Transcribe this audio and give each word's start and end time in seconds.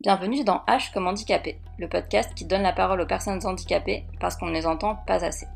Bienvenue 0.00 0.44
dans 0.44 0.62
H 0.68 0.92
comme 0.92 1.08
handicapé, 1.08 1.58
le 1.76 1.88
podcast 1.88 2.32
qui 2.36 2.44
donne 2.44 2.62
la 2.62 2.72
parole 2.72 3.00
aux 3.00 3.06
personnes 3.06 3.44
handicapées 3.44 4.04
parce 4.20 4.36
qu'on 4.36 4.46
ne 4.46 4.52
les 4.52 4.64
entend 4.64 4.94
pas 4.94 5.24
assez. 5.24 5.48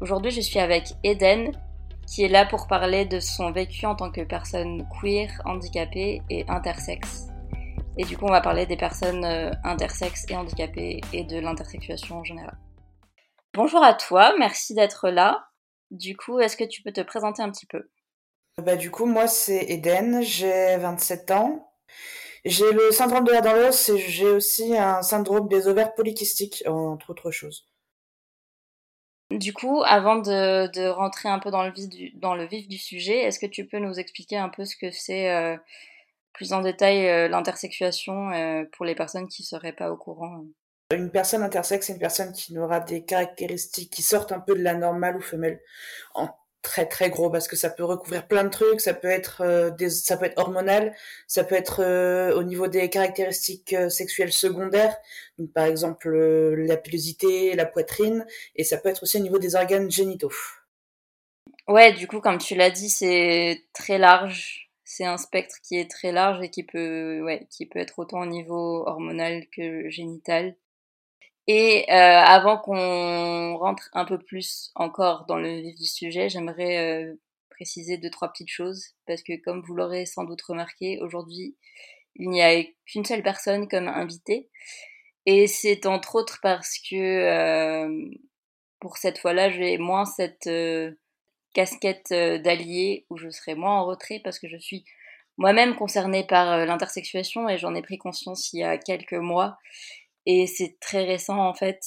Aujourd'hui, 0.00 0.32
je 0.32 0.40
suis 0.40 0.58
avec 0.58 0.88
Eden, 1.04 1.52
qui 2.08 2.24
est 2.24 2.28
là 2.28 2.46
pour 2.46 2.66
parler 2.66 3.04
de 3.04 3.20
son 3.20 3.52
vécu 3.52 3.86
en 3.86 3.94
tant 3.94 4.10
que 4.10 4.22
personne 4.22 4.88
queer, 5.00 5.30
handicapée 5.44 6.20
et 6.30 6.44
intersexe. 6.48 7.28
Et 7.96 8.02
du 8.02 8.18
coup, 8.18 8.24
on 8.24 8.32
va 8.32 8.40
parler 8.40 8.66
des 8.66 8.76
personnes 8.76 9.24
euh, 9.24 9.52
intersexes 9.62 10.26
et 10.28 10.36
handicapées 10.36 11.00
et 11.12 11.22
de 11.22 11.38
l'intersexuation 11.38 12.16
en 12.16 12.24
général. 12.24 12.58
Bonjour 13.54 13.84
à 13.84 13.94
toi, 13.94 14.34
merci 14.36 14.74
d'être 14.74 15.10
là. 15.10 15.46
Du 15.92 16.16
coup, 16.16 16.40
est-ce 16.40 16.56
que 16.56 16.64
tu 16.64 16.82
peux 16.82 16.92
te 16.92 17.02
présenter 17.02 17.40
un 17.40 17.52
petit 17.52 17.66
peu? 17.66 17.88
Bah, 18.60 18.74
Du 18.74 18.90
coup, 18.90 19.06
moi, 19.06 19.28
c'est 19.28 19.64
Eden, 19.70 20.22
j'ai 20.22 20.76
27 20.76 21.30
ans. 21.30 21.70
J'ai 22.46 22.70
le 22.70 22.92
syndrome 22.92 23.24
de 23.24 23.32
la 23.32 23.40
dent 23.40 23.56
et 23.56 23.98
j'ai 23.98 24.28
aussi 24.28 24.76
un 24.76 25.02
syndrome 25.02 25.48
des 25.48 25.66
ovaires 25.66 25.94
polykystiques, 25.94 26.62
entre 26.66 27.10
autres 27.10 27.32
choses. 27.32 27.66
Du 29.30 29.52
coup, 29.52 29.82
avant 29.84 30.16
de, 30.16 30.88
rentrer 30.88 31.28
un 31.28 31.40
peu 31.40 31.50
dans 31.50 31.64
le, 31.64 31.72
vif 31.72 31.88
du, 31.88 32.10
dans 32.12 32.36
le 32.36 32.46
vif 32.46 32.68
du 32.68 32.78
sujet, 32.78 33.18
est-ce 33.18 33.40
que 33.40 33.46
tu 33.46 33.66
peux 33.66 33.78
nous 33.78 33.98
expliquer 33.98 34.36
un 34.36 34.48
peu 34.48 34.64
ce 34.64 34.76
que 34.76 34.92
c'est 34.92 35.28
euh, 35.34 35.56
plus 36.32 36.52
en 36.52 36.60
détail 36.60 37.08
euh, 37.08 37.26
l'intersexuation 37.26 38.30
euh, 38.30 38.62
pour 38.72 38.84
les 38.84 38.94
personnes 38.94 39.26
qui 39.26 39.42
ne 39.42 39.46
seraient 39.46 39.72
pas 39.72 39.90
au 39.90 39.96
courant? 39.96 40.44
Une 40.92 41.10
personne 41.10 41.42
intersexe, 41.42 41.88
c'est 41.88 41.94
une 41.94 41.98
personne 41.98 42.32
qui 42.32 42.56
aura 42.56 42.78
des 42.78 43.04
caractéristiques 43.04 43.92
qui 43.92 44.02
sortent 44.02 44.30
un 44.30 44.38
peu 44.38 44.54
de 44.54 44.62
la 44.62 44.74
normale 44.74 45.16
ou 45.16 45.20
femelle 45.20 45.60
très 46.66 46.86
très 46.86 47.10
gros 47.10 47.30
parce 47.30 47.46
que 47.46 47.54
ça 47.54 47.70
peut 47.70 47.84
recouvrir 47.84 48.26
plein 48.26 48.42
de 48.42 48.48
trucs, 48.48 48.80
ça 48.80 48.92
peut 48.92 49.08
être 49.08 49.40
euh, 49.42 49.70
des, 49.70 49.88
ça 49.88 50.16
peut 50.16 50.26
être 50.26 50.38
hormonal, 50.38 50.94
ça 51.28 51.44
peut 51.44 51.54
être 51.54 51.80
euh, 51.80 52.34
au 52.34 52.42
niveau 52.42 52.66
des 52.66 52.90
caractéristiques 52.90 53.72
euh, 53.72 53.88
sexuelles 53.88 54.32
secondaires, 54.32 54.96
donc 55.38 55.52
par 55.52 55.64
exemple 55.64 56.10
la 56.10 56.76
pilosité, 56.76 57.54
la 57.54 57.66
poitrine, 57.66 58.26
et 58.56 58.64
ça 58.64 58.78
peut 58.78 58.88
être 58.88 59.04
aussi 59.04 59.18
au 59.18 59.22
niveau 59.22 59.38
des 59.38 59.54
organes 59.54 59.90
génitaux. 59.90 60.32
Ouais, 61.68 61.92
du 61.92 62.08
coup, 62.08 62.20
comme 62.20 62.38
tu 62.38 62.54
l'as 62.56 62.70
dit, 62.70 62.90
c'est 62.90 63.64
très 63.72 63.98
large. 63.98 64.70
C'est 64.84 65.04
un 65.04 65.16
spectre 65.16 65.56
qui 65.62 65.78
est 65.78 65.90
très 65.90 66.12
large 66.12 66.42
et 66.42 66.50
qui 66.50 66.62
peut, 66.62 67.22
ouais, 67.22 67.46
qui 67.50 67.66
peut 67.66 67.80
être 67.80 67.98
autant 67.98 68.20
au 68.20 68.26
niveau 68.26 68.84
hormonal 68.86 69.46
que 69.54 69.88
génital. 69.88 70.54
Et 71.48 71.84
euh, 71.88 71.92
avant 71.94 72.58
qu'on 72.58 73.56
rentre 73.56 73.88
un 73.92 74.04
peu 74.04 74.18
plus 74.18 74.72
encore 74.74 75.26
dans 75.26 75.36
le 75.36 75.60
vif 75.60 75.76
du 75.76 75.86
sujet, 75.86 76.28
j'aimerais 76.28 76.78
euh, 76.78 77.14
préciser 77.50 77.98
deux 77.98 78.10
trois 78.10 78.32
petites 78.32 78.50
choses. 78.50 78.84
Parce 79.06 79.22
que 79.22 79.36
comme 79.44 79.62
vous 79.62 79.74
l'aurez 79.74 80.06
sans 80.06 80.24
doute 80.24 80.42
remarqué, 80.42 80.98
aujourd'hui 81.00 81.56
il 82.16 82.30
n'y 82.30 82.42
a 82.42 82.64
qu'une 82.86 83.04
seule 83.04 83.22
personne 83.22 83.68
comme 83.68 83.88
invitée. 83.88 84.48
Et 85.26 85.46
c'est 85.46 85.86
entre 85.86 86.16
autres 86.16 86.38
parce 86.42 86.78
que 86.78 86.96
euh, 86.96 88.10
pour 88.80 88.96
cette 88.96 89.18
fois-là 89.18 89.50
j'ai 89.50 89.78
moins 89.78 90.04
cette 90.04 90.50
casquette 91.54 92.10
d'allié 92.10 93.06
où 93.10 93.16
je 93.16 93.30
serai 93.30 93.54
moins 93.54 93.80
en 93.80 93.86
retrait 93.86 94.20
parce 94.22 94.38
que 94.38 94.48
je 94.48 94.56
suis 94.56 94.84
moi-même 95.38 95.76
concernée 95.76 96.24
par 96.26 96.64
l'intersexuation 96.66 97.48
et 97.48 97.58
j'en 97.58 97.74
ai 97.74 97.82
pris 97.82 97.98
conscience 97.98 98.52
il 98.52 98.60
y 98.60 98.64
a 98.64 98.78
quelques 98.78 99.12
mois 99.12 99.58
et 100.26 100.46
c'est 100.46 100.78
très 100.80 101.04
récent 101.04 101.38
en 101.38 101.54
fait. 101.54 101.80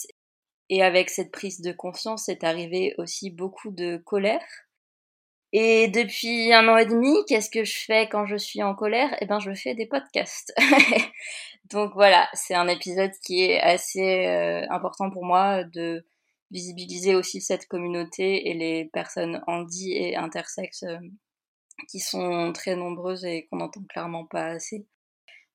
Et 0.70 0.84
avec 0.84 1.09
cette 1.09 1.32
prise 1.32 1.62
de 1.62 1.72
conscience, 1.72 2.26
c'est 2.26 2.44
arrivé 2.44 2.94
aussi 2.98 3.32
beaucoup 3.32 3.72
de 3.72 3.98
colère. 3.98 4.44
Et 5.52 5.88
depuis 5.88 6.54
un 6.54 6.67
an 6.67 6.78
et 6.78 6.86
demi, 6.86 7.12
qu'est-ce 7.28 7.50
que 7.50 7.64
je 7.64 7.80
fais 7.80 8.08
quand 8.08 8.28
je 8.28 8.38
suis 8.38 8.62
en 8.62 8.76
colère? 8.76 9.16
Eh 9.20 9.26
ben, 9.26 9.40
je 9.40 9.52
fais 9.54 9.73
des 9.73 9.88
podcasts. 9.88 10.54
Donc 11.66 11.94
voilà, 11.95 12.30
c'est 12.34 12.54
un 12.54 12.67
épisode 12.67 13.12
qui 13.26 13.44
est 13.45 13.60
assez 13.60 14.28
euh, 14.28 14.66
important 14.70 15.10
pour 15.10 15.26
moi 15.26 15.64
de 15.64 16.06
visibiliser 16.52 17.16
aussi 17.16 17.42
cette 17.42 17.67
communauté 17.67 18.50
et 18.50 18.54
les 18.54 18.86
personnes 18.86 19.42
handi 19.48 19.94
et 19.94 20.16
intersexes 20.16 20.83
euh, 20.83 20.98
qui 21.89 22.00
sont 22.00 22.54
très 22.54 22.76
nombreuses 22.76 23.26
et 23.26 23.48
qu'on 23.48 23.58
n'entend 23.58 23.83
clairement 23.89 24.26
pas 24.26 24.45
assez. 24.48 24.86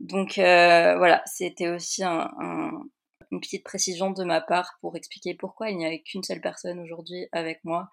Donc 0.01 0.39
euh, 0.39 0.97
voilà, 0.97 1.23
c'était 1.27 1.69
aussi 1.69 2.03
une 2.03 3.41
petite 3.41 3.65
précision 3.65 4.11
de 4.11 4.25
ma 4.25 4.41
part 4.41 4.77
pour 4.81 4.97
expliquer 4.97 5.35
pourquoi 5.35 5.71
il 5.71 5.79
n'y 5.79 5.87
avait 5.87 6.03
qu'une 6.03 6.23
seule 6.23 6.41
personne 6.41 6.81
aujourd'hui 6.81 7.29
avec 7.33 7.61
moi. 7.65 7.89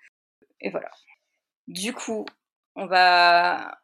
Et 0.59 0.69
voilà. 0.69 0.90
Du 1.67 1.94
coup, 1.94 2.25
on 2.75 2.85
va 2.85 3.78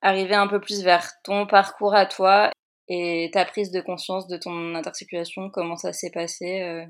arriver 0.00 0.34
un 0.34 0.46
peu 0.46 0.60
plus 0.60 0.82
vers 0.82 1.10
ton 1.22 1.46
parcours 1.46 1.94
à 1.94 2.06
toi 2.06 2.50
et 2.88 3.30
ta 3.32 3.44
prise 3.44 3.70
de 3.70 3.80
conscience 3.80 4.28
de 4.28 4.36
ton 4.36 4.74
intersexuation, 4.74 5.50
comment 5.50 5.76
ça 5.76 5.92
s'est 5.92 6.10
passé 6.10 6.62
euh. 6.62 6.86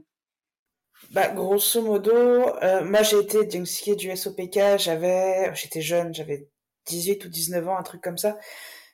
Bah, 1.10 1.28
grosso 1.28 1.80
modo, 1.80 2.12
euh, 2.12 2.84
moi 2.84 3.02
j'ai 3.02 3.18
été 3.18 3.44
diagnostiquée 3.44 3.94
du 3.94 4.14
SOPK, 4.14 4.78
j'avais, 4.78 5.54
j'étais 5.54 5.80
jeune, 5.80 6.12
j'avais 6.12 6.48
18 6.86 7.24
ou 7.24 7.28
19 7.28 7.68
ans, 7.68 7.78
un 7.78 7.82
truc 7.82 8.02
comme 8.02 8.18
ça 8.18 8.36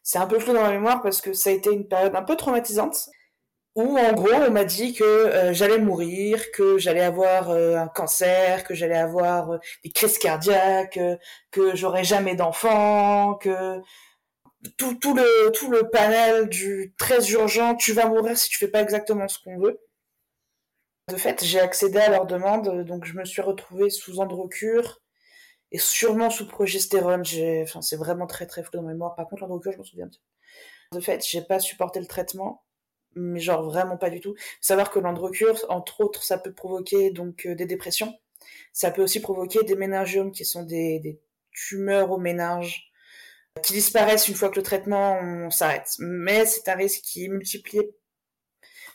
c'est 0.05 0.19
un 0.19 0.27
peu 0.27 0.39
flou 0.39 0.53
dans 0.53 0.63
ma 0.63 0.71
mémoire 0.71 1.03
parce 1.03 1.21
que 1.21 1.33
ça 1.33 1.51
a 1.51 1.53
été 1.53 1.73
une 1.73 1.89
période 1.89 2.15
un 2.15 2.23
peu 2.23 2.37
traumatisante 2.37 3.09
où 3.75 3.99
en 3.99 4.13
gros 4.13 4.33
on 4.33 4.51
m'a 4.51 4.65
dit 4.65 4.93
que 4.95 5.05
euh, 5.05 5.53
j'allais 5.53 5.79
mourir, 5.79 6.51
que 6.53 6.79
j'allais 6.79 7.03
avoir 7.03 7.51
euh, 7.51 7.77
un 7.77 7.89
cancer, 7.89 8.65
que 8.65 8.75
j'allais 8.75 8.97
avoir 8.97 9.53
euh, 9.53 9.59
des 9.83 9.91
crises 9.91 10.19
cardiaques, 10.19 10.99
que 11.51 11.75
j'aurais 11.75 12.05
jamais 12.05 12.37
d'enfant, 12.37 13.35
que 13.35 13.81
tout, 14.79 15.15
le 15.15 15.51
tout 15.53 15.71
le 15.71 15.91
panel 15.91 16.49
du 16.49 16.95
très 16.99 17.31
urgent, 17.33 17.75
tu 17.75 17.93
vas 17.93 18.07
mourir 18.09 18.39
si 18.39 18.49
tu 18.49 18.59
fais 18.59 18.69
pas 18.69 18.81
exactement 18.83 19.29
ce 19.29 19.39
qu'on 19.43 19.59
veut. 19.59 19.81
De 21.09 21.17
fait, 21.17 21.45
j'ai 21.45 21.61
accédé 21.61 21.99
à 21.99 22.11
leur 22.11 22.27
demande, 22.27 22.85
donc 22.85 23.05
je 23.05 23.15
me 23.15 23.25
suis 23.25 23.43
retrouvée 23.43 23.91
sous 23.91 24.21
androcure, 24.21 25.03
et 25.75 25.79
sûrement 25.79 26.31
sous 26.31 26.47
progestérone. 26.47 27.25
Enfin, 27.65 27.83
c'est 27.83 27.97
vraiment 27.97 28.29
très 28.29 28.47
très 28.47 28.63
flou 28.63 28.77
dans 28.77 28.83
ma 28.83 28.93
mémoire. 28.93 29.17
Par 29.17 29.29
contre, 29.29 29.43
l'androcure, 29.43 29.73
je 29.73 29.79
m'en 29.79 29.85
souviens. 29.85 30.09
De 30.93 31.01
fait, 31.01 31.27
j'ai 31.29 31.43
pas 31.43 31.59
supporté 31.59 31.99
le 31.99 32.07
traitement, 32.07 32.63
mais 33.17 33.41
genre 33.41 33.65
vraiment 33.65 33.97
pas 33.97 34.09
du 34.09 34.21
tout. 34.21 34.35
Faut 34.37 34.59
savoir 34.61 34.93
que 34.93 35.01
l'androcure, 35.01 35.57
entre 35.69 36.01
autres, 36.01 36.23
ça 36.23 36.39
peut 36.39 36.53
provoquer 36.53 37.11
donc 37.11 37.45
euh, 37.47 37.57
des 37.57 37.67
dépressions. 37.67 38.15
Ça 38.73 38.93
peut 38.93 39.03
aussi 39.03 39.19
provoquer 39.19 39.65
des 39.65 39.75
méningiomes, 39.75 40.31
qui 40.31 40.45
sont 40.45 40.63
des, 40.63 41.21
tumeurs 41.53 42.13
au 42.13 42.19
méninge, 42.19 42.93
qui 43.63 43.73
disparaissent 43.73 44.29
une 44.29 44.37
fois 44.37 44.51
que 44.51 44.57
le 44.57 44.63
traitement 44.63 45.51
s'arrête. 45.51 45.97
Mais 45.99 46.47
c'est 46.47 46.69
un 46.69 46.77
risque 46.77 47.03
qui 47.03 47.25
est 47.25 47.29
multiplié. 47.29 47.97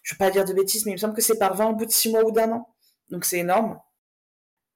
Je 0.03 0.13
veux 0.13 0.17
pas 0.17 0.31
dire 0.31 0.45
de 0.45 0.53
bêtises, 0.53 0.85
mais 0.85 0.91
il 0.91 0.95
me 0.95 0.99
semble 0.99 1.13
que 1.13 1.21
c'est 1.21 1.39
par 1.39 1.55
20 1.55 1.71
au 1.71 1.75
bout 1.75 1.85
de 1.85 1.91
6 1.91 2.11
mois 2.11 2.23
ou 2.23 2.31
d'un 2.31 2.53
an. 2.53 2.73
Donc 3.09 3.25
c'est 3.25 3.39
énorme. 3.39 3.79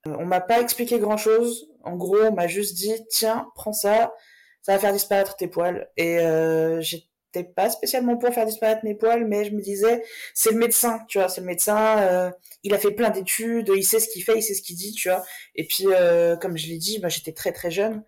Euh, 0.08 0.16
on 0.20 0.26
m'a 0.26 0.42
pas 0.42 0.60
expliqué 0.62 1.00
grand 1.00 1.18
chose. 1.18 1.70
En 1.84 1.96
gros, 1.96 2.22
on 2.22 2.34
m'a 2.34 2.48
juste 2.48 2.76
dit 2.76 2.94
tiens, 3.10 3.48
prends 3.56 3.74
ça, 3.74 4.14
ça 4.62 4.74
va 4.74 4.80
faire 4.80 4.94
disparaître 4.94 5.36
tes 5.36 5.48
poils. 5.48 5.90
Et 5.98 6.20
euh, 6.20 6.82
j'étais 6.82 7.44
pas 7.44 7.70
spécialement 7.70 8.18
pour 8.18 8.34
faire 8.34 8.46
disparaître 8.46 8.84
mes 8.84 8.96
poils, 8.96 9.26
mais 9.28 9.46
je 9.46 9.52
me 9.52 9.62
disais 9.62 10.04
c'est 10.34 10.52
le 10.52 10.58
médecin, 10.58 11.00
tu 11.10 11.20
vois, 11.20 11.30
c'est 11.30 11.42
le 11.42 11.48
médecin. 11.48 12.00
Euh, 12.00 12.32
il 12.64 12.74
a 12.74 12.80
fait 12.80 12.92
plein 12.92 13.10
d'études, 13.10 13.70
il 13.76 13.84
sait 13.84 14.00
ce 14.00 14.10
qu'il 14.10 14.24
fait, 14.24 14.38
il 14.38 14.42
sait 14.42 14.54
ce 14.54 14.62
qu'il 14.62 14.78
dit, 14.78 14.94
tu 14.94 15.10
vois. 15.10 15.24
Et 15.56 15.66
puis 15.68 15.86
euh, 15.88 16.38
comme 16.38 16.58
je 16.58 16.68
l'ai 16.68 16.78
dit, 16.78 17.00
bah, 17.00 17.10
j'étais 17.10 17.34
très 17.34 17.52
très 17.52 17.72
jeune, 17.72 18.04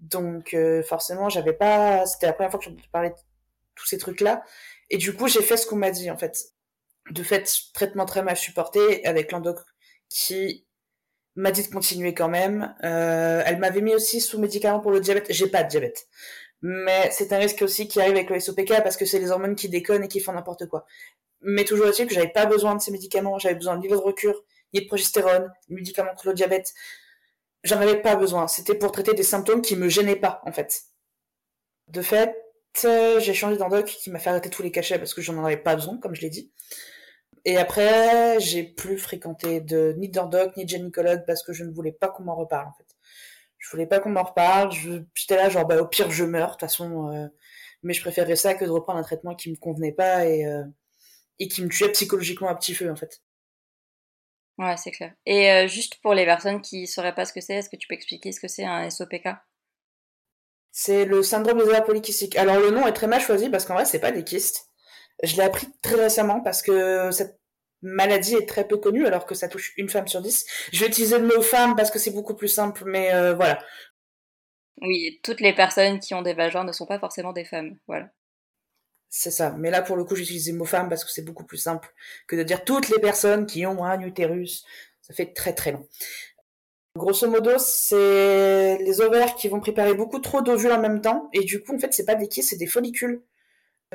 donc 0.00 0.56
forcément 0.86 1.28
j'avais 1.28 1.52
pas. 1.52 2.06
C'était 2.06 2.26
la 2.26 2.32
première 2.32 2.50
fois 2.50 2.60
que 2.60 2.66
je 2.66 2.90
parlais 2.92 3.10
de 3.10 3.16
tous 3.74 3.86
ces 3.86 3.98
trucs 3.98 4.20
là. 4.20 4.42
Et 4.90 4.96
du 4.96 5.14
coup, 5.14 5.28
j'ai 5.28 5.42
fait 5.42 5.56
ce 5.56 5.66
qu'on 5.66 5.76
m'a 5.76 5.90
dit 5.90 6.10
en 6.10 6.16
fait. 6.16 6.36
De 7.10 7.22
fait, 7.22 7.50
traitement 7.74 8.04
très 8.04 8.22
mal 8.22 8.36
supporté 8.36 9.04
avec 9.06 9.32
l'endoc 9.32 9.58
qui 10.10 10.66
m'a 11.38 11.52
dit 11.52 11.62
de 11.62 11.72
continuer 11.72 12.14
quand 12.14 12.28
même. 12.28 12.74
Euh, 12.84 13.42
elle 13.46 13.58
m'avait 13.58 13.80
mis 13.80 13.94
aussi 13.94 14.20
sous 14.20 14.38
médicaments 14.38 14.80
pour 14.80 14.90
le 14.90 15.00
diabète. 15.00 15.26
J'ai 15.30 15.46
pas 15.48 15.62
de 15.62 15.68
diabète. 15.68 16.08
Mais 16.62 17.10
c'est 17.12 17.32
un 17.32 17.38
risque 17.38 17.62
aussi 17.62 17.86
qui 17.86 18.00
arrive 18.00 18.14
avec 18.14 18.30
le 18.30 18.40
SOPK 18.40 18.82
parce 18.82 18.96
que 18.96 19.04
c'est 19.04 19.20
les 19.20 19.30
hormones 19.30 19.54
qui 19.54 19.68
déconnent 19.68 20.04
et 20.04 20.08
qui 20.08 20.20
font 20.20 20.32
n'importe 20.32 20.66
quoi. 20.66 20.84
Mais 21.40 21.64
toujours 21.64 21.86
est-il 21.86 22.06
que 22.08 22.14
j'avais 22.14 22.32
pas 22.32 22.46
besoin 22.46 22.74
de 22.74 22.80
ces 22.82 22.90
médicaments, 22.90 23.38
j'avais 23.38 23.54
besoin 23.54 23.78
ni 23.78 23.86
de 23.86 23.94
recure, 23.94 24.42
ni 24.74 24.80
de 24.80 24.86
progestérone, 24.86 25.52
ni 25.68 25.76
de 25.76 25.80
médicaments 25.80 26.10
contre 26.10 26.28
le 26.28 26.34
diabète. 26.34 26.74
J'en 27.62 27.80
avais 27.80 28.02
pas 28.02 28.16
besoin. 28.16 28.48
C'était 28.48 28.74
pour 28.74 28.90
traiter 28.90 29.14
des 29.14 29.22
symptômes 29.22 29.62
qui 29.62 29.76
me 29.76 29.88
gênaient 29.88 30.16
pas, 30.16 30.42
en 30.44 30.52
fait. 30.52 30.82
De 31.86 32.02
fait, 32.02 32.34
j'ai 32.82 33.34
changé 33.34 33.56
d'endoc 33.56 33.86
qui 33.86 34.10
m'a 34.10 34.18
fait 34.18 34.30
arrêter 34.30 34.50
tous 34.50 34.62
les 34.62 34.72
cachets 34.72 34.98
parce 34.98 35.14
que 35.14 35.22
j'en 35.22 35.44
avais 35.44 35.56
pas 35.56 35.76
besoin, 35.76 35.98
comme 35.98 36.16
je 36.16 36.22
l'ai 36.22 36.30
dit. 36.30 36.50
Et 37.48 37.56
après, 37.56 38.38
j'ai 38.40 38.62
plus 38.62 38.98
fréquenté 38.98 39.62
de, 39.62 39.94
ni 39.96 40.10
d'endoc, 40.10 40.54
ni 40.58 40.66
de 40.66 40.68
gynécologue 40.68 41.24
parce 41.26 41.42
que 41.42 41.54
je 41.54 41.64
ne 41.64 41.72
voulais 41.72 41.92
pas 41.92 42.08
qu'on 42.08 42.24
m'en 42.24 42.36
reparle, 42.36 42.68
en 42.68 42.74
fait. 42.74 42.84
Je 43.56 43.70
voulais 43.70 43.86
pas 43.86 44.00
qu'on 44.00 44.10
m'en 44.10 44.22
reparle. 44.22 44.70
J'étais 45.14 45.36
là, 45.36 45.48
genre, 45.48 45.64
bah, 45.64 45.80
au 45.80 45.86
pire, 45.86 46.10
je 46.10 46.24
meurs, 46.24 46.48
de 46.48 46.52
toute 46.52 46.60
façon. 46.60 47.10
Euh, 47.10 47.26
mais 47.82 47.94
je 47.94 48.02
préférais 48.02 48.36
ça 48.36 48.52
que 48.52 48.66
de 48.66 48.70
reprendre 48.70 48.98
un 48.98 49.02
traitement 49.02 49.34
qui 49.34 49.50
me 49.50 49.56
convenait 49.56 49.92
pas 49.92 50.26
et, 50.26 50.44
euh, 50.44 50.62
et 51.38 51.48
qui 51.48 51.62
me 51.64 51.70
tuait 51.70 51.90
psychologiquement 51.92 52.48
à 52.48 52.54
petit 52.54 52.74
feu, 52.74 52.90
en 52.90 52.96
fait. 52.96 53.22
Ouais, 54.58 54.76
c'est 54.76 54.90
clair. 54.90 55.14
Et 55.24 55.50
euh, 55.50 55.68
juste 55.68 56.02
pour 56.02 56.12
les 56.12 56.26
personnes 56.26 56.60
qui 56.60 56.86
sauraient 56.86 57.14
pas 57.14 57.24
ce 57.24 57.32
que 57.32 57.40
c'est, 57.40 57.54
est-ce 57.54 57.70
que 57.70 57.76
tu 57.76 57.88
peux 57.88 57.94
expliquer 57.94 58.30
ce 58.30 58.40
que 58.40 58.48
c'est 58.48 58.66
un 58.66 58.90
SOPK 58.90 59.26
C'est 60.70 61.06
le 61.06 61.22
syndrome 61.22 61.56
des 61.56 61.64
ovaires 61.64 61.84
polykystiques. 61.84 62.36
Alors 62.36 62.60
le 62.60 62.72
nom 62.72 62.86
est 62.86 62.92
très 62.92 63.06
mal 63.06 63.22
choisi 63.22 63.48
parce 63.48 63.64
qu'en 63.64 63.72
vrai 63.74 63.86
c'est 63.86 64.00
pas 64.00 64.12
des 64.12 64.24
kystes. 64.24 64.68
Je 65.22 65.36
l'ai 65.36 65.42
appris 65.42 65.66
très 65.82 65.96
récemment 65.96 66.40
parce 66.40 66.62
que 66.62 67.10
cette 67.10 67.37
maladie 67.82 68.34
est 68.34 68.48
très 68.48 68.66
peu 68.66 68.76
connue 68.76 69.06
alors 69.06 69.26
que 69.26 69.34
ça 69.34 69.48
touche 69.48 69.72
une 69.76 69.88
femme 69.88 70.08
sur 70.08 70.20
dix. 70.20 70.46
Je 70.72 70.80
vais 70.80 70.88
utiliser 70.88 71.18
le 71.18 71.26
mot 71.26 71.42
femme 71.42 71.76
parce 71.76 71.90
que 71.90 71.98
c'est 71.98 72.10
beaucoup 72.10 72.34
plus 72.34 72.48
simple, 72.48 72.84
mais 72.86 73.14
euh, 73.14 73.34
voilà. 73.34 73.58
Oui, 74.80 75.20
toutes 75.22 75.40
les 75.40 75.54
personnes 75.54 75.98
qui 75.98 76.14
ont 76.14 76.22
des 76.22 76.34
vagins 76.34 76.64
ne 76.64 76.72
sont 76.72 76.86
pas 76.86 76.98
forcément 76.98 77.32
des 77.32 77.44
femmes, 77.44 77.76
voilà. 77.86 78.10
C'est 79.10 79.30
ça. 79.30 79.54
Mais 79.58 79.70
là, 79.70 79.82
pour 79.82 79.96
le 79.96 80.04
coup, 80.04 80.14
j'utilise 80.16 80.50
le 80.50 80.58
mot 80.58 80.64
femme 80.64 80.88
parce 80.88 81.04
que 81.04 81.10
c'est 81.10 81.24
beaucoup 81.24 81.44
plus 81.44 81.56
simple 81.56 81.92
que 82.26 82.36
de 82.36 82.42
dire 82.42 82.64
toutes 82.64 82.88
les 82.90 83.00
personnes 83.00 83.46
qui 83.46 83.64
ont 83.66 83.84
un 83.84 84.00
utérus. 84.00 84.64
Ça 85.00 85.14
fait 85.14 85.32
très 85.32 85.54
très 85.54 85.72
long. 85.72 85.88
Grosso 86.96 87.28
modo, 87.28 87.52
c'est 87.58 88.78
les 88.78 89.00
ovaires 89.00 89.36
qui 89.36 89.48
vont 89.48 89.60
préparer 89.60 89.94
beaucoup 89.94 90.18
trop 90.18 90.42
d'ovules 90.42 90.72
en 90.72 90.80
même 90.80 91.00
temps, 91.00 91.28
et 91.32 91.40
du 91.44 91.62
coup, 91.62 91.74
en 91.74 91.78
fait, 91.78 91.94
c'est 91.94 92.04
pas 92.04 92.16
des 92.16 92.28
kystes, 92.28 92.50
c'est 92.50 92.56
des 92.56 92.66
follicules 92.66 93.22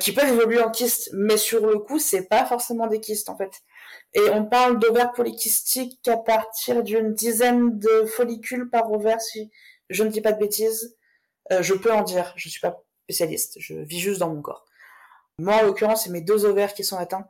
qui 0.00 0.12
peuvent 0.12 0.28
évoluer 0.28 0.60
en 0.60 0.70
kystes, 0.70 1.10
mais 1.12 1.36
sur 1.36 1.66
le 1.66 1.78
coup, 1.78 1.98
c'est 1.98 2.28
pas 2.28 2.44
forcément 2.46 2.86
des 2.86 3.00
kystes 3.00 3.28
en 3.28 3.36
fait. 3.36 3.62
Et 4.14 4.30
on 4.32 4.44
parle 4.44 4.78
d'ovaires 4.78 5.12
polykystiques 5.12 6.06
à 6.08 6.16
partir 6.16 6.82
d'une 6.82 7.14
dizaine 7.14 7.78
de 7.78 8.04
follicules 8.06 8.70
par 8.70 8.90
ovaire, 8.92 9.20
si 9.20 9.50
je 9.90 10.04
ne 10.04 10.08
dis 10.08 10.20
pas 10.20 10.32
de 10.32 10.38
bêtises. 10.38 10.96
Euh, 11.52 11.62
je 11.62 11.74
peux 11.74 11.92
en 11.92 12.02
dire, 12.02 12.32
je 12.36 12.48
suis 12.48 12.60
pas 12.60 12.82
spécialiste, 13.04 13.56
je 13.58 13.74
vis 13.74 14.00
juste 14.00 14.20
dans 14.20 14.32
mon 14.32 14.40
corps. 14.40 14.64
Moi, 15.38 15.54
en 15.56 15.62
l'occurrence, 15.62 16.04
c'est 16.04 16.10
mes 16.10 16.20
deux 16.20 16.44
ovaires 16.44 16.74
qui 16.74 16.84
sont 16.84 16.96
atteints. 16.96 17.28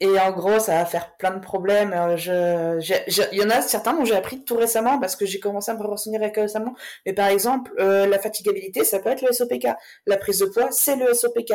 Et 0.00 0.18
en 0.18 0.30
gros, 0.30 0.58
ça 0.58 0.74
va 0.74 0.84
faire 0.84 1.16
plein 1.16 1.30
de 1.30 1.40
problèmes. 1.40 1.92
Euh, 1.94 2.16
je, 2.18 2.94
il 3.32 3.38
y 3.38 3.42
en 3.42 3.48
a 3.48 3.62
certains 3.62 3.94
dont 3.94 4.04
j'ai 4.04 4.14
appris 4.14 4.44
tout 4.44 4.56
récemment 4.56 4.98
parce 5.00 5.16
que 5.16 5.24
j'ai 5.24 5.40
commencé 5.40 5.70
à 5.70 5.74
me 5.74 5.82
renseigner 5.82 6.18
récemment. 6.18 6.74
Mais 7.06 7.14
par 7.14 7.28
exemple, 7.28 7.72
euh, 7.78 8.06
la 8.06 8.18
fatigabilité, 8.18 8.84
ça 8.84 8.98
peut 8.98 9.08
être 9.08 9.22
le 9.22 9.32
SOPK. 9.32 9.68
La 10.06 10.18
prise 10.18 10.40
de 10.40 10.46
poids, 10.46 10.70
c'est 10.70 10.96
le 10.96 11.14
SOPK. 11.14 11.54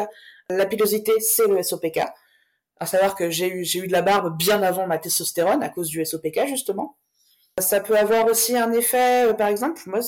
La 0.50 0.66
pilosité, 0.66 1.20
c'est 1.20 1.48
le 1.48 1.62
SOPK. 1.62 2.00
À 2.82 2.88
savoir 2.88 3.16
que 3.16 3.30
j'ai 3.30 3.48
eu, 3.48 3.64
j'ai 3.64 3.80
eu 3.80 3.88
de 3.88 3.92
la 3.92 4.02
barbe 4.02 4.36
bien 4.36 4.64
avant 4.64 4.88
ma 4.88 4.98
testostérone 4.98 5.62
à 5.62 5.70
cause 5.70 5.88
du 5.88 6.04
SOPK, 6.04 6.48
justement. 6.48 6.98
Ça 7.60 7.80
peut 7.80 7.96
avoir 7.98 8.26
aussi 8.26 8.58
un 8.58 8.72
effet, 8.74 9.28
euh, 9.28 9.34
par 9.34 9.50
exemple, 9.50 9.82
moi, 9.86 10.00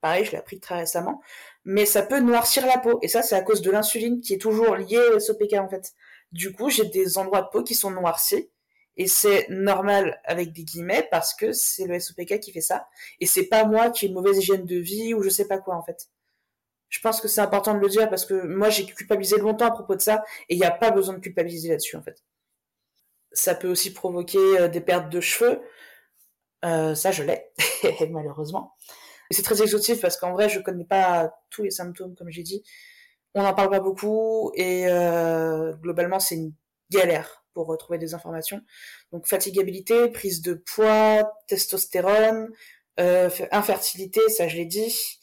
pareil, 0.00 0.24
je 0.24 0.32
l'ai 0.32 0.38
appris 0.38 0.58
très 0.58 0.76
récemment, 0.76 1.20
mais 1.64 1.86
ça 1.86 2.02
peut 2.02 2.20
noircir 2.20 2.66
la 2.66 2.78
peau. 2.78 2.98
Et 3.02 3.08
ça, 3.08 3.22
c'est 3.22 3.36
à 3.36 3.42
cause 3.42 3.62
de 3.62 3.70
l'insuline 3.70 4.22
qui 4.22 4.34
est 4.34 4.38
toujours 4.38 4.76
liée 4.76 5.06
au 5.14 5.20
SOPK, 5.20 5.54
en 5.54 5.68
fait. 5.68 5.92
Du 6.32 6.52
coup, 6.52 6.70
j'ai 6.70 6.86
des 6.86 7.18
endroits 7.18 7.42
de 7.42 7.48
peau 7.52 7.62
qui 7.62 7.74
sont 7.74 7.90
noircis. 7.90 8.50
Et 8.96 9.06
c'est 9.08 9.46
normal 9.50 10.20
avec 10.24 10.52
des 10.52 10.64
guillemets 10.64 11.06
parce 11.10 11.34
que 11.34 11.52
c'est 11.52 11.86
le 11.86 12.00
SOPK 12.00 12.40
qui 12.40 12.52
fait 12.52 12.62
ça. 12.62 12.88
Et 13.20 13.26
c'est 13.26 13.48
pas 13.48 13.66
moi 13.66 13.90
qui 13.90 14.06
ai 14.06 14.08
une 14.08 14.14
mauvaise 14.14 14.38
hygiène 14.38 14.64
de 14.66 14.76
vie 14.76 15.14
ou 15.14 15.22
je 15.22 15.28
sais 15.28 15.48
pas 15.48 15.58
quoi, 15.58 15.76
en 15.76 15.82
fait. 15.82 16.08
Je 16.88 17.00
pense 17.00 17.20
que 17.20 17.28
c'est 17.28 17.40
important 17.40 17.74
de 17.74 17.80
le 17.80 17.88
dire 17.88 18.08
parce 18.08 18.24
que 18.24 18.46
moi, 18.46 18.70
j'ai 18.70 18.86
culpabilisé 18.86 19.38
longtemps 19.38 19.66
à 19.66 19.70
propos 19.72 19.96
de 19.96 20.00
ça 20.00 20.22
et 20.48 20.54
il 20.54 20.58
n'y 20.58 20.64
a 20.66 20.70
pas 20.70 20.90
besoin 20.90 21.14
de 21.14 21.20
culpabiliser 21.20 21.70
là-dessus, 21.70 21.96
en 21.96 22.02
fait. 22.02 22.22
Ça 23.32 23.54
peut 23.54 23.68
aussi 23.68 23.92
provoquer 23.92 24.38
euh, 24.38 24.68
des 24.68 24.80
pertes 24.80 25.10
de 25.10 25.20
cheveux. 25.20 25.60
Euh, 26.64 26.94
ça, 26.94 27.10
je 27.10 27.24
l'ai, 27.24 27.50
malheureusement. 28.10 28.76
C'est 29.30 29.42
très 29.42 29.60
exotif 29.62 30.00
parce 30.00 30.16
qu'en 30.16 30.32
vrai, 30.32 30.48
je 30.48 30.60
connais 30.60 30.84
pas 30.84 31.34
tous 31.50 31.62
les 31.62 31.70
symptômes, 31.70 32.14
comme 32.14 32.30
j'ai 32.30 32.42
dit 32.42 32.62
on 33.34 33.42
n'en 33.42 33.54
parle 33.54 33.70
pas 33.70 33.80
beaucoup 33.80 34.52
et 34.54 34.86
euh, 34.86 35.72
globalement 35.74 36.20
c'est 36.20 36.36
une 36.36 36.52
galère 36.90 37.44
pour 37.52 37.66
retrouver 37.66 37.98
des 37.98 38.14
informations. 38.14 38.60
Donc 39.12 39.26
fatigabilité, 39.26 40.08
prise 40.08 40.40
de 40.40 40.54
poids, 40.54 41.32
testostérone, 41.46 42.50
euh, 43.00 43.30
infertilité, 43.50 44.20
ça 44.28 44.48
je 44.48 44.56
l'ai 44.56 44.66
dit. 44.66 45.20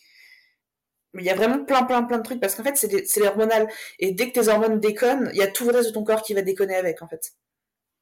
Il 1.15 1.23
y 1.23 1.29
a 1.29 1.35
vraiment 1.35 1.63
plein 1.65 1.83
plein 1.83 2.03
plein 2.03 2.19
de 2.19 2.23
trucs 2.23 2.39
parce 2.39 2.55
qu'en 2.55 2.63
fait 2.63 2.75
c'est 2.77 3.19
l'hormonal 3.19 3.67
et 3.99 4.13
dès 4.13 4.31
que 4.31 4.39
tes 4.39 4.47
hormones 4.47 4.79
déconnent, 4.79 5.29
il 5.33 5.39
y 5.39 5.43
a 5.43 5.47
tout 5.47 5.65
le 5.65 5.71
reste 5.71 5.89
de 5.89 5.93
ton 5.93 6.03
corps 6.03 6.21
qui 6.21 6.33
va 6.33 6.41
déconner 6.41 6.75
avec 6.75 7.01
en 7.01 7.07
fait. 7.07 7.33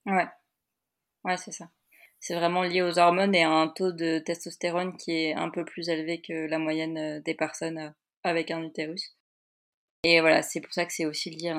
Ouais, 0.05 0.27
ouais 1.23 1.37
c'est 1.37 1.51
ça. 1.51 1.69
C'est 2.19 2.35
vraiment 2.35 2.63
lié 2.63 2.81
aux 2.81 2.99
hormones 2.99 3.33
et 3.33 3.43
à 3.43 3.49
un 3.49 3.69
taux 3.69 3.91
de 3.91 4.19
testostérone 4.19 4.97
qui 4.97 5.11
est 5.11 5.33
un 5.33 5.49
peu 5.49 5.63
plus 5.65 5.89
élevé 5.89 6.21
que 6.21 6.47
la 6.47 6.59
moyenne 6.59 6.97
euh, 6.97 7.21
des 7.21 7.33
personnes 7.33 7.93
avec 8.23 8.51
un 8.51 8.61
utérus. 8.61 9.15
Et 10.03 10.21
voilà, 10.21 10.41
c'est 10.41 10.61
pour 10.61 10.73
ça 10.73 10.85
que 10.85 10.93
c'est 10.93 11.05
aussi 11.05 11.29
lié 11.29 11.49
à 11.49 11.55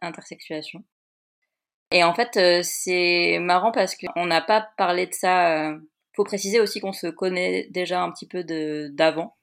l'intersexuation. 0.00 0.84
Et 1.90 2.02
en 2.02 2.14
fait, 2.14 2.36
euh, 2.36 2.60
c'est 2.62 3.38
marrant 3.40 3.72
parce 3.72 3.94
qu'on 3.96 4.26
n'a 4.26 4.40
pas 4.40 4.68
parlé 4.76 5.06
de 5.06 5.14
ça. 5.14 5.70
Euh, 5.70 5.78
faut 6.16 6.24
préciser 6.24 6.60
aussi 6.60 6.80
qu'on 6.80 6.92
se 6.92 7.06
connaît 7.08 7.68
déjà 7.70 8.02
un 8.02 8.10
petit 8.10 8.26
peu 8.26 8.44
d'avant. 8.44 9.36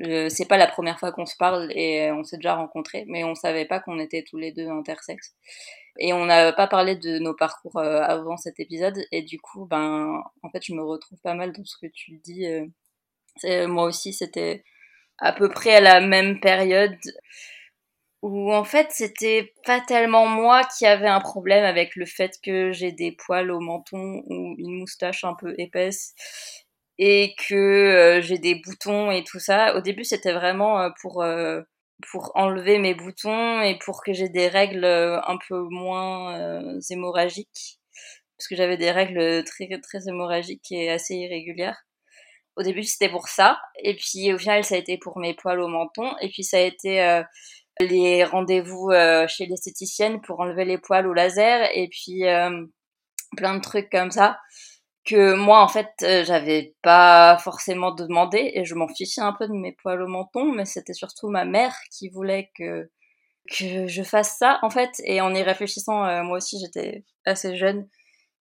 Euh, 0.00 0.28
c'est 0.30 0.46
pas 0.48 0.56
la 0.56 0.66
première 0.66 0.98
fois 0.98 1.12
qu'on 1.12 1.26
se 1.26 1.36
parle 1.36 1.70
et 1.72 2.10
on 2.12 2.24
s'est 2.24 2.36
déjà 2.36 2.54
rencontrés, 2.54 3.04
mais 3.08 3.24
on 3.24 3.34
savait 3.34 3.66
pas 3.66 3.80
qu'on 3.80 3.98
était 3.98 4.24
tous 4.28 4.38
les 4.38 4.52
deux 4.52 4.68
intersexes. 4.68 5.34
Et 5.98 6.12
on 6.14 6.24
n'a 6.24 6.52
pas 6.52 6.66
parlé 6.66 6.96
de 6.96 7.18
nos 7.18 7.34
parcours 7.34 7.78
avant 7.78 8.38
cet 8.38 8.58
épisode, 8.60 8.98
et 9.12 9.22
du 9.22 9.38
coup, 9.38 9.66
ben, 9.66 10.22
en 10.42 10.50
fait, 10.50 10.64
je 10.64 10.72
me 10.74 10.82
retrouve 10.82 11.18
pas 11.20 11.34
mal 11.34 11.52
dans 11.52 11.64
ce 11.64 11.76
que 11.76 11.86
tu 11.92 12.12
dis. 12.24 12.46
moi 13.68 13.84
aussi, 13.84 14.12
c'était 14.14 14.64
à 15.18 15.32
peu 15.32 15.48
près 15.48 15.76
à 15.76 15.80
la 15.80 16.00
même 16.00 16.40
période 16.40 16.98
où 18.22 18.52
en 18.52 18.64
fait 18.64 18.88
c'était 18.90 19.52
pas 19.64 19.80
tellement 19.80 20.26
moi 20.26 20.62
qui 20.64 20.86
avais 20.86 21.08
un 21.08 21.20
problème 21.20 21.64
avec 21.64 21.96
le 21.96 22.06
fait 22.06 22.38
que 22.42 22.72
j'ai 22.72 22.92
des 22.92 23.12
poils 23.12 23.50
au 23.50 23.60
menton 23.60 24.22
ou 24.26 24.54
une 24.58 24.78
moustache 24.78 25.24
un 25.24 25.34
peu 25.34 25.54
épaisse 25.58 26.14
et 26.98 27.34
que 27.48 27.54
euh, 27.54 28.20
j'ai 28.22 28.38
des 28.38 28.56
boutons 28.56 29.10
et 29.10 29.24
tout 29.24 29.40
ça. 29.40 29.76
Au 29.76 29.80
début 29.80 30.04
c'était 30.04 30.32
vraiment 30.32 30.80
euh, 30.80 30.90
pour 31.00 31.22
euh, 31.22 31.62
pour 32.10 32.32
enlever 32.34 32.78
mes 32.78 32.94
boutons 32.94 33.60
et 33.62 33.78
pour 33.78 34.02
que 34.02 34.12
j'ai 34.12 34.28
des 34.28 34.48
règles 34.48 34.84
un 34.84 35.38
peu 35.48 35.60
moins 35.70 36.78
hémorragiques 36.90 37.78
parce 38.36 38.48
que 38.48 38.56
j'avais 38.56 38.76
des 38.76 38.90
règles 38.90 39.44
très 39.44 39.68
très 39.80 40.08
hémorragiques 40.08 40.72
et 40.72 40.90
assez 40.90 41.14
irrégulières. 41.14 41.80
Au 42.56 42.62
début 42.62 42.82
c'était 42.82 43.08
pour 43.08 43.28
ça 43.28 43.60
et 43.82 43.94
puis 43.96 44.32
au 44.32 44.38
final 44.38 44.64
ça 44.64 44.74
a 44.74 44.78
été 44.78 44.98
pour 44.98 45.18
mes 45.18 45.34
poils 45.34 45.60
au 45.60 45.68
menton 45.68 46.16
et 46.20 46.28
puis 46.28 46.42
ça 46.42 46.56
a 46.58 46.60
été 46.60 47.22
les 47.80 48.24
rendez-vous 48.24 48.90
euh, 48.90 49.26
chez 49.26 49.46
l'esthéticienne 49.46 50.20
pour 50.20 50.40
enlever 50.40 50.64
les 50.64 50.78
poils 50.78 51.06
au 51.06 51.12
laser 51.12 51.68
et 51.74 51.88
puis 51.88 52.26
euh, 52.26 52.64
plein 53.36 53.56
de 53.56 53.60
trucs 53.60 53.90
comme 53.90 54.10
ça 54.10 54.38
que 55.04 55.34
moi 55.34 55.62
en 55.62 55.68
fait 55.68 55.90
euh, 56.02 56.24
j'avais 56.24 56.74
pas 56.82 57.38
forcément 57.38 57.92
demandé 57.92 58.52
et 58.54 58.64
je 58.64 58.74
m'en 58.74 58.88
fichais 58.88 59.20
un 59.20 59.32
peu 59.32 59.48
de 59.48 59.52
mes 59.52 59.72
poils 59.72 60.02
au 60.02 60.06
menton 60.08 60.52
mais 60.52 60.64
c'était 60.64 60.94
surtout 60.94 61.28
ma 61.28 61.44
mère 61.44 61.74
qui 61.90 62.08
voulait 62.08 62.50
que 62.56 62.90
que 63.50 63.88
je 63.88 64.02
fasse 64.02 64.38
ça 64.38 64.60
en 64.62 64.70
fait 64.70 64.90
et 65.04 65.20
en 65.20 65.34
y 65.34 65.42
réfléchissant 65.42 66.22
moi 66.24 66.38
aussi 66.38 66.60
j'étais 66.60 67.04
assez 67.24 67.56
jeune 67.56 67.88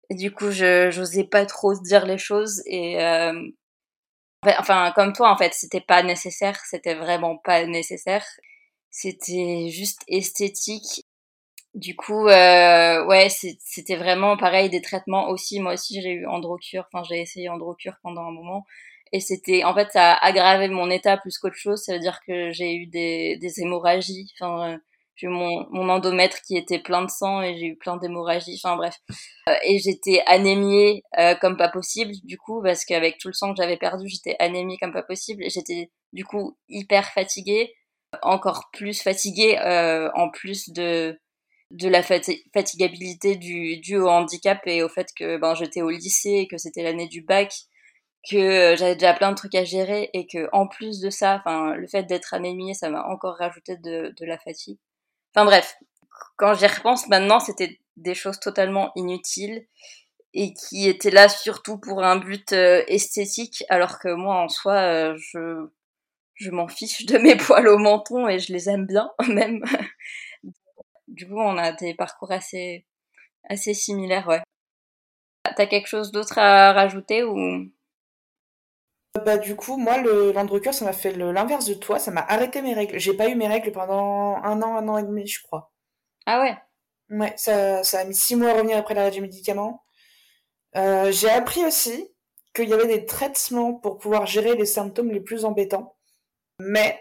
et 0.10 0.16
du 0.16 0.32
coup 0.32 0.52
je 0.52 0.92
j'osais 0.92 1.24
pas 1.24 1.46
trop 1.46 1.74
dire 1.74 2.06
les 2.06 2.20
choses 2.20 2.62
et 2.68 2.98
enfin 4.60 4.92
comme 4.96 5.14
toi 5.14 5.32
en 5.32 5.38
fait 5.38 5.54
c'était 5.54 5.82
pas 5.82 6.04
nécessaire 6.04 6.60
c'était 6.70 6.96
vraiment 6.96 7.38
pas 7.38 7.66
nécessaire 7.66 8.26
c'était 8.92 9.70
juste 9.70 10.02
esthétique. 10.10 11.08
Du 11.74 11.96
coup, 11.96 12.28
euh, 12.28 13.06
ouais, 13.06 13.28
c'était 13.30 13.96
vraiment 13.96 14.36
pareil 14.36 14.70
des 14.70 14.82
traitements 14.82 15.30
aussi. 15.30 15.60
Moi 15.60 15.74
aussi, 15.74 16.02
j'ai 16.02 16.12
eu 16.12 16.28
Androcure. 16.28 16.86
Enfin, 16.92 17.04
j'ai 17.08 17.22
essayé 17.22 17.50
Androcure 17.50 17.96
pendant 18.04 18.24
un 18.24 18.32
moment. 18.32 18.66
Et 19.14 19.20
c'était, 19.20 19.64
en 19.64 19.74
fait, 19.74 19.90
ça 19.92 20.14
a 20.14 20.26
aggravé 20.26 20.68
mon 20.70 20.90
état 20.90 21.18
plus 21.18 21.38
qu'autre 21.38 21.56
chose. 21.56 21.82
Ça 21.84 21.94
veut 21.94 22.00
dire 22.00 22.20
que 22.28 22.52
j'ai 22.52 22.76
eu 22.76 22.88
des, 22.88 23.38
des 23.38 23.62
hémorragies. 23.62 24.32
Enfin, 24.40 24.74
euh, 24.74 24.78
j'ai 25.16 25.28
eu 25.28 25.30
mon, 25.30 25.66
mon 25.72 25.90
endomètre 25.90 26.42
qui 26.42 26.58
était 26.58 26.80
plein 26.80 27.04
de 27.04 27.10
sang 27.10 27.42
et 27.42 27.58
j'ai 27.58 27.68
eu 27.68 27.78
plein 27.78 27.98
d'hémorragies. 27.98 28.60
Enfin, 28.64 28.76
bref. 28.76 28.96
Euh, 29.50 29.56
et 29.64 29.80
j'étais 29.80 30.24
anémiée 30.28 31.04
euh, 31.20 31.36
comme 31.36 31.58
pas 31.58 31.70
possible, 31.70 32.14
du 32.24 32.38
coup, 32.38 32.62
parce 32.62 32.86
qu'avec 32.86 33.18
tout 33.18 33.28
le 33.30 33.34
sang 33.34 33.54
que 33.54 33.62
j'avais 33.62 33.78
perdu, 33.78 34.08
j'étais 34.10 34.36
anémiée 34.40 34.78
comme 34.78 34.94
pas 34.94 35.04
possible. 35.04 35.44
Et 35.44 35.50
j'étais, 35.50 35.92
du 36.14 36.26
coup, 36.26 36.58
hyper 36.70 37.08
fatiguée 37.14 37.74
encore 38.22 38.70
plus 38.74 39.02
fatiguée 39.02 39.58
euh, 39.60 40.10
en 40.16 40.30
plus 40.30 40.70
de 40.70 41.20
de 41.72 41.88
la 41.88 42.04
fatigabilité 42.04 43.36
du 43.36 43.78
due 43.78 43.98
au 43.98 44.08
handicap 44.08 44.60
et 44.66 44.84
au 44.84 44.90
fait 44.90 45.08
que 45.16 45.38
ben 45.38 45.56
j'étais 45.56 45.82
au 45.82 45.90
lycée 45.90 46.40
et 46.42 46.48
que 46.48 46.58
c'était 46.58 46.84
l'année 46.84 47.08
du 47.08 47.22
bac 47.22 47.54
que 48.30 48.38
euh, 48.38 48.76
j'avais 48.76 48.96
déjà 48.96 49.14
plein 49.14 49.32
de 49.32 49.36
trucs 49.36 49.56
à 49.56 49.64
gérer 49.64 50.10
et 50.14 50.28
que 50.28 50.50
en 50.54 50.68
plus 50.68 51.00
de 51.00 51.10
ça 51.10 51.44
le 51.46 51.88
fait 51.88 52.04
d'être 52.04 52.34
anémiée 52.34 52.74
ça 52.74 52.90
m'a 52.90 53.04
encore 53.06 53.38
rajouté 53.38 53.78
de, 53.78 54.14
de 54.18 54.26
la 54.26 54.38
fatigue 54.38 54.78
enfin 55.34 55.46
bref 55.46 55.78
quand 56.38 56.54
j'y 56.54 56.68
repense 56.68 57.08
maintenant 57.08 57.40
c'était 57.40 57.80
des 57.98 58.16
choses 58.16 58.40
totalement 58.40 58.92
inutiles 58.96 59.66
et 60.34 60.54
qui 60.54 60.88
étaient 60.88 61.12
là 61.12 61.30
surtout 61.30 61.78
pour 61.78 62.04
un 62.04 62.18
but 62.18 62.54
euh, 62.54 62.84
esthétique 62.88 63.64
alors 63.70 64.00
que 64.00 64.14
moi 64.14 64.36
en 64.44 64.50
soi 64.50 65.16
je 65.16 65.68
je 66.42 66.50
m'en 66.50 66.68
fiche 66.68 67.06
de 67.06 67.18
mes 67.18 67.36
poils 67.38 67.68
au 67.68 67.78
menton 67.78 68.28
et 68.28 68.40
je 68.40 68.52
les 68.52 68.70
aime 68.70 68.86
bien 68.86 69.10
même. 69.28 69.64
Du 71.12 71.28
coup, 71.28 71.40
on 71.40 71.58
a 71.58 71.72
des 71.72 71.94
parcours 71.94 72.32
assez, 72.32 72.86
assez 73.48 73.74
similaires, 73.74 74.28
ouais. 74.28 74.42
T'as 75.56 75.66
quelque 75.66 75.88
chose 75.88 76.12
d'autre 76.12 76.38
à 76.38 76.74
rajouter 76.74 77.24
ou? 77.24 77.66
Bah 79.26 79.38
du 79.38 79.58
coup 79.58 79.76
moi 79.76 79.98
le 79.98 80.34
ça 80.72 80.86
m'a 80.86 80.94
fait 80.94 81.12
l'inverse 81.12 81.66
de 81.66 81.74
toi 81.74 82.00
ça 82.00 82.12
m'a 82.12 82.22
arrêté 82.22 82.62
mes 82.62 82.74
règles 82.74 82.98
j'ai 82.98 83.14
pas 83.14 83.28
eu 83.28 83.36
mes 83.36 83.48
règles 83.48 83.74
pendant 83.74 84.38
un 84.42 84.62
an 84.62 84.78
un 84.78 84.88
an 84.88 84.98
et 84.98 85.04
demi 85.04 85.28
je 85.28 85.44
crois 85.44 85.70
ah 86.26 86.42
ouais? 86.42 86.58
Ouais, 87.10 87.34
ça, 87.36 87.84
ça 87.84 88.00
a 88.00 88.06
mis 88.06 88.16
six 88.16 88.36
mois 88.36 88.52
à 88.52 88.54
revenir 88.54 88.78
après 88.78 88.94
l'arrêt 88.94 89.12
du 89.12 89.22
médicament. 89.22 89.84
Euh, 90.78 91.12
j'ai 91.12 91.30
appris 91.30 91.66
aussi 91.66 92.08
qu'il 92.54 92.70
y 92.70 92.74
avait 92.74 92.88
des 92.88 93.06
traitements 93.06 93.74
pour 93.74 93.98
pouvoir 93.98 94.26
gérer 94.26 94.56
les 94.56 94.66
symptômes 94.66 95.12
les 95.12 95.20
plus 95.20 95.46
embêtants, 95.46 95.98
mais 96.60 97.00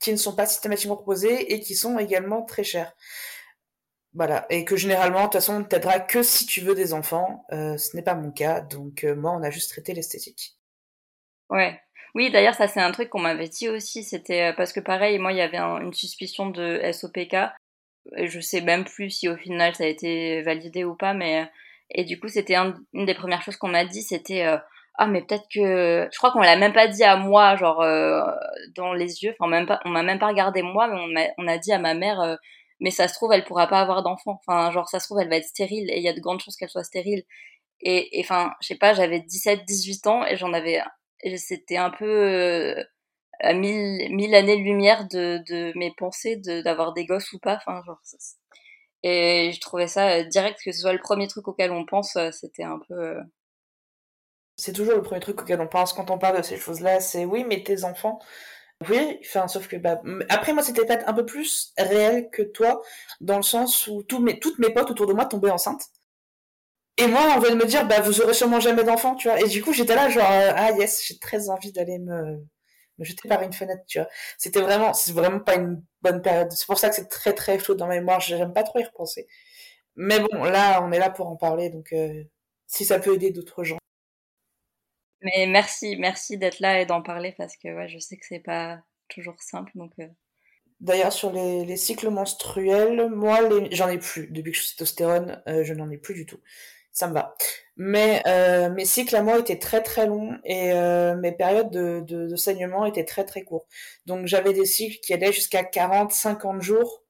qui 0.00 0.12
ne 0.12 0.16
sont 0.16 0.36
pas 0.36 0.46
systématiquement 0.46 0.96
proposés 0.96 1.52
et 1.52 1.60
qui 1.60 1.74
sont 1.74 1.98
également 1.98 2.42
très 2.42 2.64
chers. 2.64 2.92
Voilà, 4.14 4.46
et 4.50 4.64
que 4.64 4.76
généralement, 4.76 5.20
de 5.20 5.24
toute 5.24 5.34
façon, 5.34 5.60
on 5.60 5.64
t'aidera 5.64 6.00
que 6.00 6.22
si 6.22 6.44
tu 6.46 6.60
veux 6.60 6.74
des 6.74 6.92
enfants. 6.92 7.44
Euh, 7.52 7.76
ce 7.76 7.96
n'est 7.96 8.02
pas 8.02 8.14
mon 8.14 8.32
cas, 8.32 8.60
donc 8.60 9.04
euh, 9.04 9.14
moi, 9.14 9.32
on 9.32 9.42
a 9.42 9.50
juste 9.50 9.70
traité 9.70 9.94
l'esthétique. 9.94 10.56
Ouais. 11.48 11.80
Oui, 12.16 12.30
d'ailleurs, 12.32 12.54
ça 12.54 12.66
c'est 12.66 12.80
un 12.80 12.90
truc 12.90 13.08
qu'on 13.08 13.20
m'avait 13.20 13.48
dit 13.48 13.68
aussi. 13.68 14.02
C'était 14.02 14.52
parce 14.54 14.72
que 14.72 14.80
pareil, 14.80 15.18
moi, 15.18 15.32
il 15.32 15.38
y 15.38 15.40
avait 15.40 15.58
une 15.58 15.92
suspicion 15.92 16.50
de 16.50 16.80
SOPK. 16.92 17.36
Je 18.16 18.40
sais 18.40 18.62
même 18.62 18.84
plus 18.84 19.10
si 19.10 19.28
au 19.28 19.36
final 19.36 19.74
ça 19.76 19.84
a 19.84 19.86
été 19.86 20.42
validé 20.42 20.84
ou 20.84 20.96
pas, 20.96 21.14
mais 21.14 21.48
et 21.92 22.04
du 22.04 22.18
coup, 22.20 22.28
c'était 22.28 22.56
une 22.56 23.06
des 23.06 23.14
premières 23.14 23.42
choses 23.42 23.56
qu'on 23.56 23.68
m'a 23.68 23.84
dit, 23.84 24.02
c'était 24.02 24.46
euh, 24.46 24.56
ah 24.96 25.06
mais 25.06 25.22
peut-être 25.22 25.46
que 25.52 26.08
je 26.12 26.18
crois 26.18 26.30
qu'on 26.30 26.40
l'a 26.40 26.56
même 26.56 26.72
pas 26.72 26.88
dit 26.88 27.02
à 27.04 27.16
moi, 27.16 27.56
genre 27.56 27.80
euh, 27.82 28.22
dans 28.76 28.92
les 28.92 29.22
yeux, 29.22 29.34
enfin 29.38 29.50
même 29.50 29.66
pas, 29.66 29.80
on 29.84 29.90
m'a 29.90 30.02
même 30.02 30.18
pas 30.18 30.28
regardé 30.28 30.62
moi, 30.62 30.88
mais 30.88 31.00
on 31.00 31.20
a, 31.20 31.28
on 31.38 31.48
a 31.48 31.58
dit 31.58 31.72
à 31.72 31.78
ma 31.78 31.94
mère, 31.94 32.20
euh, 32.20 32.36
mais 32.80 32.90
ça 32.90 33.08
se 33.08 33.14
trouve 33.14 33.32
elle 33.32 33.44
pourra 33.44 33.66
pas 33.68 33.80
avoir 33.80 34.02
d'enfant, 34.02 34.40
enfin 34.46 34.70
genre 34.72 34.88
ça 34.88 35.00
se 35.00 35.06
trouve 35.06 35.20
elle 35.20 35.28
va 35.30 35.36
être 35.36 35.46
stérile 35.46 35.90
et 35.90 35.98
il 35.98 36.02
y 36.02 36.08
a 36.08 36.12
de 36.12 36.20
grandes 36.20 36.40
chances 36.40 36.56
qu'elle 36.56 36.70
soit 36.70 36.84
stérile. 36.84 37.24
Et 37.82 38.20
enfin, 38.20 38.52
je 38.60 38.68
sais 38.68 38.76
pas, 38.76 38.92
j'avais 38.94 39.20
17, 39.20 39.64
18 39.66 40.06
ans 40.06 40.24
et 40.26 40.36
j'en 40.36 40.52
avais, 40.52 40.80
c'était 41.38 41.78
un 41.78 41.90
peu 41.90 42.76
à 43.40 43.54
mille, 43.54 44.14
mille 44.14 44.34
années-lumière 44.34 45.08
de, 45.08 45.42
de 45.48 45.72
mes 45.76 45.92
pensées 45.96 46.36
d'avoir 46.36 46.92
des 46.92 47.06
gosses 47.06 47.32
ou 47.32 47.38
pas, 47.38 47.56
enfin 47.56 47.82
genre 47.86 48.00
et 49.02 49.52
je 49.54 49.60
trouvais 49.60 49.86
ça 49.86 50.10
euh, 50.10 50.24
direct 50.24 50.60
que 50.62 50.72
ce 50.72 50.80
soit 50.80 50.92
le 50.92 50.98
premier 50.98 51.26
truc 51.26 51.48
auquel 51.48 51.70
on 51.72 51.86
pense, 51.86 52.16
euh, 52.16 52.30
c'était 52.32 52.64
un 52.64 52.78
peu. 52.86 52.94
Euh, 52.94 53.22
c'est 54.56 54.74
toujours 54.74 54.94
le 54.94 55.02
premier 55.02 55.20
truc 55.20 55.40
auquel 55.40 55.60
on 55.60 55.66
pense 55.66 55.94
quand 55.94 56.10
on 56.10 56.18
parle 56.18 56.38
de 56.38 56.42
ces 56.42 56.58
choses-là, 56.58 57.00
c'est 57.00 57.24
oui, 57.24 57.44
mais 57.48 57.62
tes 57.62 57.84
enfants. 57.84 58.18
Oui, 58.88 59.18
enfin, 59.22 59.46
sauf 59.46 59.68
que 59.68 59.76
bah, 59.76 60.00
après 60.30 60.52
moi 60.54 60.62
c'était 60.62 60.84
peut-être 60.86 61.06
un 61.08 61.12
peu 61.12 61.26
plus 61.26 61.72
réel 61.78 62.30
que 62.30 62.42
toi, 62.42 62.80
dans 63.20 63.36
le 63.36 63.42
sens 63.42 63.86
où 63.86 64.02
mes, 64.20 64.38
toutes 64.38 64.58
mes 64.58 64.70
potes 64.72 64.90
autour 64.90 65.06
de 65.06 65.12
moi 65.12 65.26
tombaient 65.26 65.50
enceintes. 65.50 65.84
Et 66.96 67.06
moi, 67.06 67.22
on 67.36 67.40
venait 67.40 67.54
de 67.54 67.60
me 67.60 67.66
dire, 67.66 67.86
bah 67.86 68.00
vous 68.00 68.20
aurez 68.20 68.34
sûrement 68.34 68.60
jamais 68.60 68.84
d'enfants, 68.84 69.14
tu 69.14 69.28
vois. 69.28 69.40
Et 69.40 69.48
du 69.48 69.62
coup, 69.62 69.72
j'étais 69.72 69.94
là, 69.94 70.08
genre, 70.10 70.26
ah 70.28 70.72
yes, 70.72 71.02
j'ai 71.06 71.18
très 71.18 71.48
envie 71.48 71.72
d'aller 71.72 71.98
me, 71.98 72.36
me 72.98 73.04
jeter 73.04 73.28
par 73.28 73.42
une 73.42 73.52
fenêtre, 73.52 73.82
tu 73.86 73.98
vois. 73.98 74.08
C'était 74.38 74.60
vraiment, 74.60 74.92
c'est 74.92 75.12
vraiment 75.12 75.40
pas 75.40 75.54
une 75.56 75.82
bonne 76.02 76.22
période. 76.22 76.52
C'est 76.52 76.66
pour 76.66 76.78
ça 76.78 76.90
que 76.90 76.96
c'est 76.96 77.08
très 77.08 77.32
très 77.34 77.58
chaud 77.58 77.74
dans 77.74 77.86
ma 77.86 77.94
mémoire. 77.94 78.20
J'aime 78.20 78.52
pas 78.52 78.64
trop 78.64 78.78
y 78.80 78.84
repenser. 78.84 79.28
Mais 79.96 80.20
bon, 80.20 80.44
là, 80.44 80.82
on 80.84 80.92
est 80.92 80.98
là 80.98 81.10
pour 81.10 81.28
en 81.28 81.36
parler, 81.36 81.70
donc 81.70 81.92
euh, 81.92 82.24
si 82.66 82.84
ça 82.84 83.00
peut 83.00 83.14
aider 83.14 83.30
d'autres 83.32 83.64
gens. 83.64 83.78
Mais 85.22 85.46
merci, 85.46 85.96
merci 85.96 86.38
d'être 86.38 86.60
là 86.60 86.80
et 86.80 86.86
d'en 86.86 87.02
parler 87.02 87.34
parce 87.36 87.56
que 87.56 87.68
ouais, 87.68 87.88
je 87.88 87.98
sais 87.98 88.16
que 88.16 88.26
c'est 88.26 88.40
pas 88.40 88.80
toujours 89.08 89.40
simple, 89.40 89.72
donc. 89.74 89.92
Euh. 89.98 90.06
D'ailleurs, 90.80 91.12
sur 91.12 91.30
les, 91.30 91.76
cycles 91.76 92.08
menstruels, 92.08 93.10
moi, 93.10 93.40
j'en 93.70 93.88
ai 93.88 93.98
plus. 93.98 94.28
Depuis 94.28 94.52
que 94.52 94.56
je 94.56 94.62
suis 94.62 94.76
testostérone, 94.76 95.42
euh, 95.46 95.62
je 95.62 95.74
n'en 95.74 95.90
ai 95.90 95.98
plus 95.98 96.14
du 96.14 96.24
tout 96.24 96.40
ça 96.92 97.08
me 97.08 97.14
va. 97.14 97.34
Mais 97.76 98.22
euh, 98.26 98.70
mes 98.70 98.84
cycles 98.84 99.16
à 99.16 99.22
moi 99.22 99.38
étaient 99.38 99.58
très 99.58 99.82
très 99.82 100.06
longs 100.06 100.38
et 100.44 100.72
euh, 100.72 101.16
mes 101.16 101.32
périodes 101.32 101.70
de, 101.70 102.00
de, 102.00 102.36
saignement 102.36 102.86
étaient 102.86 103.04
très 103.04 103.24
très 103.24 103.42
courts. 103.42 103.66
Donc 104.06 104.26
j'avais 104.26 104.52
des 104.52 104.66
cycles 104.66 104.98
qui 105.00 105.14
allaient 105.14 105.32
jusqu'à 105.32 105.62
40-50 105.62 106.60
jours, 106.60 107.04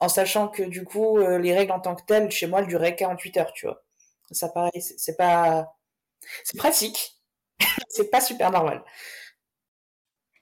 en 0.00 0.08
sachant 0.08 0.48
que 0.48 0.62
du 0.62 0.84
coup 0.84 1.18
euh, 1.18 1.38
les 1.38 1.54
règles 1.54 1.72
en 1.72 1.80
tant 1.80 1.94
que 1.94 2.04
telles 2.04 2.30
chez 2.30 2.46
moi 2.46 2.60
elles 2.60 2.68
duraient 2.68 2.96
48 2.96 3.36
heures, 3.38 3.52
tu 3.52 3.66
vois. 3.66 3.82
Ça 4.30 4.48
pareil, 4.48 4.82
c'est 4.82 5.16
pas, 5.16 5.74
c'est 6.44 6.58
pratique, 6.58 7.17
c'est 7.88 8.10
pas 8.10 8.20
super 8.20 8.50
normal. 8.50 8.84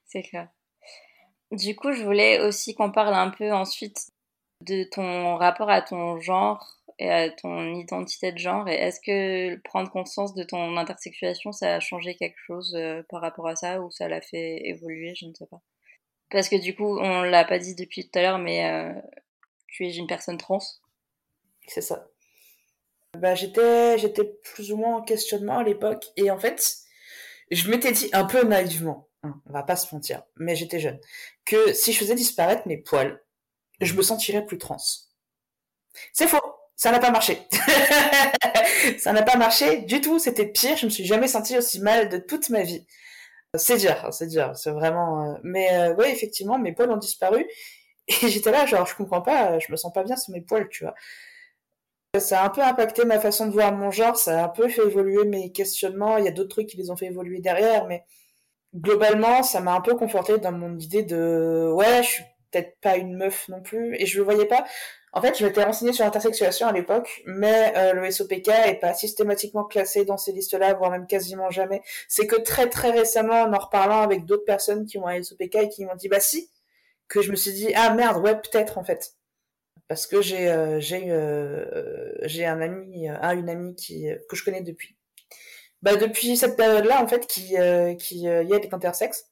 C'est 0.06 0.22
clair. 0.22 0.48
Du 1.52 1.76
coup, 1.76 1.92
je 1.92 2.02
voulais 2.02 2.40
aussi 2.40 2.74
qu'on 2.74 2.90
parle 2.90 3.14
un 3.14 3.30
peu 3.30 3.52
ensuite 3.52 4.10
de 4.62 4.84
ton 4.84 5.36
rapport 5.36 5.70
à 5.70 5.82
ton 5.82 6.18
genre 6.20 6.80
et 6.98 7.10
à 7.10 7.30
ton 7.30 7.74
identité 7.74 8.32
de 8.32 8.38
genre. 8.38 8.68
Et 8.68 8.74
est-ce 8.74 9.00
que 9.00 9.56
prendre 9.62 9.90
conscience 9.90 10.34
de 10.34 10.42
ton 10.42 10.76
intersexuation, 10.76 11.52
ça 11.52 11.76
a 11.76 11.80
changé 11.80 12.16
quelque 12.16 12.38
chose 12.38 12.74
euh, 12.74 13.02
par 13.08 13.20
rapport 13.20 13.46
à 13.46 13.56
ça 13.56 13.80
ou 13.80 13.90
ça 13.90 14.08
l'a 14.08 14.20
fait 14.20 14.66
évoluer 14.66 15.14
Je 15.14 15.26
ne 15.26 15.34
sais 15.34 15.46
pas. 15.46 15.60
Parce 16.30 16.48
que 16.48 16.56
du 16.56 16.74
coup, 16.74 16.98
on 16.98 17.22
l'a 17.22 17.44
pas 17.44 17.58
dit 17.58 17.74
depuis 17.74 18.08
tout 18.08 18.18
à 18.18 18.22
l'heure, 18.22 18.38
mais 18.38 18.68
euh, 18.68 18.92
tu 19.68 19.86
es 19.86 19.94
une 19.94 20.08
personne 20.08 20.38
trans. 20.38 20.58
C'est 21.68 21.82
ça. 21.82 22.08
Bah, 23.18 23.34
j'étais, 23.34 23.98
j'étais 23.98 24.24
plus 24.24 24.72
ou 24.72 24.76
moins 24.76 24.96
en 24.96 25.02
questionnement 25.02 25.58
à 25.58 25.64
l'époque. 25.64 26.04
Et 26.16 26.30
en 26.30 26.38
fait, 26.38 26.85
je 27.50 27.70
m'étais 27.70 27.92
dit 27.92 28.08
un 28.12 28.24
peu 28.24 28.42
naïvement, 28.44 29.08
hein, 29.22 29.40
on 29.46 29.52
va 29.52 29.62
pas 29.62 29.76
se 29.76 29.94
mentir, 29.94 30.22
mais 30.36 30.56
j'étais 30.56 30.80
jeune, 30.80 30.98
que 31.44 31.72
si 31.72 31.92
je 31.92 31.98
faisais 31.98 32.14
disparaître 32.14 32.66
mes 32.66 32.76
poils, 32.78 33.22
je 33.80 33.94
me 33.94 34.02
sentirais 34.02 34.44
plus 34.44 34.58
trans. 34.58 34.76
C'est 36.12 36.28
faux 36.28 36.40
ça 36.76 36.92
n'a 36.92 36.98
pas 36.98 37.10
marché. 37.10 37.38
ça 38.98 39.12
n'a 39.12 39.22
pas 39.22 39.36
marché 39.36 39.78
du 39.78 40.00
tout, 40.02 40.18
c'était 40.18 40.46
pire, 40.46 40.76
je 40.76 40.84
me 40.84 40.90
suis 40.90 41.06
jamais 41.06 41.26
sentie 41.26 41.56
aussi 41.56 41.80
mal 41.80 42.10
de 42.10 42.18
toute 42.18 42.50
ma 42.50 42.62
vie. 42.62 42.86
C'est 43.54 43.78
dur, 43.78 43.96
hein, 44.04 44.12
c'est 44.12 44.26
dur, 44.26 44.54
c'est 44.54 44.70
vraiment... 44.70 45.24
Euh, 45.24 45.38
mais 45.42 45.74
euh, 45.74 45.94
oui, 45.98 46.06
effectivement, 46.08 46.58
mes 46.58 46.72
poils 46.72 46.90
ont 46.90 46.98
disparu, 46.98 47.46
et 48.08 48.28
j'étais 48.28 48.50
là, 48.50 48.66
genre, 48.66 48.86
je 48.86 48.94
comprends 48.94 49.22
pas, 49.22 49.58
je 49.58 49.72
me 49.72 49.76
sens 49.76 49.92
pas 49.92 50.04
bien 50.04 50.16
sur 50.16 50.32
mes 50.34 50.42
poils, 50.42 50.68
tu 50.68 50.84
vois. 50.84 50.94
Ça 52.20 52.42
a 52.42 52.46
un 52.46 52.50
peu 52.50 52.62
impacté 52.62 53.04
ma 53.04 53.20
façon 53.20 53.46
de 53.46 53.52
voir 53.52 53.72
mon 53.72 53.90
genre, 53.90 54.16
ça 54.16 54.40
a 54.40 54.44
un 54.46 54.48
peu 54.48 54.68
fait 54.68 54.82
évoluer 54.82 55.24
mes 55.24 55.52
questionnements, 55.52 56.18
il 56.18 56.24
y 56.24 56.28
a 56.28 56.32
d'autres 56.32 56.50
trucs 56.50 56.68
qui 56.68 56.76
les 56.76 56.90
ont 56.90 56.96
fait 56.96 57.06
évoluer 57.06 57.40
derrière, 57.40 57.86
mais 57.86 58.04
globalement, 58.74 59.42
ça 59.42 59.60
m'a 59.60 59.74
un 59.74 59.80
peu 59.80 59.94
conforté 59.96 60.38
dans 60.38 60.52
mon 60.52 60.78
idée 60.78 61.02
de... 61.02 61.70
Ouais, 61.74 62.02
je 62.02 62.08
suis 62.08 62.24
peut-être 62.50 62.76
pas 62.80 62.96
une 62.96 63.16
meuf 63.16 63.48
non 63.48 63.62
plus, 63.62 63.96
et 64.00 64.06
je 64.06 64.18
le 64.18 64.24
voyais 64.24 64.46
pas 64.46 64.64
en 65.16 65.22
fait, 65.22 65.38
je 65.38 65.46
m'étais 65.46 65.64
renseignée 65.64 65.94
sur 65.94 66.04
l'intersexuation 66.04 66.66
à 66.66 66.72
l'époque, 66.72 67.22
mais 67.24 67.72
euh, 67.74 67.94
le 67.94 68.10
SOPK 68.10 68.48
est 68.48 68.78
pas 68.78 68.92
systématiquement 68.92 69.64
classé 69.64 70.04
dans 70.04 70.18
ces 70.18 70.30
listes-là, 70.30 70.74
voire 70.74 70.90
même 70.90 71.06
quasiment 71.06 71.48
jamais. 71.48 71.80
C'est 72.06 72.26
que 72.26 72.36
très 72.36 72.68
très 72.68 72.90
récemment, 72.90 73.40
en 73.40 73.52
en 73.54 73.58
reparlant 73.58 74.02
avec 74.02 74.26
d'autres 74.26 74.44
personnes 74.44 74.84
qui 74.84 74.98
ont 74.98 75.06
un 75.06 75.22
SOPK 75.22 75.54
et 75.54 75.68
qui 75.70 75.86
m'ont 75.86 75.94
dit 75.94 76.08
bah 76.08 76.20
si, 76.20 76.50
que 77.08 77.22
je 77.22 77.30
me 77.30 77.36
suis 77.36 77.52
dit 77.52 77.72
ah 77.74 77.94
merde 77.94 78.22
ouais 78.22 78.34
peut-être 78.34 78.76
en 78.76 78.84
fait, 78.84 79.14
parce 79.88 80.06
que 80.06 80.22
j'ai 80.22 80.48
euh, 80.50 80.80
j'ai 80.80 81.10
euh, 81.10 82.12
j'ai 82.22 82.44
un 82.46 82.60
ami, 82.60 83.08
un 83.08 83.36
une 83.36 83.48
amie 83.48 83.74
qui 83.76 84.08
que 84.28 84.36
je 84.36 84.44
connais 84.44 84.62
depuis. 84.62 84.96
Bah 85.82 85.96
depuis 85.96 86.36
cette 86.36 86.56
période-là 86.56 87.02
en 87.02 87.08
fait 87.08 87.26
qui 87.26 87.54
qui 87.98 88.18
y 88.20 88.28
a 88.28 88.42
est 88.42 88.74
intersexe 88.74 89.30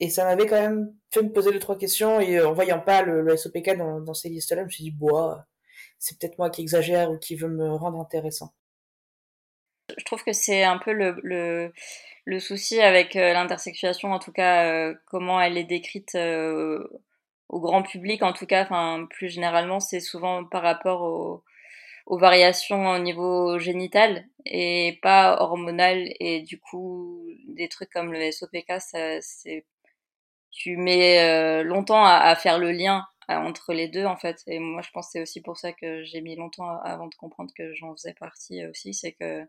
et 0.00 0.08
ça 0.08 0.24
m'avait 0.24 0.46
quand 0.46 0.60
même 0.60 0.94
fait 1.12 1.22
me 1.22 1.30
poser 1.30 1.52
deux, 1.52 1.58
trois 1.58 1.76
questions. 1.78 2.20
Et 2.20 2.38
euh, 2.38 2.48
en 2.48 2.54
voyant 2.54 2.80
pas 2.80 3.02
le, 3.02 3.36
SOPK 3.36 3.76
dans, 3.76 4.00
dans 4.00 4.14
ces 4.14 4.30
listes-là, 4.30 4.62
je 4.62 4.64
me 4.64 4.70
suis 4.70 4.84
dit, 4.84 4.90
bois, 4.90 5.44
c'est 5.98 6.18
peut-être 6.18 6.38
moi 6.38 6.50
qui 6.50 6.62
exagère 6.62 7.10
ou 7.10 7.18
qui 7.18 7.36
veut 7.36 7.48
me 7.48 7.70
rendre 7.70 8.00
intéressant. 8.00 8.54
Je 9.96 10.04
trouve 10.04 10.24
que 10.24 10.32
c'est 10.32 10.64
un 10.64 10.78
peu 10.78 10.92
le, 10.92 11.16
le, 11.22 11.72
le 12.24 12.40
souci 12.40 12.80
avec 12.80 13.14
euh, 13.16 13.34
l'intersexuation, 13.34 14.12
en 14.12 14.18
tout 14.18 14.32
cas, 14.32 14.72
euh, 14.72 14.94
comment 15.06 15.40
elle 15.40 15.58
est 15.58 15.64
décrite 15.64 16.16
au 17.50 17.60
grand 17.60 17.82
public, 17.82 18.22
en 18.22 18.32
tout 18.32 18.46
cas, 18.46 18.62
enfin, 18.62 19.06
plus 19.10 19.28
généralement, 19.28 19.80
c'est 19.80 20.00
souvent 20.00 20.44
par 20.44 20.62
rapport 20.62 21.02
aux, 21.02 21.44
aux 22.06 22.18
variations 22.18 22.90
au 22.90 22.98
niveau 22.98 23.58
génital 23.58 24.26
et 24.46 24.98
pas 25.02 25.40
hormonal. 25.40 26.12
Et 26.20 26.42
du 26.42 26.60
coup, 26.60 27.24
des 27.48 27.68
trucs 27.68 27.90
comme 27.90 28.12
le 28.12 28.30
SOPK, 28.30 28.72
c'est 28.80 29.66
tu 30.50 30.76
mets 30.76 31.20
euh, 31.20 31.62
longtemps 31.62 32.04
à, 32.04 32.34
faire 32.36 32.58
le 32.58 32.72
lien 32.72 33.06
euh, 33.30 33.34
entre 33.34 33.72
les 33.72 33.88
deux 33.88 34.04
en 34.04 34.16
fait. 34.16 34.42
Et 34.46 34.58
moi, 34.58 34.82
je 34.82 34.90
pense 34.90 35.06
que 35.06 35.12
c'est 35.12 35.22
aussi 35.22 35.40
pour 35.42 35.56
ça 35.56 35.72
que 35.72 36.02
j'ai 36.04 36.20
mis 36.20 36.36
longtemps 36.36 36.68
avant 36.82 37.06
de 37.08 37.14
comprendre 37.14 37.52
que 37.56 37.74
j'en 37.74 37.94
faisais 37.94 38.14
partie 38.14 38.66
aussi. 38.66 38.94
C'est 38.94 39.12
que 39.12 39.44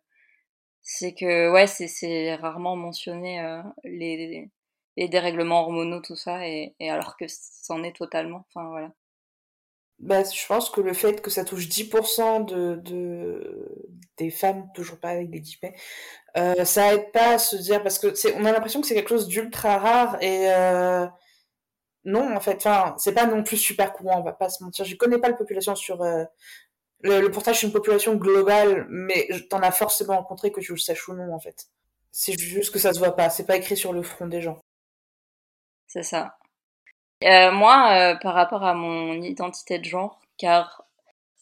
c'est 0.83 1.13
que 1.13 1.51
ouais, 1.51 1.67
c'est 1.67 2.35
rarement 2.35 2.75
mentionné 2.75 3.41
euh, 3.41 3.61
les, 3.83 4.49
les 4.97 5.07
dérèglements 5.07 5.61
hormonaux, 5.61 6.01
tout 6.01 6.15
ça, 6.15 6.47
et, 6.47 6.75
et 6.79 6.89
alors 6.89 7.17
que 7.17 7.25
c'en 7.27 7.83
est 7.83 7.95
totalement. 7.95 8.45
Enfin 8.49 8.67
voilà. 8.69 8.91
Bah, 10.01 10.23
je 10.23 10.47
pense 10.47 10.71
que 10.71 10.81
le 10.81 10.93
fait 10.93 11.21
que 11.21 11.29
ça 11.29 11.45
touche 11.45 11.67
10% 11.67 12.45
de, 12.45 12.75
de, 12.77 13.87
des 14.17 14.31
femmes, 14.31 14.67
toujours 14.73 14.97
pas 14.99 15.09
avec 15.09 15.29
des 15.29 15.41
guillemets, 15.41 15.75
euh, 16.37 16.65
ça 16.65 16.95
aide 16.95 17.11
pas 17.11 17.35
à 17.35 17.37
se 17.37 17.55
dire, 17.55 17.83
parce 17.83 17.99
que 17.99 18.15
c'est, 18.15 18.35
on 18.35 18.45
a 18.45 18.51
l'impression 18.51 18.81
que 18.81 18.87
c'est 18.87 18.95
quelque 18.95 19.09
chose 19.09 19.27
d'ultra 19.27 19.77
rare 19.77 20.17
et 20.21 20.51
euh, 20.51 21.05
non, 22.05 22.35
en 22.35 22.39
fait, 22.39 22.55
enfin, 22.57 22.95
c'est 22.97 23.13
pas 23.13 23.27
non 23.27 23.43
plus 23.43 23.57
super 23.57 23.93
courant, 23.93 24.19
on 24.19 24.23
va 24.23 24.33
pas 24.33 24.49
se 24.49 24.63
mentir. 24.63 24.85
Je 24.85 24.95
connais 24.95 25.19
pas 25.19 25.29
la 25.29 25.35
population 25.35 25.75
sur 25.75 26.01
euh, 26.01 26.23
le, 27.01 27.21
le, 27.21 27.31
portage, 27.31 27.59
c'est 27.59 27.67
une 27.67 27.73
population 27.73 28.15
globale, 28.15 28.87
mais 28.89 29.27
t'en 29.49 29.59
as 29.59 29.71
forcément 29.71 30.17
rencontré 30.17 30.51
que 30.51 30.61
tu 30.61 30.71
le 30.73 30.79
saches 30.79 31.07
ou 31.09 31.13
non, 31.13 31.33
en 31.33 31.39
fait. 31.39 31.67
C'est 32.11 32.39
juste 32.39 32.73
que 32.73 32.79
ça 32.79 32.93
se 32.93 32.99
voit 32.99 33.15
pas, 33.15 33.29
c'est 33.29 33.45
pas 33.45 33.57
écrit 33.57 33.77
sur 33.77 33.93
le 33.93 34.03
front 34.03 34.27
des 34.27 34.41
gens. 34.41 34.61
C'est 35.91 36.03
ça. 36.03 36.37
Euh, 37.25 37.51
moi, 37.51 38.13
euh, 38.13 38.15
par 38.15 38.33
rapport 38.33 38.63
à 38.63 38.73
mon 38.73 39.21
identité 39.21 39.77
de 39.77 39.83
genre, 39.83 40.21
car 40.37 40.85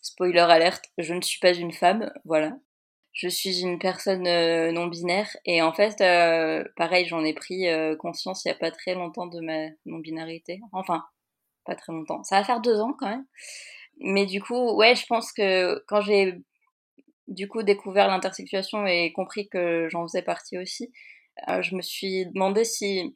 spoiler 0.01 0.39
alerte, 0.39 0.86
je 0.98 1.13
ne 1.13 1.22
suis 1.22 1.39
pas 1.39 1.53
une 1.53 1.72
femme, 1.72 2.12
voilà. 2.25 2.53
Je 3.13 3.27
suis 3.29 3.62
une 3.62 3.77
personne 3.79 4.24
non 4.74 4.88
binaire 4.88 5.29
et 5.46 5.62
en 5.62 5.74
fait, 5.74 6.00
pareil, 6.77 7.06
j'en 7.08 7.24
ai 7.24 7.34
pris 7.34 7.65
conscience 8.00 8.46
il 8.46 8.50
y 8.50 8.51
a 8.51 8.56
pas 8.56 8.72
très 8.72 8.96
longtemps 8.96 9.27
de 9.27 9.39
ma 9.41 9.68
non-binarité. 9.86 10.62
Enfin, 10.72 11.03
pas 11.65 11.75
très 11.75 11.94
longtemps. 11.94 12.24
Ça 12.24 12.39
va 12.39 12.46
faire 12.46 12.62
deux 12.62 12.79
ans 12.79 12.94
quand 12.98 13.10
même. 13.10 13.25
Mais 14.00 14.25
du 14.25 14.41
coup, 14.41 14.74
ouais, 14.75 14.96
je 14.96 15.06
pense 15.08 15.34
que 15.34 15.84
quand 15.88 16.01
j'ai 16.01 16.39
du 17.27 17.48
coup 17.48 17.63
découvert 17.63 18.08
l'intersexuation 18.08 18.86
et 18.88 19.12
compris 19.13 19.50
que 19.50 19.88
j'en 19.89 20.08
faisais 20.08 20.24
partie 20.24 20.58
aussi, 20.58 20.91
euh, 21.50 21.62
je 21.62 21.75
me 21.75 21.82
suis 21.82 22.25
demandé 22.27 22.63
si 22.65 23.13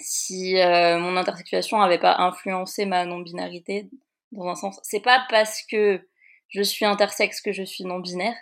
si 0.00 0.58
euh, 0.58 0.98
mon 0.98 1.16
intersexuation 1.16 1.80
avait 1.80 1.98
pas 1.98 2.16
influencé 2.18 2.86
ma 2.86 3.04
non-binarité 3.04 3.88
dans 4.32 4.46
un 4.48 4.54
sens. 4.54 4.80
C'est 4.82 5.00
pas 5.00 5.24
parce 5.30 5.62
que 5.62 6.00
je 6.48 6.62
suis 6.62 6.84
intersexe 6.84 7.40
que 7.40 7.52
je 7.52 7.62
suis 7.62 7.84
non-binaire, 7.84 8.36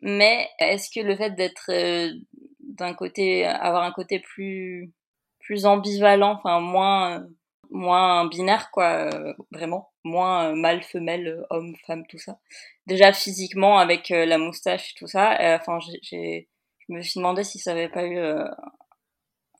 mais 0.00 0.48
est-ce 0.58 0.90
que 0.90 1.04
le 1.04 1.16
fait 1.16 1.30
d'être 1.30 1.70
euh, 1.70 2.12
d'un 2.60 2.94
côté 2.94 3.44
avoir 3.46 3.84
un 3.84 3.92
côté 3.92 4.20
plus 4.20 4.92
plus 5.40 5.66
ambivalent, 5.66 6.34
enfin 6.34 6.60
moins 6.60 7.26
moins 7.70 8.26
binaire 8.26 8.70
quoi, 8.70 9.10
vraiment 9.50 9.90
moins 10.04 10.54
mâle 10.54 10.82
femelle 10.82 11.44
homme 11.50 11.74
femme 11.86 12.06
tout 12.06 12.18
ça. 12.18 12.38
Déjà 12.86 13.12
physiquement 13.12 13.78
avec 13.78 14.10
la 14.10 14.38
moustache 14.38 14.94
tout 14.94 15.06
ça, 15.06 15.36
enfin 15.60 15.78
j'ai 16.02 16.48
je 16.88 16.94
me 16.94 17.02
suis 17.02 17.20
demandé 17.20 17.44
si 17.44 17.58
ça 17.58 17.72
avait 17.72 17.88
pas 17.88 18.04
eu 18.04 18.18
euh, 18.18 18.44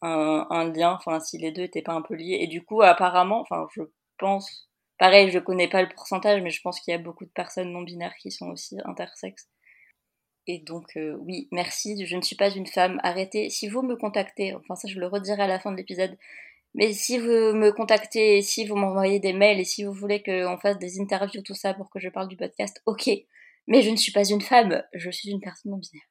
un, 0.02 0.46
un, 0.50 0.72
lien, 0.72 0.92
enfin 0.92 1.20
si 1.20 1.38
les 1.38 1.52
deux 1.52 1.62
étaient 1.62 1.82
pas 1.82 1.92
un 1.92 2.02
peu 2.02 2.14
liés. 2.14 2.38
Et 2.40 2.46
du 2.46 2.64
coup, 2.64 2.82
apparemment, 2.82 3.40
enfin 3.40 3.66
je 3.74 3.82
pense, 4.18 4.68
pareil, 4.98 5.30
je 5.30 5.38
connais 5.38 5.68
pas 5.68 5.82
le 5.82 5.88
pourcentage, 5.88 6.42
mais 6.42 6.50
je 6.50 6.60
pense 6.62 6.80
qu'il 6.80 6.92
y 6.92 6.94
a 6.94 6.98
beaucoup 6.98 7.24
de 7.24 7.30
personnes 7.30 7.72
non 7.72 7.82
binaires 7.82 8.14
qui 8.20 8.30
sont 8.30 8.50
aussi 8.50 8.78
intersexes. 8.84 9.48
Et 10.46 10.58
donc 10.60 10.96
euh, 10.96 11.16
oui, 11.20 11.48
merci, 11.52 12.04
je 12.04 12.16
ne 12.16 12.22
suis 12.22 12.36
pas 12.36 12.50
une 12.50 12.66
femme, 12.66 13.00
arrêtez. 13.02 13.50
Si 13.50 13.68
vous 13.68 13.82
me 13.82 13.96
contactez, 13.96 14.54
enfin 14.54 14.74
ça 14.76 14.88
je 14.88 14.98
le 14.98 15.06
redirai 15.06 15.42
à 15.42 15.46
la 15.46 15.60
fin 15.60 15.72
de 15.72 15.76
l'épisode, 15.76 16.16
mais 16.74 16.92
si 16.92 17.18
vous 17.18 17.26
me 17.26 17.70
contactez, 17.72 18.42
si 18.42 18.66
vous 18.66 18.76
m'envoyez 18.76 19.20
des 19.20 19.32
mails 19.32 19.60
et 19.60 19.64
si 19.64 19.84
vous 19.84 19.92
voulez 19.92 20.22
qu'on 20.22 20.58
fasse 20.58 20.78
des 20.78 21.00
interviews, 21.00 21.42
tout 21.42 21.54
ça 21.54 21.74
pour 21.74 21.90
que 21.90 22.00
je 22.00 22.08
parle 22.08 22.28
du 22.28 22.36
podcast, 22.36 22.82
ok. 22.86 23.10
Mais 23.68 23.82
je 23.82 23.90
ne 23.90 23.96
suis 23.96 24.12
pas 24.12 24.28
une 24.28 24.40
femme, 24.40 24.82
je 24.94 25.10
suis 25.10 25.30
une 25.30 25.40
personne 25.40 25.72
non 25.72 25.78
binaire 25.78 26.06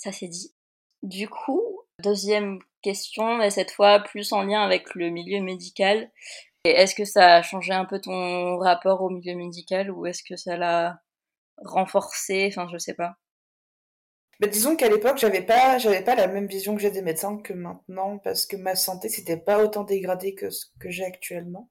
ça 0.00 0.12
c'est 0.12 0.28
dit. 0.28 0.54
Du 1.02 1.28
coup, 1.28 1.62
deuxième 2.00 2.58
question, 2.82 3.36
mais 3.36 3.50
cette 3.50 3.70
fois 3.70 4.00
plus 4.00 4.32
en 4.32 4.42
lien 4.42 4.62
avec 4.62 4.94
le 4.94 5.10
milieu 5.10 5.40
médical. 5.42 6.10
Est-ce 6.64 6.94
que 6.94 7.04
ça 7.04 7.36
a 7.36 7.42
changé 7.42 7.72
un 7.72 7.86
peu 7.86 8.00
ton 8.00 8.58
rapport 8.58 9.02
au 9.02 9.10
milieu 9.10 9.34
médical 9.34 9.90
ou 9.90 10.06
est-ce 10.06 10.22
que 10.22 10.36
ça 10.36 10.56
l'a 10.56 11.00
renforcé? 11.64 12.48
Enfin, 12.50 12.68
je 12.72 12.78
sais 12.78 12.94
pas. 12.94 13.16
Mais 14.40 14.46
bah, 14.46 14.52
disons 14.52 14.76
qu'à 14.76 14.88
l'époque, 14.88 15.18
j'avais 15.18 15.42
pas, 15.42 15.78
j'avais 15.78 16.02
pas 16.02 16.14
la 16.14 16.26
même 16.26 16.46
vision 16.46 16.74
que 16.74 16.80
j'ai 16.80 16.90
des 16.90 17.02
médecins 17.02 17.36
que 17.38 17.52
maintenant 17.52 18.18
parce 18.18 18.46
que 18.46 18.56
ma 18.56 18.74
santé 18.74 19.08
s'était 19.08 19.36
pas 19.36 19.62
autant 19.62 19.84
dégradée 19.84 20.34
que 20.34 20.48
ce 20.50 20.66
que 20.78 20.90
j'ai 20.90 21.04
actuellement. 21.04 21.68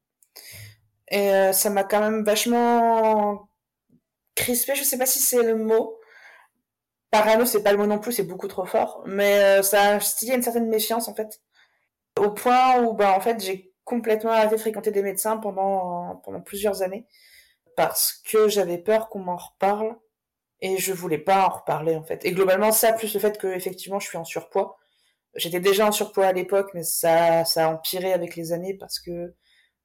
Et 1.10 1.32
euh, 1.32 1.52
ça 1.52 1.72
m'a 1.72 1.84
quand 1.84 2.00
même 2.00 2.24
vachement 2.24 3.50
crispé, 4.36 4.76
je 4.76 4.84
sais 4.84 4.98
pas 4.98 5.08
si 5.08 5.20
c'est 5.20 5.44
le 5.44 5.56
mot, 5.56 5.99
Parano, 7.12 7.46
c'est 7.46 7.64
pas 7.64 7.72
le 7.72 7.78
mot 7.78 7.88
non 7.88 8.00
plus, 8.00 8.14
c'est 8.14 8.24
beaucoup 8.24 8.48
trop 8.48 8.66
fort. 8.66 9.04
Mais 9.06 9.60
euh, 9.60 9.64
ça 9.64 9.82
a 9.82 9.96
instillé 9.96 10.36
une 10.36 10.44
certaine 10.44 10.70
méfiance, 10.70 11.08
en 11.08 11.16
fait. 11.16 11.42
Au 12.20 12.32
point 12.32 12.84
où, 12.84 12.94
bah, 12.94 13.14
en 13.16 13.20
fait, 13.22 13.44
j'ai 13.44 13.74
complètement 13.84 14.32
arrêté 14.32 14.56
de 14.56 14.62
fréquenter 14.62 14.92
des 14.92 15.02
médecins 15.02 15.38
pendant, 15.38 16.18
pendant 16.24 16.42
plusieurs 16.42 16.82
années. 16.84 17.08
Parce 17.76 18.14
que 18.14 18.48
j'avais 18.48 18.78
peur 18.78 19.10
qu'on 19.10 19.20
m'en 19.20 19.38
reparle. 19.38 19.96
Et 20.62 20.78
je 20.78 20.94
voulais 20.94 21.18
pas 21.18 21.46
en 21.48 21.50
reparler, 21.50 21.96
en 21.96 22.04
fait. 22.04 22.26
Et 22.26 22.34
globalement, 22.34 22.72
ça, 22.72 22.94
plus 22.94 23.14
le 23.14 23.20
fait 23.20 23.38
que, 23.38 23.48
effectivement, 23.48 24.00
je 24.00 24.08
suis 24.08 24.18
en 24.18 24.26
surpoids. 24.26 24.78
J'étais 25.36 25.60
déjà 25.60 25.88
en 25.88 25.92
surpoids 25.92 26.28
à 26.28 26.34
l'époque, 26.34 26.72
mais 26.74 26.84
ça, 26.84 27.46
ça 27.46 27.68
a 27.68 27.70
empiré 27.70 28.14
avec 28.14 28.36
les 28.36 28.52
années 28.52 28.76
parce 28.76 29.00
que, 29.00 29.34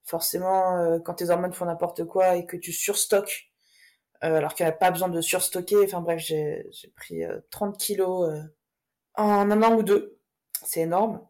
forcément, 0.05 0.77
euh, 0.79 0.99
quand 0.99 1.15
tes 1.15 1.31
hormones 1.31 1.53
font 1.53 1.67
n'importe 1.67 2.05
quoi 2.05 2.37
et 2.37 2.47
que 2.47 2.57
tu 2.57 2.73
surstockes 2.73 3.54
euh, 4.23 4.39
alors 4.39 4.55
qu'il 4.55 4.65
n'y 4.65 4.71
a 4.71 4.73
pas 4.73 4.91
besoin 4.91 5.09
de 5.09 5.21
surstocker. 5.21 5.85
Enfin 5.85 6.01
bref, 6.01 6.21
j'ai 6.21 6.65
pris 6.97 7.23
30 7.51 7.75
euh, 7.75 7.77
kilos 7.79 8.29
euh, 8.31 8.43
en 9.15 9.51
un 9.51 9.63
an 9.63 9.75
ou 9.77 9.83
deux. 9.83 10.19
C'est 10.65 10.81
énorme. 10.81 11.21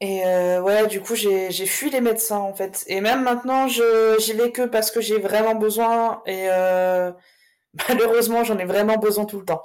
Et 0.00 0.22
ouais, 0.60 0.86
du 0.86 1.00
coup, 1.00 1.14
j'ai 1.14 1.50
fui 1.66 1.90
les 1.90 2.00
médecins 2.02 2.38
en 2.38 2.52
fait. 2.54 2.84
Et 2.88 3.00
même 3.00 3.22
maintenant, 3.22 3.68
j'y 3.68 4.32
vais 4.34 4.52
que 4.52 4.66
parce 4.66 4.90
que 4.90 5.00
j'ai 5.00 5.18
vraiment 5.18 5.54
besoin. 5.54 6.22
Et 6.26 6.46
malheureusement, 7.88 8.44
j'en 8.44 8.58
ai 8.58 8.64
vraiment 8.64 8.98
besoin 8.98 9.24
tout 9.24 9.38
le 9.38 9.46
temps. 9.46 9.62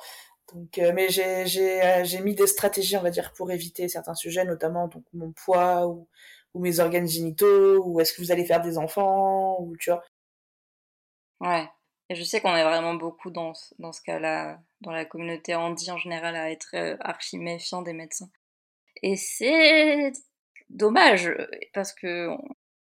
Donc, 0.54 0.78
mais 0.78 1.10
j'ai 1.10 2.22
mis 2.22 2.36
des 2.36 2.48
stratégies, 2.48 2.98
on 2.98 3.02
va 3.02 3.10
dire, 3.12 3.34
pour 3.34 3.52
éviter 3.52 3.88
certains 3.90 4.16
sujets, 4.16 4.46
notamment 4.46 4.88
donc 4.88 5.04
mon 5.14 5.32
poids 5.34 5.88
ou, 5.88 6.08
ou 6.54 6.60
mes 6.62 6.80
organes 6.80 7.08
génitaux, 7.08 7.84
ou 7.86 8.00
est-ce 8.00 8.14
que 8.14 8.22
vous 8.22 8.32
allez 8.32 8.46
faire 8.46 8.62
des 8.62 8.78
enfants, 8.78 9.58
ou 9.62 9.76
tu 9.78 9.92
vois. 9.92 10.04
Ouais. 11.42 11.70
Et 12.10 12.16
je 12.16 12.24
sais 12.24 12.42
qu'on 12.42 12.56
est 12.56 12.64
vraiment 12.64 12.96
beaucoup 12.96 13.30
dans, 13.30 13.54
ce 13.54 14.02
cas-là, 14.04 14.60
dans 14.82 14.92
la 14.92 15.06
communauté 15.06 15.54
handi 15.54 15.92
en 15.92 15.98
général, 15.98 16.36
à 16.36 16.50
être 16.50 16.72
euh, 16.74 16.98
archi 17.02 17.38
méfiant 17.38 17.84
des 17.84 17.94
médecins. 17.94 18.30
Et 19.04 19.16
c'est 19.16 20.12
dommage, 20.70 21.32
parce 21.74 21.94
que 21.94 22.30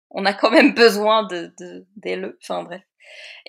on, 0.09 0.25
a 0.25 0.33
quand 0.33 0.51
même 0.51 0.73
besoin 0.75 1.23
de, 1.23 1.53
enfin 2.41 2.63
bref. 2.63 2.81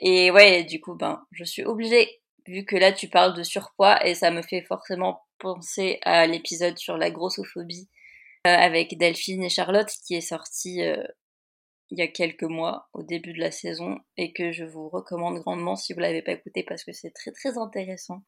Et 0.01 0.31
ouais, 0.31 0.65
du 0.65 0.81
coup, 0.81 0.95
ben, 0.95 1.27
je 1.33 1.45
suis 1.45 1.65
obligée, 1.65 2.21
vu 2.47 2.65
que 2.65 2.77
là 2.77 2.93
tu 2.93 3.09
parles 3.09 3.35
de 3.35 3.43
surpoids, 3.43 4.05
et 4.07 4.15
ça 4.15 4.31
me 4.31 4.43
fait 4.43 4.63
forcément 4.63 5.25
penser 5.39 5.99
à 6.03 6.27
l'épisode 6.27 6.79
sur 6.79 6.97
la 6.97 7.11
grossophobie 7.11 7.89
euh, 8.47 8.51
avec 8.51 8.97
Delphine 8.97 9.43
et 9.43 9.49
Charlotte, 9.49 9.91
qui 10.07 10.15
est 10.15 10.21
sorti 10.21 10.83
euh, 10.83 11.03
il 11.90 11.99
y 11.99 12.03
a 12.03 12.09
quelques 12.09 12.44
mois, 12.44 12.88
au 12.92 13.03
début 13.03 13.33
de 13.33 13.40
la 13.40 13.51
saison, 13.51 13.99
et 14.16 14.33
que 14.33 14.53
je 14.53 14.64
vous 14.64 14.88
recommande 14.88 15.38
grandement 15.40 15.77
si 15.77 15.92
vous 15.92 16.01
l'avez 16.01 16.23
pas 16.23 16.33
écouté 16.33 16.64
parce 16.64 16.85
que 16.85 16.92
c'est 16.92 17.12
très 17.12 17.33
très 17.33 17.59
intéressant 17.59 18.23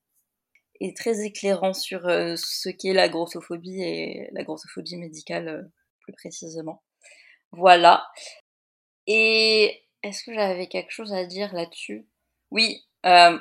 et 0.81 0.95
très 0.95 1.25
éclairant 1.25 1.73
sur 1.73 2.07
euh, 2.07 2.35
ce 2.37 2.69
qu'est 2.69 2.93
la 2.93 3.09
grossophobie 3.09 3.83
et 3.83 4.29
la 4.33 4.45
grossophobie 4.45 4.97
médicale 4.97 5.49
euh, 5.49 5.63
plus 6.01 6.13
précisément. 6.13 6.83
Voilà. 7.53 8.07
Et 9.07 9.85
est-ce 10.03 10.23
que 10.25 10.35
j'avais 10.35 10.67
quelque 10.69 10.91
chose 10.91 11.13
à 11.13 11.25
dire 11.25 11.55
là-dessus? 11.55 12.07
Oui. 12.51 12.85
Euh, 13.07 13.39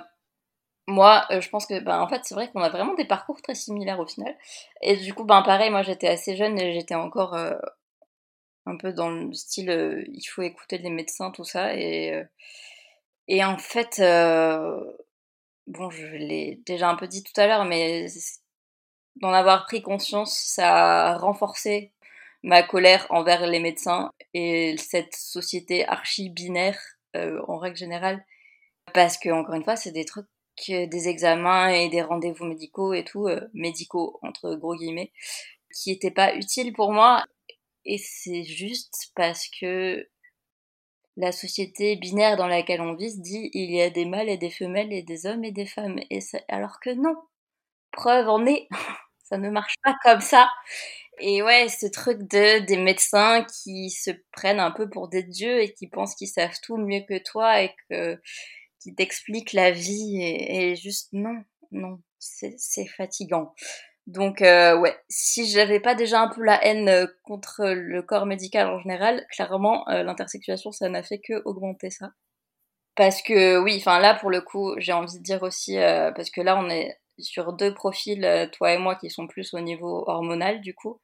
moi, 0.88 1.26
je 1.32 1.50
pense 1.50 1.66
que, 1.66 1.80
ben, 1.80 2.00
en 2.00 2.08
fait, 2.08 2.22
c'est 2.24 2.36
vrai 2.36 2.52
qu'on 2.52 2.62
a 2.62 2.70
vraiment 2.70 2.94
des 2.94 3.06
parcours 3.06 3.42
très 3.42 3.56
similaires 3.56 4.00
au 4.00 4.08
final. 4.08 4.36
Et 4.82 4.96
du 4.96 5.14
coup, 5.14 5.26
ben, 5.26 5.42
pareil, 5.42 5.72
moi, 5.72 5.82
j'étais 5.82 6.08
assez 6.08 6.38
jeune 6.38 6.60
et 6.60 6.74
j'étais 6.74 6.96
encore 6.96 7.36
un 8.66 8.78
peu 8.78 8.94
dans 8.94 9.10
le 9.10 9.34
style 9.34 9.70
euh, 9.70 10.04
il 10.08 10.24
faut 10.24 10.42
écouter 10.42 10.78
les 10.78 10.90
médecins, 10.90 11.32
tout 11.32 11.44
ça. 11.44 11.76
Et, 11.76 12.14
euh, 12.14 12.24
et 13.28 13.44
en 13.44 13.58
fait, 13.58 14.00
euh, 14.00 14.80
bon, 15.68 15.90
je 15.90 16.06
l'ai 16.06 16.62
déjà 16.66 16.90
un 16.90 16.96
peu 16.96 17.08
dit 17.08 17.24
tout 17.24 17.40
à 17.40 17.48
l'heure, 17.48 17.66
mais 17.66 18.08
d'en 19.18 19.34
avoir 19.34 19.66
pris 19.66 19.82
conscience, 19.82 20.38
ça 20.38 21.14
a 21.14 21.18
renforcé 21.18 21.94
ma 22.44 22.64
colère 22.64 23.08
envers 23.10 23.48
les 23.48 23.60
médecins 23.60 24.12
et 24.34 24.76
cette 24.78 25.16
société 25.16 25.88
archi-binaire 25.88 26.80
en 27.48 27.58
règle 27.58 27.78
générale. 27.78 28.26
Parce 28.94 29.18
que, 29.18 29.30
encore 29.30 29.56
une 29.56 29.64
fois, 29.64 29.76
c'est 29.78 29.92
des 29.92 30.06
trucs, 30.06 30.28
des 30.68 31.08
examens 31.10 31.70
et 31.70 31.90
des 31.90 32.02
rendez-vous 32.02 32.46
médicaux 32.46 32.94
et 32.94 33.04
tout, 33.04 33.28
médicaux 33.54 34.20
entre 34.22 34.56
gros 34.56 34.76
guillemets, 34.76 35.12
qui 35.74 35.92
étaient 35.92 36.12
pas 36.12 36.36
utiles 36.36 36.74
pour 36.74 36.92
moi 36.92 37.24
et 37.86 37.98
c'est 37.98 38.44
juste 38.44 39.12
parce 39.16 39.48
que 39.60 40.08
la 41.18 41.32
société 41.32 41.96
binaire 41.96 42.36
dans 42.38 42.48
laquelle 42.48 42.82
on 42.82 42.94
vit 42.96 43.18
dit 43.20 43.50
il 43.54 43.72
y 43.72 43.82
a 43.82 43.90
des 43.90 44.06
mâles 44.06 44.30
et 44.30 44.38
des 44.38 44.50
femelles 44.50 44.92
et 44.94 45.04
des 45.04 45.26
hommes 45.26 45.44
et 45.46 45.52
des 45.52 45.66
femmes. 45.66 46.00
Et 46.10 46.20
alors 46.50 46.80
que 46.80 46.90
non. 46.92 47.16
Preuve 47.92 48.30
en 48.30 48.46
est. 48.46 48.68
ça 49.24 49.38
ne 49.38 49.50
marche 49.50 49.76
pas 49.84 49.96
comme 50.04 50.22
ça. 50.22 50.50
Et 51.20 51.44
ouais, 51.44 51.70
ce 51.70 51.88
truc 51.88 52.20
de 52.24 52.60
des 52.66 52.78
médecins 52.78 53.46
qui 53.46 53.90
se 53.92 54.12
prennent 54.34 54.60
un 54.60 54.72
peu 54.72 54.90
pour 54.90 55.10
des 55.10 55.24
dieux 55.24 55.62
et 55.62 55.74
qui 55.74 55.88
pensent 55.88 56.16
qu'ils 56.16 56.28
savent 56.30 56.58
tout 56.64 56.78
mieux 56.78 57.02
que 57.08 57.18
toi 57.24 57.62
et 57.64 57.72
que 57.90 58.20
qui 58.82 58.96
t'expliquent 58.96 59.54
la 59.54 59.72
vie 59.72 60.22
et, 60.22 60.72
et 60.72 60.76
juste 60.76 61.10
non, 61.14 61.44
non, 61.72 62.00
c'est 62.20 62.88
fatigant. 62.98 63.54
Donc 64.08 64.42
euh, 64.44 64.78
ouais, 64.78 64.96
si 65.10 65.50
j'avais 65.50 65.80
pas 65.80 65.96
déjà 65.96 66.22
un 66.22 66.28
peu 66.28 66.44
la 66.44 66.64
haine 66.64 66.90
euh, 66.90 67.08
contre 67.24 67.66
le 67.66 68.04
corps 68.04 68.28
médical 68.28 68.68
en 68.68 68.80
général, 68.80 69.26
clairement 69.32 69.88
euh, 69.90 70.04
l'intersexuation 70.04 70.72
ça 70.72 70.90
n'a 70.90 71.02
fait 71.02 71.20
que 71.20 71.42
augmenter 71.46 71.90
ça. 71.90 72.12
Parce 72.96 73.22
que 73.24 73.60
oui, 73.60 73.78
enfin 73.78 74.00
là 74.00 74.14
pour 74.16 74.30
le 74.30 74.42
coup, 74.42 74.76
j'ai 74.78 74.94
envie 74.94 75.18
de 75.18 75.24
dire 75.24 75.44
aussi 75.44 75.78
parce 76.16 76.30
que 76.30 76.42
là 76.42 76.58
on 76.58 76.70
est 76.70 76.98
sur 77.20 77.54
deux 77.54 77.74
profils 77.74 78.50
toi 78.54 78.74
et 78.74 78.78
moi 78.78 78.96
qui 78.96 79.10
sont 79.10 79.28
plus 79.28 79.54
au 79.54 79.60
niveau 79.60 80.04
hormonal 80.08 80.62
du 80.62 80.76
coup, 80.76 81.02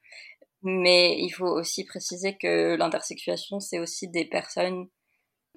mais 0.62 1.18
il 1.18 1.30
faut 1.30 1.48
aussi 1.48 1.84
préciser 1.84 2.36
que 2.38 2.76
l'intersexuation 2.76 3.60
c'est 3.60 3.80
aussi 3.80 4.08
des 4.08 4.26
personnes 4.26 4.88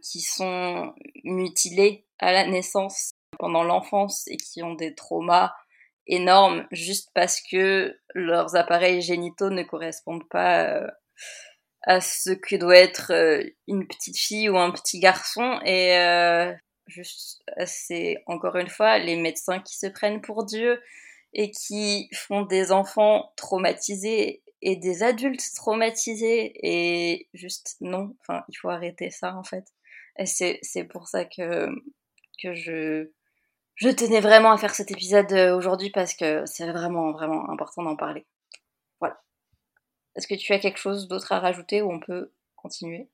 qui 0.04 0.22
sont 0.22 0.94
mutilés 1.24 2.06
à 2.20 2.32
la 2.34 2.48
naissance 2.48 3.12
pendant 3.40 3.64
l'enfance 3.64 4.28
et 4.28 4.38
qui 4.38 4.64
ont 4.64 4.76
des 4.76 4.96
traumas 4.96 5.54
énormes 6.08 6.68
juste 6.72 7.10
parce 7.13 7.41
que 7.41 7.98
leurs 8.13 8.56
appareils 8.56 9.02
génitaux 9.02 9.50
ne 9.50 9.63
correspondent 9.63 10.28
pas 10.30 10.65
euh, 10.65 10.88
à 11.84 12.02
ce 12.02 12.32
que 12.32 12.56
doit 12.56 12.78
être 12.78 13.12
euh, 13.12 13.44
une 13.68 13.88
petite 13.88 14.18
fille 14.18 14.50
ou 14.50 14.58
un 14.58 14.72
petit 14.72 15.00
garçon. 15.00 15.60
Et 15.65 15.98
euh, 15.98 16.54
juste 16.88 17.44
c'est 17.65 18.24
encore 18.28 18.56
une 18.58 18.70
fois 18.70 18.98
les 19.00 19.15
médecins 19.15 19.60
qui 19.60 19.78
se 19.78 19.88
prennent 19.88 20.22
pour 20.22 20.46
Dieu 20.46 20.82
et 21.34 21.52
qui 21.52 22.10
font 22.13 22.44
des 22.44 22.72
enfants 22.72 23.34
traumatisés 23.36 24.41
et 24.62 24.76
des 24.76 25.04
adultes 25.04 25.54
traumatisés. 25.56 26.54
Et 26.63 27.28
juste 27.34 27.78
non 27.82 28.15
enfin 28.22 28.44
il 28.50 28.56
faut 28.56 28.70
arrêter 28.70 29.10
ça 29.10 29.36
en 29.36 29.44
fait. 29.44 29.65
Et 30.18 30.26
c'est 30.26 30.60
c'est 30.62 30.86
pour 30.86 31.08
ça 31.08 31.26
que 31.26 31.70
que 32.41 32.54
je 32.54 33.10
je 33.76 33.90
tenais 33.90 34.22
vraiment 34.22 34.52
à 34.52 34.58
faire 34.58 34.74
cet 34.74 34.92
épisode 34.92 35.32
euh, 35.34 35.56
aujourd'hui 35.56 35.90
parce 35.90 36.14
que 36.14 36.46
c'est 36.46 36.70
vraiment, 36.72 37.12
vraiment 37.12 37.50
important 37.50 37.84
d'en 37.84 37.96
parler. 37.96 38.26
Voilà. 39.00 39.22
Est-ce 40.16 40.28
que 40.28 40.36
tu 40.36 40.54
as 40.54 40.60
quelque 40.60 40.80
chose 40.80 41.08
d'autre 41.08 41.32
à 41.32 41.40
rajouter 41.40 41.82
ou 41.82 41.92
on 41.92 42.00
peut 42.00 42.32
continuer? 42.56 43.10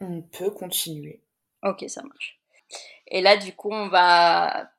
On 0.00 0.22
peut 0.22 0.50
continuer. 0.50 1.22
Ok, 1.62 1.84
ça 1.88 2.02
marche. 2.02 2.40
Et 3.08 3.20
là, 3.20 3.36
du 3.36 3.52
coup, 3.54 3.70
on 3.70 3.88
va 3.88 4.70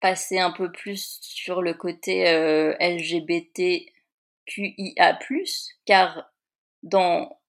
passer 0.00 0.38
un 0.38 0.50
peu 0.50 0.70
plus 0.72 1.18
sur 1.20 1.62
le 1.62 1.74
côté 1.74 2.28
euh, 2.28 2.74
LGBTQIA+, 2.80 3.88
car 5.86 6.32
dans 6.82 7.40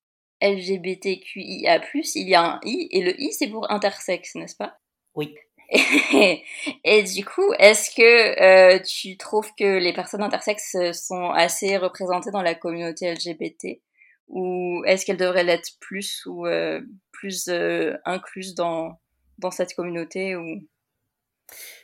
LGBTQIA+, 0.42 1.82
il 2.16 2.30
y 2.30 2.36
a 2.36 2.44
un 2.44 2.60
I, 2.64 2.90
et 2.92 3.02
le 3.02 3.20
I, 3.20 3.34
c'est 3.34 3.48
pour 3.48 3.72
intersexe, 3.72 4.36
n'est-ce 4.36 4.56
pas? 4.56 4.78
Oui. 5.16 5.36
Et, 6.84 7.04
du 7.04 7.26
coup, 7.26 7.52
est-ce 7.58 7.90
que 7.90 8.42
euh, 8.42 8.80
tu 8.80 9.18
trouves 9.18 9.50
que 9.58 9.80
les 9.80 9.94
personnes 9.94 10.22
intersexes 10.22 10.78
sont 10.94 11.32
assez 11.32 11.78
représentées 11.78 12.30
dans 12.32 12.44
la 12.44 12.54
communauté 12.54 13.12
LGBT 13.12 13.82
ou 14.28 14.84
est-ce 14.86 15.06
qu'elles 15.06 15.18
devraient 15.18 15.44
l'être 15.44 15.72
plus 15.80 16.26
ou 16.26 16.46
euh, 16.46 16.82
plus 17.12 17.48
euh, 17.50 17.96
incluses 18.06 18.56
dans, 18.56 19.00
dans 19.40 19.52
cette 19.52 19.74
communauté 19.74 20.36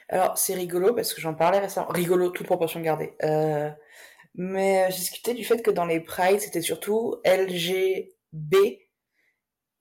Alors, 0.08 0.38
c'est 0.38 0.54
rigolo 0.54 0.94
parce 0.94 1.14
que 1.14 1.22
j'en 1.22 1.34
parlais 1.34 1.60
récemment. 1.60 1.88
Rigolo, 1.88 2.30
toute 2.30 2.46
proportion 2.46 2.80
gardée. 2.82 3.14
mais 4.36 4.86
j'ai 4.92 4.98
discuté 4.98 5.34
du 5.34 5.44
fait 5.44 5.64
que 5.64 5.72
dans 5.72 5.86
les 5.86 6.00
prides, 6.00 6.42
c'était 6.42 6.62
surtout 6.62 7.16
LGB 7.26 8.89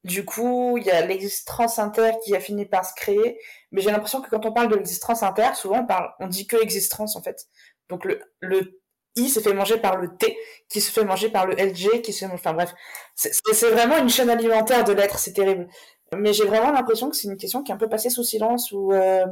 du 0.05 0.25
coup, 0.25 0.79
il 0.79 0.85
y 0.85 0.91
a 0.91 1.05
l'existence 1.05 1.79
inter 1.79 2.13
qui 2.25 2.35
a 2.35 2.41
fini 2.41 2.67
par 2.67 2.85
se 2.85 2.95
créer, 2.95 3.39
mais 3.73 3.81
j'ai 3.81 3.91
l'impression 3.91 4.21
que 4.21 4.31
quand 4.31 4.47
on 4.47 4.53
parle 4.53 4.69
de 4.69 4.77
l'existence 4.77 5.23
inter, 5.23 5.55
souvent 5.55 5.81
on 5.81 5.87
parle, 5.87 6.11
on 6.21 6.29
dit 6.29 6.47
que 6.47 6.57
existence 6.63 7.17
en 7.17 7.23
fait. 7.23 7.47
Donc 7.89 8.05
le, 8.05 8.21
le 8.41 8.81
I 9.17 9.29
s'est 9.29 9.41
fait 9.41 9.55
manger 9.55 9.79
par 9.79 9.97
le 9.97 10.17
T, 10.17 10.37
qui 10.69 10.81
se 10.81 10.93
fait 10.93 11.05
manger 11.05 11.29
par 11.31 11.47
le 11.47 11.55
LG, 11.55 12.03
qui 12.03 12.13
se 12.13 12.25
fait 12.25 12.33
enfin 12.33 12.53
bref, 12.53 12.73
c'est 13.15 13.71
vraiment 13.71 13.99
une 13.99 14.09
chaîne 14.09 14.31
alimentaire 14.31 14.85
de 14.85 14.93
l'être, 14.93 15.19
c'est 15.19 15.33
terrible. 15.33 15.69
Mais 16.17 16.33
j'ai 16.33 16.45
vraiment 16.45 16.71
l'impression 16.71 17.11
que 17.11 17.17
c'est 17.17 17.29
une 17.29 17.37
question 17.37 17.63
qui 17.63 17.73
est 17.73 17.75
un 17.75 17.79
peu 17.79 17.89
passée 17.89 18.11
sous 18.11 18.23
silence, 18.23 18.73
où, 18.73 18.93
euh, 18.93 19.27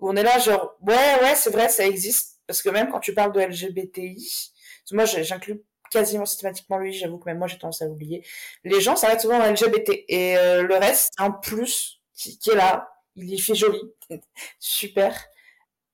où 0.00 0.10
on 0.10 0.16
est 0.16 0.22
là 0.22 0.38
genre, 0.38 0.76
ouais, 0.82 0.94
ouais, 1.22 1.34
c'est 1.36 1.50
vrai, 1.50 1.68
ça 1.68 1.86
existe, 1.86 2.40
parce 2.46 2.62
que 2.62 2.70
même 2.70 2.88
quand 2.90 3.00
tu 3.00 3.14
parles 3.14 3.32
de 3.32 3.40
LGBTI, 3.40 4.52
moi 4.92 5.04
j'inclus 5.04 5.62
quasiment 5.92 6.24
systématiquement 6.24 6.78
lui, 6.78 6.92
j'avoue 6.92 7.18
que 7.18 7.26
même 7.26 7.38
moi 7.38 7.46
j'ai 7.46 7.58
tendance 7.58 7.82
à 7.82 7.86
l'oublier. 7.86 8.24
Les 8.64 8.80
gens 8.80 8.96
s'arrêtent 8.96 9.20
souvent 9.20 9.38
en 9.38 9.50
LGBT 9.50 10.04
et 10.08 10.36
euh, 10.38 10.62
le 10.62 10.74
reste, 10.76 11.12
un 11.18 11.30
plus 11.30 12.00
qui, 12.14 12.38
est 12.50 12.54
là, 12.54 12.88
il 13.16 13.30
y 13.30 13.38
fait 13.38 13.54
joli, 13.54 13.80
super. 14.58 15.14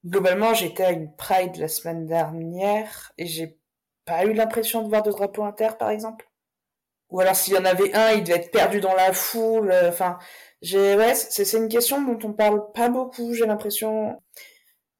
Globalement, 0.06 0.54
j'étais 0.54 0.84
à 0.84 0.90
une 0.92 1.14
Pride 1.16 1.56
la 1.56 1.68
semaine 1.68 2.06
dernière 2.06 3.12
et 3.18 3.26
j'ai 3.26 3.58
pas 4.04 4.24
eu 4.24 4.32
l'impression 4.32 4.82
de 4.82 4.88
voir 4.88 5.02
de 5.02 5.10
drapeau 5.10 5.42
inter, 5.44 5.70
par 5.78 5.90
exemple. 5.90 6.28
Ou 7.10 7.20
alors 7.20 7.36
s'il 7.36 7.54
y 7.54 7.58
en 7.58 7.64
avait 7.64 7.94
un, 7.94 8.12
il 8.12 8.22
devait 8.22 8.38
être 8.38 8.50
perdu 8.50 8.80
dans 8.80 8.94
la 8.94 9.12
foule. 9.12 9.70
Euh, 9.70 9.88
enfin, 9.88 10.18
j'ai 10.62 10.96
ouais, 10.96 11.14
c'est 11.14 11.50
une 11.56 11.68
question 11.68 12.02
dont 12.02 12.18
on 12.28 12.32
parle 12.32 12.70
pas 12.72 12.88
beaucoup. 12.88 13.34
J'ai 13.34 13.46
l'impression. 13.46 14.20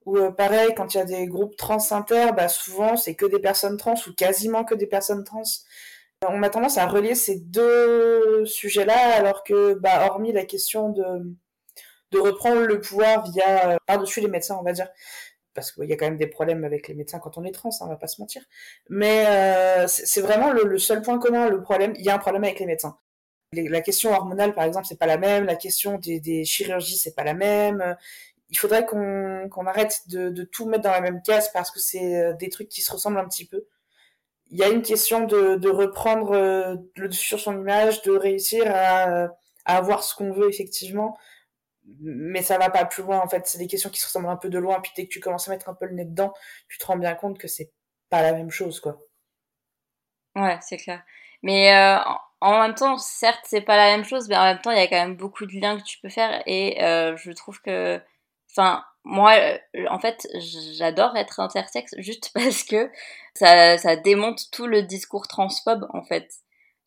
Ou 0.09 0.17
euh, 0.17 0.31
pareil, 0.31 0.73
quand 0.75 0.95
il 0.95 0.99
y 0.99 1.01
a 1.01 1.05
des 1.05 1.27
groupes 1.27 1.55
trans 1.57 1.79
inter, 1.91 2.31
bah 2.35 2.49
souvent 2.49 2.97
c'est 2.97 3.15
que 3.15 3.27
des 3.27 3.41
personnes 3.41 3.77
trans 3.77 3.95
ou 4.07 4.15
quasiment 4.15 4.65
que 4.65 4.75
des 4.75 4.87
personnes 4.87 5.23
trans. 5.23 5.43
On 6.27 6.43
a 6.43 6.49
tendance 6.49 6.79
à 6.79 6.87
relier 6.87 7.15
ces 7.15 7.39
deux 7.41 8.47
sujets-là, 8.47 9.17
alors 9.17 9.45
que, 9.45 9.75
bah, 9.75 10.07
hormis 10.07 10.33
la 10.33 10.47
question 10.47 10.89
de, 10.91 11.05
de 12.13 12.19
reprendre 12.19 12.63
le 12.63 12.81
pouvoir 12.81 13.31
via 13.31 13.73
euh, 13.73 13.77
par-dessus 13.87 14.21
les 14.21 14.29
médecins, 14.29 14.57
on 14.59 14.63
va 14.65 14.73
dire, 14.73 14.89
parce 15.55 15.73
qu'il 15.73 15.85
y 15.85 15.93
a 15.93 15.97
quand 15.97 16.07
même 16.07 16.17
des 16.17 16.27
problèmes 16.27 16.65
avec 16.65 16.89
les 16.89 16.95
médecins 16.95 17.19
quand 17.19 17.37
on 17.37 17.45
est 17.45 17.53
trans, 17.53 17.69
hein, 17.69 17.85
on 17.85 17.89
va 17.89 17.97
pas 17.97 18.07
se 18.07 18.21
mentir. 18.21 18.43
Mais 18.89 19.27
euh, 19.27 19.87
c'est 19.89 20.23
vraiment 20.23 20.53
le, 20.53 20.79
seul 20.79 21.03
point 21.03 21.19
commun, 21.19 21.51
le 21.51 21.61
problème. 21.61 21.93
Il 21.99 22.05
y 22.05 22.09
a 22.09 22.15
un 22.15 22.19
problème 22.19 22.45
avec 22.45 22.61
les 22.61 22.67
médecins. 22.67 22.99
la 23.53 23.83
question 23.83 24.13
hormonale, 24.13 24.55
par 24.55 24.65
exemple, 24.65 24.87
c'est 24.87 24.99
pas 24.99 25.07
la 25.07 25.19
même. 25.19 25.45
La 25.45 25.57
question 25.57 25.99
des, 25.99 26.19
des 26.19 26.45
chirurgies, 26.47 26.97
c'est 26.97 27.15
pas 27.15 27.25
la 27.25 27.35
même 27.35 27.97
il 28.51 28.59
faudrait 28.59 28.87
qu'on 28.87 29.67
arrête 29.67 30.09
de, 30.09 30.31
de, 30.31 30.43
tout 30.43 30.67
mettre 30.67 30.85
dans 30.85 30.91
la 30.91 31.01
même 31.01 31.23
case 31.23 31.51
parce 31.53 31.71
que 31.71 31.81
c'est 31.81 32.17
euh, 32.17 32.33
des 32.35 32.49
trucs 32.49 32.69
qui 32.69 32.81
se 32.81 32.91
ressemblent 32.91 33.19
un 33.19 33.29
petit 33.29 33.47
peu. 33.47 33.67
Il 34.51 34.59
y 34.59 34.63
a 34.63 34.69
une 34.69 34.83
question 34.83 35.25
de, 35.25 35.57
de 35.57 35.69
reprendre 35.69 36.33
euh, 36.33 36.77
le 36.97 37.09
dessus 37.09 37.27
sur 37.27 37.41
son 37.41 37.59
image, 37.59 38.03
de 38.03 38.13
réussir 38.13 38.65
à, 38.67 39.29
à 39.67 39.77
avoir 39.77 40.03
ce 40.03 40.15
qu'on 40.15 40.33
veut 40.33 40.49
effectivement, 40.49 41.19
mais 42.01 42.43
ça 42.43 42.57
va 42.57 42.71
pas 42.71 42.87
plus 42.87 43.03
loin 43.03 43.21
en 43.21 43.29
fait. 43.29 43.47
C'est 43.47 43.59
des 43.59 43.67
questions 43.67 43.91
qui 43.91 44.01
se 44.01 44.07
ressemblent 44.07 44.31
un 44.31 44.37
peu 44.37 44.49
de 44.49 44.59
loin, 44.59 44.81
puis 44.81 44.93
dès 44.97 45.05
que 45.05 45.13
tu 45.13 45.21
commences 45.21 45.49
à 45.49 45.51
mettre 45.51 45.69
un 45.69 45.75
peu 45.75 45.87
le 45.87 45.95
nez 45.95 46.07
dedans, 46.07 46.33
tu 46.69 46.79
te 46.79 46.87
rends 46.87 46.97
bien 46.97 47.15
compte 47.15 47.39
que 47.39 47.49
c'est 47.49 47.73
pas 48.09 48.23
la 48.23 48.33
même 48.33 48.51
chose 48.51 48.81
quoi. 48.81 48.99
Ouais, 50.35 50.59
c'est 50.63 50.79
clair. 50.79 51.03
Mais 51.43 51.75
euh, 51.75 51.99
en 52.41 52.61
même 52.63 52.75
temps, 52.75 52.97
certes, 52.97 53.41
c'est 53.45 53.61
pas 53.61 53.77
la 53.77 53.97
même 53.97 54.05
chose, 54.05 54.29
mais 54.29 54.37
en 54.37 54.45
même 54.45 54.61
temps, 54.61 54.71
il 54.71 54.79
y 54.79 54.81
a 54.81 54.87
quand 54.87 54.97
même 54.97 55.17
beaucoup 55.17 55.45
de 55.47 55.53
liens 55.53 55.79
que 55.79 55.85
tu 55.85 55.99
peux 56.01 56.09
faire 56.09 56.43
et 56.47 56.77
je 56.81 57.33
trouve 57.33 57.61
que 57.61 58.01
Enfin, 58.51 58.85
moi, 59.05 59.35
euh, 59.39 59.59
en 59.91 59.99
fait, 59.99 60.27
j'adore 60.77 61.17
être 61.17 61.41
intersexe 61.41 61.95
juste 61.99 62.31
parce 62.35 62.63
que 62.63 62.91
ça, 63.35 63.79
ça 63.79 63.97
démonte 63.97 64.51
tout 64.53 64.67
le 64.67 64.83
discours 64.83 65.27
transphobe, 65.27 65.87
en 65.95 66.03
fait. 66.03 66.29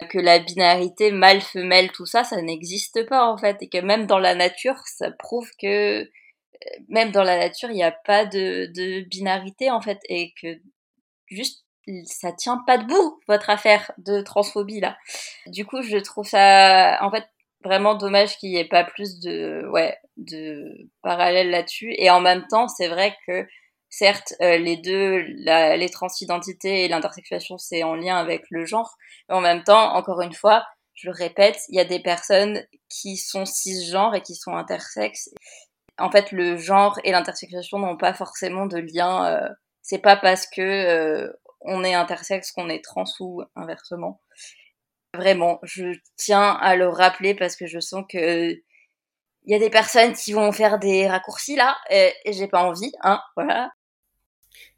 Que 0.09 0.17
la 0.17 0.39
binarité 0.39 1.11
mâle-femelle, 1.11 1.91
tout 1.91 2.07
ça, 2.07 2.23
ça 2.23 2.41
n'existe 2.41 3.07
pas, 3.07 3.25
en 3.25 3.37
fait. 3.37 3.57
Et 3.61 3.69
que 3.69 3.77
même 3.77 4.07
dans 4.07 4.19
la 4.19 4.35
nature, 4.35 4.77
ça 4.85 5.11
prouve 5.11 5.49
que 5.59 6.01
euh, 6.01 6.07
même 6.89 7.11
dans 7.11 7.23
la 7.23 7.37
nature, 7.37 7.69
il 7.69 7.75
n'y 7.75 7.83
a 7.83 7.91
pas 7.91 8.25
de, 8.25 8.67
de 8.73 9.01
binarité, 9.01 9.71
en 9.71 9.81
fait. 9.81 9.99
Et 10.09 10.33
que 10.41 10.59
juste, 11.27 11.65
ça 12.05 12.31
tient 12.31 12.63
pas 12.67 12.77
debout, 12.77 13.19
votre 13.27 13.49
affaire 13.49 13.91
de 13.97 14.21
transphobie, 14.21 14.79
là. 14.79 14.97
Du 15.47 15.65
coup, 15.65 15.81
je 15.81 15.97
trouve 15.97 16.27
ça, 16.27 16.99
en 17.01 17.11
fait, 17.11 17.25
vraiment 17.63 17.95
dommage 17.95 18.37
qu'il 18.37 18.49
n'y 18.51 18.57
ait 18.57 18.67
pas 18.67 18.83
plus 18.83 19.19
de, 19.19 19.67
ouais, 19.71 19.97
de 20.17 20.89
parallèles 21.01 21.49
là-dessus. 21.49 21.93
Et 21.97 22.09
en 22.09 22.19
même 22.21 22.45
temps, 22.47 22.67
c'est 22.67 22.87
vrai 22.87 23.15
que 23.27 23.45
certes, 23.89 24.33
euh, 24.41 24.57
les 24.57 24.77
deux, 24.77 25.23
la, 25.43 25.77
les 25.77 25.89
transidentités 25.89 26.85
et 26.85 26.87
l'intersexuation, 26.87 27.57
c'est 27.57 27.83
en 27.83 27.95
lien 27.95 28.17
avec 28.17 28.43
le 28.49 28.65
genre. 28.65 28.95
Mais 29.29 29.35
en 29.35 29.41
même 29.41 29.63
temps, 29.63 29.93
encore 29.93 30.21
une 30.21 30.33
fois, 30.33 30.65
je 30.93 31.07
le 31.07 31.13
répète, 31.13 31.59
il 31.69 31.75
y 31.75 31.79
a 31.79 31.85
des 31.85 31.99
personnes 31.99 32.63
qui 32.89 33.17
sont 33.17 33.45
cisgenres 33.45 34.15
et 34.15 34.21
qui 34.21 34.35
sont 34.35 34.55
intersexes. 34.55 35.29
En 35.97 36.11
fait, 36.11 36.31
le 36.31 36.57
genre 36.57 36.99
et 37.03 37.11
l'intersexuation 37.11 37.79
n'ont 37.79 37.97
pas 37.97 38.13
forcément 38.13 38.65
de 38.65 38.77
lien. 38.77 39.25
Euh, 39.25 39.49
c'est 39.81 39.99
pas 39.99 40.15
parce 40.15 40.47
que 40.47 40.61
euh, 40.61 41.31
on 41.61 41.83
est 41.83 41.93
intersexe 41.93 42.51
qu'on 42.51 42.69
est 42.69 42.83
trans 42.83 43.03
ou 43.19 43.43
inversement. 43.55 44.21
Vraiment, 45.13 45.59
je 45.63 45.93
tiens 46.15 46.51
à 46.61 46.75
le 46.75 46.87
rappeler 46.87 47.35
parce 47.35 47.55
que 47.57 47.67
je 47.67 47.79
sens 47.79 48.05
que 48.09 48.53
il 49.43 49.51
y 49.51 49.55
a 49.55 49.59
des 49.59 49.69
personnes 49.69 50.13
qui 50.13 50.33
vont 50.33 50.51
faire 50.51 50.79
des 50.79 51.07
raccourcis 51.07 51.55
là 51.55 51.77
et, 51.89 52.13
j'ai 52.27 52.47
pas 52.47 52.63
envie, 52.63 52.91
hein, 53.01 53.21
voilà. 53.35 53.71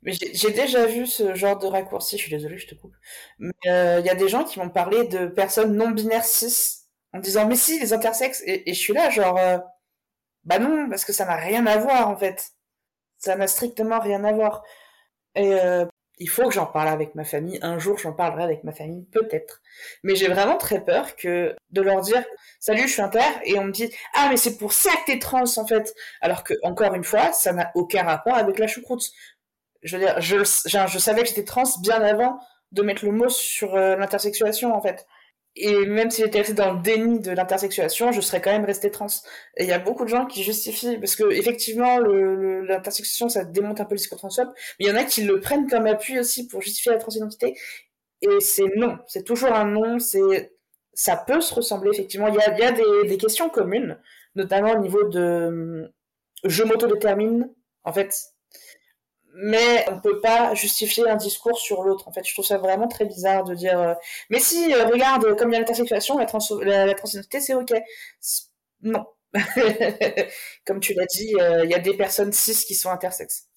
Mais 0.01 0.13
j'ai 0.13 0.51
déjà 0.51 0.85
vu 0.85 1.07
ce 1.07 1.35
genre 1.35 1.57
de 1.59 1.67
raccourci, 1.67 2.17
je 2.17 2.23
suis 2.23 2.31
désolée, 2.31 2.57
je 2.57 2.67
te 2.67 2.75
coupe. 2.75 2.95
Mais 3.39 3.51
euh, 3.67 3.99
il 3.99 4.05
y 4.05 4.09
a 4.09 4.15
des 4.15 4.27
gens 4.27 4.43
qui 4.43 4.59
vont 4.59 4.69
parler 4.69 5.05
de 5.07 5.27
personnes 5.27 5.75
non 5.75 5.91
binaires 5.91 6.25
cis 6.25 6.85
en 7.13 7.19
disant 7.19 7.47
mais 7.47 7.55
si 7.55 7.79
les 7.79 7.93
intersexes 7.93 8.41
et, 8.45 8.69
et 8.69 8.73
je 8.73 8.79
suis 8.79 8.93
là 8.93 9.09
genre 9.09 9.37
euh, 9.37 9.59
bah 10.45 10.59
non 10.59 10.89
parce 10.89 11.05
que 11.05 11.13
ça 11.13 11.25
n'a 11.25 11.35
rien 11.35 11.65
à 11.67 11.77
voir 11.77 12.09
en 12.09 12.17
fait. 12.17 12.51
Ça 13.19 13.35
n'a 13.35 13.47
strictement 13.47 13.99
rien 13.99 14.23
à 14.25 14.33
voir. 14.33 14.63
Et 15.35 15.53
euh, 15.53 15.85
il 16.19 16.29
faut 16.29 16.47
que 16.47 16.53
j'en 16.53 16.65
parle 16.65 16.89
avec 16.89 17.15
ma 17.15 17.23
famille. 17.23 17.59
Un 17.61 17.79
jour, 17.79 17.97
j'en 17.97 18.13
parlerai 18.13 18.43
avec 18.43 18.63
ma 18.63 18.71
famille, 18.71 19.05
peut-être. 19.11 19.61
Mais 20.03 20.15
j'ai 20.15 20.27
vraiment 20.27 20.57
très 20.57 20.83
peur 20.83 21.15
que 21.15 21.55
de 21.71 21.81
leur 21.81 22.01
dire 22.01 22.23
salut, 22.59 22.87
je 22.87 22.93
suis 22.93 23.01
inter, 23.01 23.19
et 23.45 23.57
on 23.57 23.65
me 23.65 23.71
dit 23.71 23.91
ah 24.13 24.27
mais 24.29 24.37
c'est 24.37 24.57
pour 24.57 24.73
ça 24.73 24.91
que 24.91 25.11
t'es 25.11 25.19
trans 25.19 25.43
en 25.57 25.67
fait. 25.67 25.93
Alors 26.21 26.43
que 26.43 26.53
encore 26.63 26.93
une 26.93 27.03
fois, 27.03 27.31
ça 27.31 27.53
n'a 27.53 27.71
aucun 27.75 28.03
rapport 28.03 28.35
avec 28.35 28.59
la 28.59 28.67
choucroute. 28.67 29.03
Je 29.81 29.97
veux 29.97 30.03
dire, 30.03 30.21
je, 30.21 30.37
je, 30.37 30.97
savais 30.97 31.23
que 31.23 31.27
j'étais 31.27 31.43
trans 31.43 31.63
bien 31.81 32.01
avant 32.01 32.39
de 32.71 32.81
mettre 32.83 33.05
le 33.05 33.11
mot 33.11 33.29
sur 33.29 33.75
euh, 33.75 33.95
l'intersexuation 33.95 34.73
en 34.73 34.81
fait. 34.81 35.05
Et 35.55 35.85
même 35.85 36.09
si 36.09 36.21
j'étais 36.23 36.39
restée 36.39 36.53
dans 36.55 36.73
le 36.73 36.81
déni 36.81 37.19
de 37.19 37.31
l'intersexuation, 37.31 38.11
je 38.11 38.21
serais 38.21 38.41
quand 38.41 38.51
même 38.51 38.65
restée 38.65 38.89
trans. 38.89 39.07
Et 39.57 39.63
il 39.63 39.69
y 39.69 39.73
a 39.73 39.79
beaucoup 39.79 40.03
de 40.03 40.09
gens 40.09 40.25
qui 40.25 40.43
justifient, 40.43 40.97
parce 40.97 41.15
que 41.15 41.31
effectivement, 41.31 41.99
l'intersexuation, 41.99 43.29
ça 43.29 43.45
démonte 43.45 43.79
un 43.79 43.85
peu 43.85 43.93
le 43.93 43.99
discours 43.99 44.17
transphobe, 44.17 44.49
mais 44.79 44.85
il 44.85 44.89
y 44.89 44.91
en 44.91 44.95
a 44.95 45.03
qui 45.03 45.23
le 45.23 45.39
prennent 45.39 45.67
comme 45.69 45.85
appui 45.85 46.19
aussi 46.19 46.47
pour 46.47 46.61
justifier 46.61 46.91
la 46.91 46.97
transidentité. 46.97 47.55
Et 48.21 48.39
c'est 48.39 48.65
non, 48.77 48.97
c'est 49.07 49.23
toujours 49.23 49.53
un 49.53 49.65
non, 49.65 49.99
c'est 49.99 50.53
ça 50.93 51.17
peut 51.17 51.41
se 51.41 51.53
ressembler 51.53 51.91
effectivement. 51.93 52.27
Il 52.27 52.35
y 52.35 52.39
a, 52.39 52.57
y 52.59 52.63
a 52.63 52.71
des, 52.71 53.07
des 53.07 53.17
questions 53.17 53.49
communes, 53.49 53.99
notamment 54.35 54.73
au 54.73 54.79
niveau 54.79 55.03
de 55.09 55.91
je 56.43 56.63
m'autodétermine. 56.63 57.49
En 57.83 57.93
fait, 57.93 58.32
mais 59.33 59.85
on 59.89 59.99
peut 59.99 60.19
pas 60.21 60.53
justifier 60.55 61.09
un 61.09 61.15
discours 61.15 61.57
sur 61.59 61.83
l'autre. 61.83 62.07
En 62.07 62.11
fait, 62.13 62.25
je 62.27 62.33
trouve 62.33 62.45
ça 62.45 62.57
vraiment 62.57 62.87
très 62.87 63.05
bizarre 63.05 63.43
de 63.43 63.55
dire. 63.55 63.79
Euh, 63.79 63.93
mais 64.29 64.39
si, 64.39 64.73
euh, 64.73 64.85
regarde, 64.87 65.35
comme 65.37 65.49
il 65.49 65.53
y 65.53 65.55
a 65.57 65.59
l'intersexuation, 65.59 66.17
la, 66.17 66.25
trans 66.25 66.39
la, 66.61 66.85
la 66.85 66.93
transidentité, 66.93 67.39
c'est 67.41 67.53
ok. 67.55 67.73
Non. 68.81 69.05
comme 70.65 70.79
tu 70.79 70.93
l'as 70.93 71.05
dit, 71.07 71.33
euh, 71.39 71.63
il 71.65 71.71
y 71.71 71.73
a 71.73 71.79
des 71.79 71.95
personnes 71.97 72.31
cis 72.33 72.65
qui 72.65 72.75
sont 72.75 72.91
intersexes. 72.91 73.47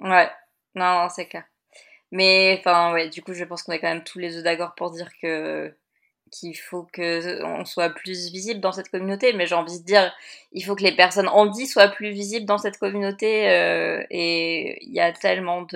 Ouais, 0.00 0.30
non, 0.74 1.08
c'est 1.08 1.26
clair. 1.28 1.44
Mais 2.12 2.56
enfin, 2.60 2.92
ouais, 2.94 3.10
du 3.10 3.22
coup, 3.22 3.34
je 3.34 3.44
pense 3.44 3.62
qu'on 3.64 3.72
est 3.72 3.80
quand 3.80 3.88
même 3.88 4.04
tous 4.04 4.18
les 4.20 4.30
deux 4.32 4.42
d'accord 4.42 4.74
pour 4.76 4.90
dire 4.92 5.10
que 5.22 5.76
qu'il 6.32 6.56
faut 6.56 6.84
que 6.92 7.44
on 7.44 7.64
soit 7.64 7.90
plus 7.90 8.30
visible 8.32 8.60
dans 8.60 8.72
cette 8.72 8.88
communauté, 8.88 9.32
mais 9.34 9.46
j'ai 9.46 9.54
envie 9.54 9.78
de 9.80 9.84
dire, 9.84 10.12
il 10.52 10.64
faut 10.64 10.74
que 10.74 10.82
les 10.82 10.96
personnes 10.96 11.28
handy 11.28 11.66
soient 11.66 11.88
plus 11.88 12.10
visibles 12.10 12.46
dans 12.46 12.58
cette 12.58 12.78
communauté, 12.78 13.48
euh, 13.50 14.02
et 14.10 14.84
il 14.84 14.92
y 14.92 15.00
a 15.00 15.12
tellement 15.12 15.66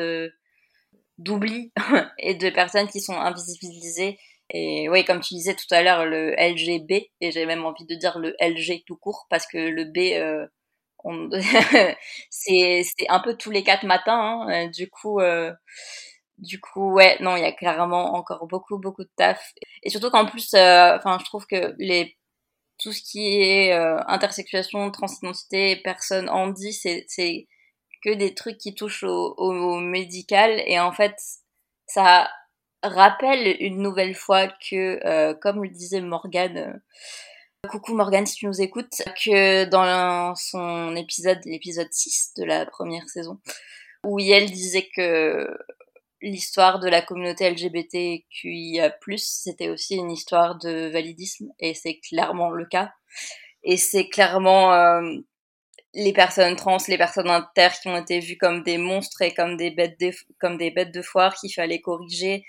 d'oubli 1.19 1.73
et 2.19 2.35
de 2.35 2.51
personnes 2.51 2.88
qui 2.88 3.01
sont 3.01 3.16
invisibilisées. 3.16 4.19
Et 4.51 4.88
oui, 4.88 5.05
comme 5.05 5.21
tu 5.21 5.35
disais 5.35 5.55
tout 5.55 5.73
à 5.73 5.83
l'heure, 5.83 6.07
le 6.07 6.35
LGB, 6.38 7.11
et 7.21 7.31
j'ai 7.33 7.47
même 7.47 7.64
envie 7.64 7.85
de 7.85 7.95
dire 7.95 8.19
le 8.19 8.35
LG 8.40 8.85
tout 8.87 8.97
court, 8.97 9.27
parce 9.29 9.47
que 9.47 9.59
le 9.59 9.85
B, 9.85 10.14
euh, 10.14 10.47
c'est 12.31 12.85
un 13.09 13.21
peu 13.21 13.37
tous 13.37 13.51
les 13.51 13.62
quatre 13.62 13.85
matins, 13.85 14.47
hein, 14.49 14.69
du 14.69 14.88
coup... 14.90 15.21
Euh, 15.21 15.53
du 16.38 16.61
coup, 16.61 16.92
ouais, 16.92 17.16
non, 17.20 17.37
il 17.37 17.42
y 17.42 17.46
a 17.46 17.53
clairement 17.53 18.14
encore 18.14 18.46
beaucoup, 18.46 18.79
beaucoup 18.79 19.05
de 19.05 19.11
taf. 19.16 19.55
Et 19.83 19.90
surtout 19.90 20.11
qu'en 20.11 20.27
plus, 20.27 20.53
euh, 20.55 20.96
enfin, 20.96 21.18
je 21.20 21.25
trouve 21.25 21.46
que 21.46 21.75
les 21.79 22.16
tout 22.79 22.92
ce 22.92 23.03
qui 23.03 23.27
est 23.27 23.72
euh, 23.72 23.99
intersexuation, 24.07 24.90
transidentité, 24.90 25.77
personne 25.77 26.29
handi, 26.29 26.72
c'est 26.75 27.46
que 28.05 28.14
des 28.14 28.35
trucs 28.35 28.59
qui 28.59 28.75
touchent 28.75 29.05
au, 29.05 29.35
au, 29.38 29.81
médical 29.81 30.62
et 30.66 30.79
en 30.79 30.92
fait, 30.92 31.16
ça 31.87 32.29
rappelle 32.83 33.57
une 33.61 33.81
nouvelle 33.81 34.14
fois 34.14 34.49
que, 34.49 35.01
euh, 35.07 35.35
comme 35.35 35.62
le 35.62 35.70
disait 35.70 36.03
Morgane, 36.03 36.83
coucou 37.70 37.94
Morgane 37.94 38.27
si 38.27 38.37
tu 38.37 38.46
nous 38.46 38.61
écoutes, 38.61 39.03
que 39.25 39.64
dans 39.64 40.35
son 40.35 40.94
épisode, 40.96 41.40
l'épisode 41.46 41.90
6 41.90 42.35
de 42.37 42.44
la 42.44 42.66
première 42.66 43.09
saison, 43.09 43.40
où 44.05 44.20
elle 44.20 44.51
disait 44.51 44.88
que 44.94 45.49
l'histoire 46.27 46.81
de 46.81 46.89
la 46.89 47.03
communauté 47.03 47.49
LGBTQIA+, 47.51 48.93
c'était 49.19 49.69
aussi 49.69 49.95
une 49.95 50.11
histoire 50.11 50.59
de 50.59 50.89
validisme, 50.89 51.47
et 51.61 51.75
c'est 51.75 51.99
clairement 52.01 52.51
le 52.51 52.67
cas. 52.67 52.93
Et 53.62 53.77
c'est 53.77 54.09
clairement 54.09 54.73
euh, 54.75 55.01
les 55.95 56.12
personnes 56.12 56.57
trans, 56.57 56.79
les 56.89 56.99
personnes 56.99 57.31
inter 57.31 57.69
qui 57.81 57.89
ont 57.89 57.97
été 57.97 58.21
vues 58.21 58.37
comme 58.37 58.62
des 58.62 58.79
monstres 58.79 59.23
et 59.23 59.35
comme 59.35 59.57
des 59.57 59.71
bêtes 59.71 59.99
de, 60.01 60.11
comme 60.41 60.59
des 60.59 60.71
bêtes 60.71 60.93
de 60.93 61.03
foire 61.03 61.35
qu'il 61.35 61.53
fallait 61.53 61.81
corriger. 61.81 62.45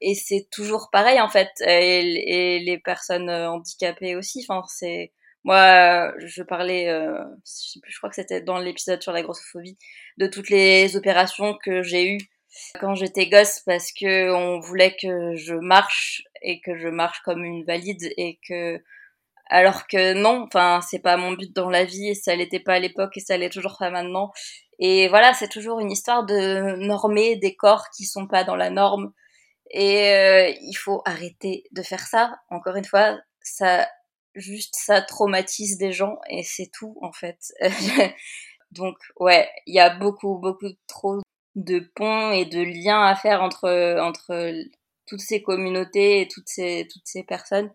Et 0.00 0.14
c'est 0.14 0.48
toujours 0.50 0.88
pareil 0.92 1.20
en 1.20 1.28
fait. 1.28 1.50
Et, 1.66 2.60
les 2.60 2.78
personnes 2.78 3.30
euh, 3.30 3.50
handicapées 3.50 4.16
aussi. 4.16 4.44
Enfin, 4.48 4.62
c'est 4.68 5.12
moi, 5.44 6.12
je 6.18 6.42
parlais, 6.42 6.88
euh, 6.88 7.22
je, 7.44 7.78
je 7.86 7.98
crois 7.98 8.10
que 8.10 8.16
c'était 8.16 8.40
dans 8.40 8.58
l'épisode 8.58 9.00
sur 9.00 9.12
la 9.12 9.22
grossophobie, 9.22 9.78
de 10.18 10.26
toutes 10.26 10.50
les 10.50 10.96
opérations 10.96 11.56
que 11.62 11.82
j'ai 11.82 12.10
eues 12.10 12.18
quand 12.80 12.94
j'étais 12.94 13.28
gosse 13.28 13.60
parce 13.66 13.92
que 13.92 14.32
on 14.32 14.60
voulait 14.60 14.96
que 15.00 15.34
je 15.36 15.54
marche 15.54 16.22
et 16.42 16.60
que 16.60 16.76
je 16.76 16.88
marche 16.88 17.20
comme 17.24 17.44
une 17.44 17.64
valide 17.64 18.12
et 18.16 18.38
que 18.46 18.82
alors 19.48 19.86
que 19.86 20.14
non, 20.14 20.44
enfin 20.46 20.80
c'est 20.88 20.98
pas 20.98 21.16
mon 21.16 21.32
but 21.32 21.54
dans 21.54 21.70
la 21.70 21.84
vie 21.84 22.08
et 22.08 22.14
ça 22.14 22.34
l'était 22.34 22.60
pas 22.60 22.74
à 22.74 22.78
l'époque 22.78 23.16
et 23.16 23.20
ça 23.20 23.36
l'est 23.36 23.50
toujours 23.50 23.76
pas 23.78 23.90
maintenant. 23.90 24.32
Et 24.78 25.08
voilà, 25.08 25.32
c'est 25.34 25.48
toujours 25.48 25.80
une 25.80 25.90
histoire 25.90 26.26
de 26.26 26.76
normer 26.76 27.36
des 27.36 27.54
corps 27.56 27.86
qui 27.96 28.04
sont 28.04 28.26
pas 28.26 28.44
dans 28.44 28.56
la 28.56 28.70
norme 28.70 29.12
et 29.70 30.10
euh, 30.10 30.52
il 30.60 30.74
faut 30.74 31.02
arrêter 31.04 31.64
de 31.72 31.82
faire 31.82 32.06
ça. 32.06 32.40
Encore 32.50 32.76
une 32.76 32.84
fois, 32.84 33.18
ça 33.40 33.88
juste 34.34 34.74
ça 34.76 35.00
traumatise 35.00 35.78
des 35.78 35.92
gens 35.92 36.18
et 36.28 36.42
c'est 36.42 36.70
tout 36.72 36.96
en 37.02 37.12
fait. 37.12 37.38
Donc 38.72 38.96
ouais, 39.18 39.48
il 39.66 39.74
y 39.74 39.80
a 39.80 39.90
beaucoup 39.90 40.38
beaucoup 40.38 40.70
trop 40.86 41.20
de 41.56 41.80
ponts 41.80 42.30
et 42.30 42.44
de 42.44 42.60
liens 42.60 43.02
à 43.02 43.16
faire 43.16 43.42
entre, 43.42 43.98
entre 44.00 44.54
toutes 45.06 45.20
ces 45.20 45.42
communautés 45.42 46.20
et 46.20 46.28
toutes 46.28 46.48
ces, 46.48 46.86
toutes 46.92 47.06
ces 47.06 47.24
personnes. 47.24 47.70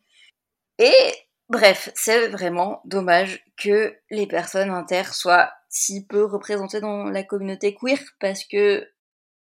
Et 0.78 1.14
bref, 1.50 1.92
c'est 1.96 2.28
vraiment 2.28 2.82
dommage 2.86 3.44
que 3.58 3.98
les 4.10 4.28
personnes 4.28 4.70
inter 4.70 5.14
soient 5.14 5.52
si 5.70 6.06
peu 6.06 6.24
représentées 6.24 6.82
dans 6.82 7.06
la 7.06 7.24
communauté 7.24 7.76
queer 7.76 8.00
parce 8.20 8.44
que 8.46 8.58
euh, 8.58 8.88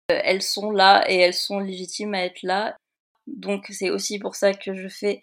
elles 0.08 0.41
sont 0.41 0.71
là 0.71 1.04
et 1.10 1.17
elles 1.17 1.34
sont 1.34 1.60
légitimes 1.60 2.13
à 2.13 2.23
être 2.23 2.43
là. 2.43 2.75
Donc 3.28 3.67
c'est 3.69 3.89
aussi 3.89 4.19
pour 4.19 4.36
ça 4.36 4.54
que 4.54 4.73
je 4.73 4.88
fais 4.88 5.21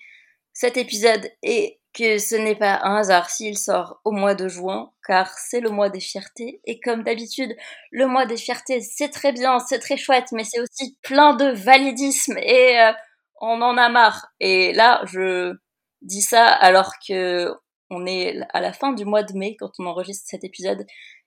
cet 0.52 0.76
épisode 0.76 1.31
et 1.42 1.81
que 1.96 2.18
ce 2.18 2.35
n'est 2.35 2.56
pas 2.56 2.80
un 2.82 2.96
hasard 2.96 3.30
s'il 3.30 3.56
sort 3.56 4.00
au 4.04 4.12
mois 4.12 4.35
de 4.35 4.48
juin, 4.48 4.92
car 5.06 5.30
c'est 5.38 5.61
le 5.61 5.70
mois 5.70 5.88
des 5.88 6.00
fiertés. 6.00 6.61
Et 6.64 6.78
comme 6.80 7.02
d'habitude, 7.02 7.56
le 7.90 8.06
mois 8.06 8.26
des 8.26 8.37
fiertés, 8.37 8.80
c'est 8.80 9.09
très 9.09 9.32
bien, 9.32 9.59
c'est 9.61 9.78
très 9.78 9.96
chouette, 9.96 10.32
mais 10.32 10.44
c'est 10.44 10.61
aussi 10.61 10.98
plein 11.02 11.35
de 11.35 11.46
validisme 11.46 12.37
et 12.38 12.78
euh, 12.80 12.92
on 13.40 13.62
en 13.62 13.78
a 13.78 13.88
marre. 13.88 14.26
Et 14.40 14.72
là, 14.74 15.02
je 15.06 15.54
dis 16.02 16.22
ça 16.22 16.46
alors 16.46 16.92
que 17.06 17.54
on 17.90 18.04
est 18.06 18.40
à 18.52 18.61
la 18.61 18.72
fin 18.72 18.92
du 18.92 19.04
mois 19.04 19.22
de 19.22 19.32
mai 19.35 19.56
quand 19.59 19.70
on 19.78 19.87
enregistre 19.87 20.26
cet 20.28 20.44
épisode 20.44 20.85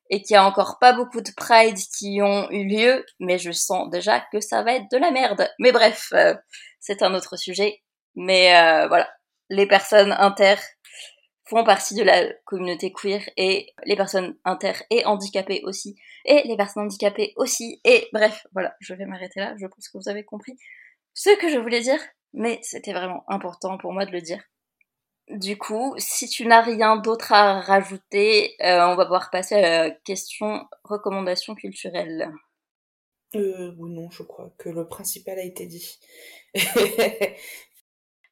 et 0.10 0.22
qu'il 0.22 0.34
y 0.34 0.38
a 0.38 0.46
encore 0.46 0.78
pas 0.80 0.94
beaucoup 0.94 1.22
de 1.22 1.32
Pride 1.36 1.78
qui 1.98 2.22
ont 2.22 2.50
eu 2.52 2.66
lieu, 2.68 3.06
mais 3.20 3.38
je 3.38 3.52
sens 3.52 3.90
déjà 3.90 4.20
que 4.32 4.40
ça 4.42 4.64
va 4.64 4.74
être 4.74 4.92
de 4.92 4.98
la 4.98 5.12
merde. 5.12 5.50
Mais 5.60 5.72
bref, 5.72 6.10
euh, 6.14 6.36
c'est 6.80 7.02
un 7.04 7.14
autre 7.14 7.38
sujet. 7.38 7.82
Mais 8.16 8.56
euh, 8.58 8.88
voilà, 8.88 9.08
les 9.50 9.68
personnes 9.68 10.12
inter 10.14 10.56
font 11.50 11.64
partie 11.64 11.96
de 11.96 12.04
la 12.04 12.32
communauté 12.46 12.94
queer 12.94 13.22
et 13.36 13.74
les 13.86 13.96
personnes 13.96 14.38
inter 14.46 14.74
et 14.92 15.04
handicapées 15.06 15.62
aussi 15.64 15.98
et 16.26 16.44
les 16.46 16.56
personnes 16.56 16.84
handicapées 16.84 17.34
aussi 17.38 17.82
et 17.84 18.08
bref 18.14 18.46
voilà 18.54 18.76
je 18.80 18.94
vais 18.94 19.06
m'arrêter 19.06 19.40
là 19.40 19.56
je 19.60 19.66
pense 19.66 19.90
que 19.90 19.98
vous 19.98 20.10
avez 20.10 20.24
compris 20.24 20.58
ce 21.14 21.36
que 21.40 21.50
je 21.50 21.58
voulais 21.58 21.82
dire 21.82 22.00
mais 22.34 22.60
c'était 22.62 22.94
vraiment 22.94 23.24
important 23.28 23.80
pour 23.80 23.92
moi 23.94 24.06
de 24.06 24.12
le 24.12 24.22
dire. 24.22 24.44
Du 25.30 25.58
coup 25.58 25.96
si 25.98 26.28
tu 26.28 26.46
n'as 26.46 26.62
rien 26.62 26.98
d'autre 26.98 27.34
à 27.34 27.62
rajouter 27.62 28.56
euh, 28.62 28.86
on 28.86 28.96
va 28.96 29.06
pouvoir 29.06 29.32
passer 29.32 29.56
à 29.56 29.62
la 29.62 29.92
question 29.92 30.68
recommandation 30.84 31.56
culturelle. 31.56 32.32
Euh, 33.36 33.74
oui 33.78 33.92
non 33.92 34.10
je 34.12 34.24
crois 34.24 34.54
que 34.58 34.70
le 34.70 34.88
principal 34.88 35.38
a 35.40 35.44
été 35.44 35.66
dit 35.66 36.00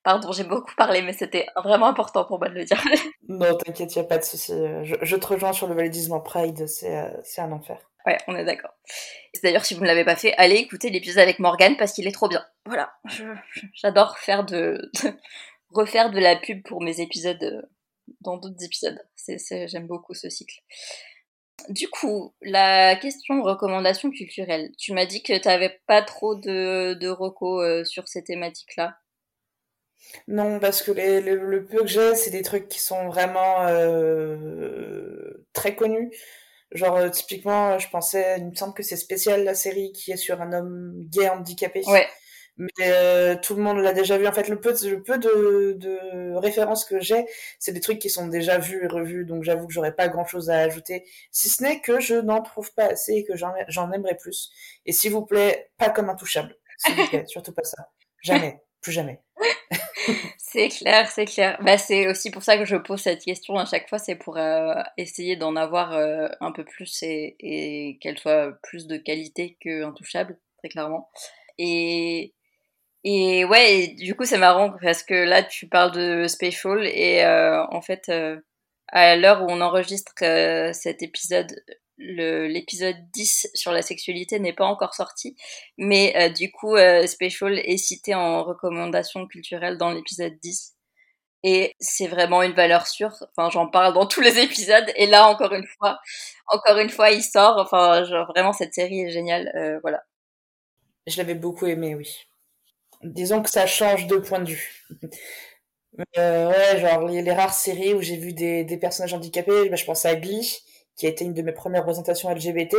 Pardon, 0.07 0.31
j'ai 0.31 0.45
beaucoup 0.45 0.73
parlé, 0.77 1.01
mais 1.01 1.11
c'était 1.11 1.47
vraiment 1.57 1.87
important 1.87 2.23
pour 2.23 2.39
moi 2.39 2.47
de 2.47 2.53
le 2.53 2.63
dire. 2.63 2.81
non, 3.27 3.57
t'inquiète, 3.57 3.93
y 3.93 3.99
a 3.99 4.05
pas 4.05 4.17
de 4.17 4.23
souci. 4.23 4.53
Je, 4.83 5.15
te 5.17 5.27
rejoins 5.27 5.51
sur 5.51 5.67
le 5.67 5.75
validisme 5.75 6.13
en 6.13 6.21
Pride, 6.21 6.61
euh, 6.61 7.09
c'est 7.25 7.41
un 7.41 7.51
enfer. 7.51 7.77
Ouais, 8.05 8.17
on 8.29 8.35
est 8.37 8.45
d'accord. 8.45 8.71
D'ailleurs, 9.43 9.65
si 9.65 9.73
vous 9.73 9.81
ne 9.81 9.85
l'avez 9.87 10.05
pas 10.05 10.15
fait, 10.15 10.33
allez 10.37 10.55
écouter 10.55 10.91
l'épisode 10.91 11.23
avec 11.23 11.39
Morgan 11.39 11.75
parce 11.75 11.91
qu'il 11.91 12.07
est 12.07 12.13
trop 12.13 12.29
bien. 12.29 12.45
Voilà, 12.65 12.93
j'adore 13.73 14.17
faire 14.17 14.45
de, 14.45 14.89
refaire 15.71 16.09
de 16.09 16.19
la 16.19 16.37
pub 16.37 16.63
pour 16.63 16.81
mes 16.81 17.01
épisodes 17.01 17.43
euh, 17.43 17.61
dans 18.21 18.37
d'autres 18.37 18.63
épisodes. 18.63 19.05
J'aime 19.27 19.87
beaucoup 19.87 20.13
ce 20.13 20.29
cycle. 20.29 20.61
Du 21.67 21.89
coup, 21.89 22.33
la 22.41 22.95
question 22.95 23.43
recommandation 23.43 24.09
culturelle. 24.09 24.71
Tu 24.77 24.93
m'as 24.93 25.05
dit 25.05 25.21
que 25.21 25.37
tu 25.37 25.49
n'avais 25.49 25.81
pas 25.85 26.01
trop 26.01 26.35
de, 26.35 26.93
de 26.93 27.09
recos 27.09 27.61
euh, 27.61 27.83
sur 27.83 28.07
ces 28.07 28.23
thématiques-là. 28.23 28.95
Non, 30.27 30.59
parce 30.59 30.81
que 30.81 30.91
les, 30.91 31.21
le, 31.21 31.65
peu 31.65 31.81
que 31.81 31.87
j'ai, 31.87 32.15
c'est 32.15 32.29
des 32.29 32.41
trucs 32.41 32.67
qui 32.67 32.79
sont 32.79 33.07
vraiment 33.07 33.65
euh, 33.67 35.45
très 35.53 35.75
connus. 35.75 36.11
Genre, 36.71 36.97
euh, 36.97 37.09
typiquement, 37.09 37.79
je 37.79 37.89
pensais, 37.89 38.35
il 38.39 38.47
me 38.47 38.55
semble 38.55 38.73
que 38.73 38.83
c'est 38.83 38.97
spécial 38.97 39.43
la 39.43 39.55
série 39.55 39.91
qui 39.93 40.11
est 40.11 40.17
sur 40.17 40.41
un 40.41 40.53
homme 40.53 40.93
gay 41.09 41.29
handicapé. 41.29 41.81
Ouais. 41.87 42.07
Mais 42.57 42.69
euh, 42.81 43.35
tout 43.41 43.55
le 43.55 43.61
monde 43.61 43.77
l'a 43.79 43.93
déjà 43.93 44.17
vu. 44.17 44.27
En 44.27 44.33
fait, 44.33 44.49
le 44.49 44.59
peu, 44.59 44.73
le 44.83 45.03
peu 45.03 45.17
de, 45.19 45.73
de 45.77 46.35
références 46.35 46.85
que 46.85 46.99
j'ai, 46.99 47.25
c'est 47.59 47.71
des 47.71 47.79
trucs 47.79 47.99
qui 47.99 48.09
sont 48.09 48.27
déjà 48.27 48.57
vus 48.57 48.83
et 48.83 48.87
revus. 48.87 49.25
Donc, 49.25 49.43
j'avoue 49.43 49.67
que 49.67 49.73
j'aurais 49.73 49.95
pas 49.95 50.07
grand 50.07 50.25
chose 50.25 50.49
à 50.49 50.57
ajouter. 50.59 51.05
Si 51.31 51.49
ce 51.49 51.63
n'est 51.63 51.81
que 51.81 51.99
je 51.99 52.15
n'en 52.15 52.41
trouve 52.41 52.73
pas 52.73 52.87
assez 52.87 53.13
et 53.13 53.23
que 53.23 53.35
j'en 53.35 53.91
aimerais 53.91 54.17
plus. 54.17 54.51
Et 54.85 54.91
s'il 54.91 55.11
vous 55.11 55.25
plaît, 55.25 55.69
pas 55.77 55.89
comme 55.89 56.09
intouchable. 56.09 56.55
S'il 56.77 56.95
vous 56.95 57.07
plaît, 57.07 57.25
surtout 57.27 57.53
pas 57.53 57.63
ça. 57.63 57.89
Jamais. 58.23 58.59
Plus 58.81 58.91
jamais. 58.91 59.21
c'est 60.37 60.69
clair, 60.69 61.09
c'est 61.09 61.25
clair. 61.25 61.57
Bah, 61.61 61.77
c'est 61.77 62.07
aussi 62.07 62.31
pour 62.31 62.43
ça 62.43 62.57
que 62.57 62.65
je 62.65 62.75
pose 62.75 63.01
cette 63.01 63.23
question 63.23 63.57
à 63.57 63.65
chaque 63.65 63.89
fois, 63.89 63.99
c'est 63.99 64.15
pour 64.15 64.37
euh, 64.37 64.73
essayer 64.97 65.35
d'en 65.35 65.55
avoir 65.55 65.93
euh, 65.93 66.27
un 66.41 66.51
peu 66.51 66.63
plus 66.63 67.03
et, 67.03 67.97
qu'elle 68.01 68.17
soit 68.17 68.53
plus 68.63 68.87
de 68.87 68.97
qualité 68.97 69.57
que 69.61 69.83
intouchable, 69.83 70.37
très 70.59 70.69
clairement. 70.69 71.09
Et, 71.57 72.33
et 73.03 73.45
ouais, 73.45 73.87
du 73.97 74.15
coup 74.15 74.25
c'est 74.25 74.37
marrant 74.37 74.71
parce 74.81 75.03
que 75.03 75.13
là 75.13 75.43
tu 75.43 75.67
parles 75.67 75.91
de 75.91 76.27
Spatial 76.27 76.85
et 76.85 77.23
euh, 77.23 77.65
en 77.71 77.81
fait 77.81 78.11
à 78.89 79.15
l'heure 79.15 79.43
où 79.43 79.47
on 79.49 79.61
enregistre 79.61 80.13
cet 80.73 81.03
épisode, 81.03 81.63
l'épisode 81.97 82.97
10 83.13 83.49
sur 83.53 83.71
la 83.71 83.81
sexualité 83.81 84.39
n'est 84.39 84.53
pas 84.53 84.65
encore 84.65 84.93
sorti, 84.93 85.35
mais 85.77 86.13
euh, 86.15 86.29
du 86.29 86.51
coup, 86.51 86.75
euh, 86.75 87.05
Special 87.07 87.57
est 87.59 87.77
cité 87.77 88.13
en 88.15 88.43
recommandation 88.43 89.25
culturelle 89.27 89.77
dans 89.77 89.91
l'épisode 89.91 90.37
10. 90.39 90.73
Et 91.43 91.75
c'est 91.79 92.07
vraiment 92.07 92.41
une 92.41 92.53
valeur 92.53 92.87
sûre. 92.87 93.13
Enfin, 93.35 93.49
j'en 93.49 93.67
parle 93.67 93.93
dans 93.93 94.05
tous 94.05 94.21
les 94.21 94.39
épisodes. 94.39 94.91
Et 94.95 95.05
là, 95.05 95.27
encore 95.27 95.53
une 95.53 95.67
fois, 95.77 95.99
encore 96.47 96.77
une 96.77 96.89
fois, 96.89 97.11
il 97.11 97.23
sort. 97.23 97.57
Enfin, 97.57 98.03
genre, 98.05 98.27
vraiment, 98.27 98.53
cette 98.53 98.73
série 98.73 99.01
est 99.01 99.11
géniale. 99.11 99.51
Euh, 99.55 99.79
voilà. 99.81 100.03
Je 101.05 101.17
l'avais 101.17 101.35
beaucoup 101.35 101.67
aimé, 101.67 101.95
oui. 101.95 102.25
Disons 103.03 103.43
que 103.43 103.49
ça 103.49 103.67
change 103.67 104.07
de 104.07 104.17
point 104.17 104.39
de 104.39 104.49
vue. 104.49 104.87
ouais, 106.17 106.79
genre, 106.79 107.05
les, 107.07 107.31
rares 107.31 107.53
séries 107.53 107.93
où 107.93 108.01
j'ai 108.01 108.17
vu 108.17 108.33
des, 108.33 108.63
des 108.63 108.77
personnages 108.77 109.13
handicapés, 109.13 109.69
bah, 109.69 109.75
je 109.75 109.85
pense 109.85 110.05
à 110.05 110.15
Glee 110.15 110.59
qui 110.97 111.05
a 111.05 111.09
été 111.09 111.23
une 111.23 111.33
de 111.33 111.41
mes 111.41 111.53
premières 111.53 111.81
représentations 111.81 112.29
LGBT, 112.29 112.75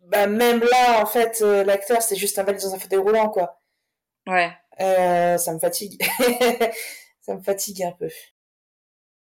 bah 0.00 0.26
même 0.26 0.60
là, 0.60 1.02
en 1.02 1.06
fait, 1.06 1.40
euh, 1.42 1.64
l'acteur, 1.64 2.02
c'est 2.02 2.16
juste 2.16 2.38
un 2.38 2.44
valide 2.44 2.62
dans 2.62 2.74
un 2.74 2.78
fauteuil 2.78 2.98
roulant, 2.98 3.28
quoi. 3.28 3.60
Ouais. 4.26 4.52
Euh, 4.80 5.36
ça 5.36 5.52
me 5.52 5.58
fatigue. 5.58 6.00
ça 7.20 7.34
me 7.34 7.42
fatigue 7.42 7.82
un 7.82 7.92
peu. 7.92 8.08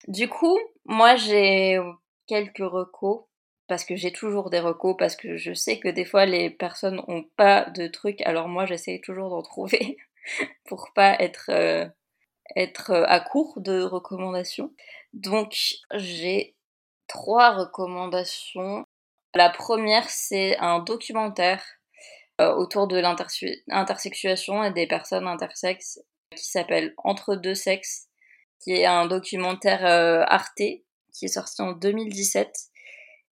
Du 0.07 0.29
coup, 0.29 0.57
moi, 0.85 1.15
j'ai 1.15 1.79
quelques 2.27 2.57
recos, 2.59 3.25
parce 3.67 3.83
que 3.83 3.95
j'ai 3.95 4.11
toujours 4.11 4.49
des 4.49 4.59
recos, 4.59 4.95
parce 4.97 5.15
que 5.15 5.37
je 5.37 5.53
sais 5.53 5.79
que 5.79 5.89
des 5.89 6.05
fois, 6.05 6.25
les 6.25 6.49
personnes 6.49 7.01
ont 7.07 7.23
pas 7.35 7.69
de 7.71 7.87
trucs, 7.87 8.21
alors 8.21 8.47
moi, 8.47 8.65
j'essaie 8.65 9.01
toujours 9.03 9.29
d'en 9.29 9.41
trouver 9.41 9.97
pour 10.65 10.91
pas 10.93 11.15
être... 11.19 11.49
Euh, 11.49 11.87
être 12.55 12.91
à 12.91 13.19
court 13.19 13.59
de 13.59 13.81
recommandations. 13.81 14.73
Donc 15.13 15.53
j'ai 15.93 16.55
trois 17.07 17.51
recommandations. 17.51 18.85
La 19.35 19.49
première, 19.49 20.09
c'est 20.09 20.57
un 20.57 20.79
documentaire 20.79 21.63
euh, 22.41 22.53
autour 22.53 22.87
de 22.87 22.97
l'intersexuation 22.97 24.63
et 24.63 24.71
des 24.71 24.87
personnes 24.87 25.27
intersexes 25.27 25.99
qui 26.35 26.49
s'appelle 26.49 26.93
Entre 26.97 27.35
deux 27.35 27.55
sexes, 27.55 28.07
qui 28.61 28.73
est 28.73 28.85
un 28.85 29.07
documentaire 29.07 29.85
euh, 29.85 30.23
Arte 30.27 30.61
qui 31.13 31.25
est 31.25 31.29
sorti 31.29 31.61
en 31.61 31.71
2017. 31.71 32.53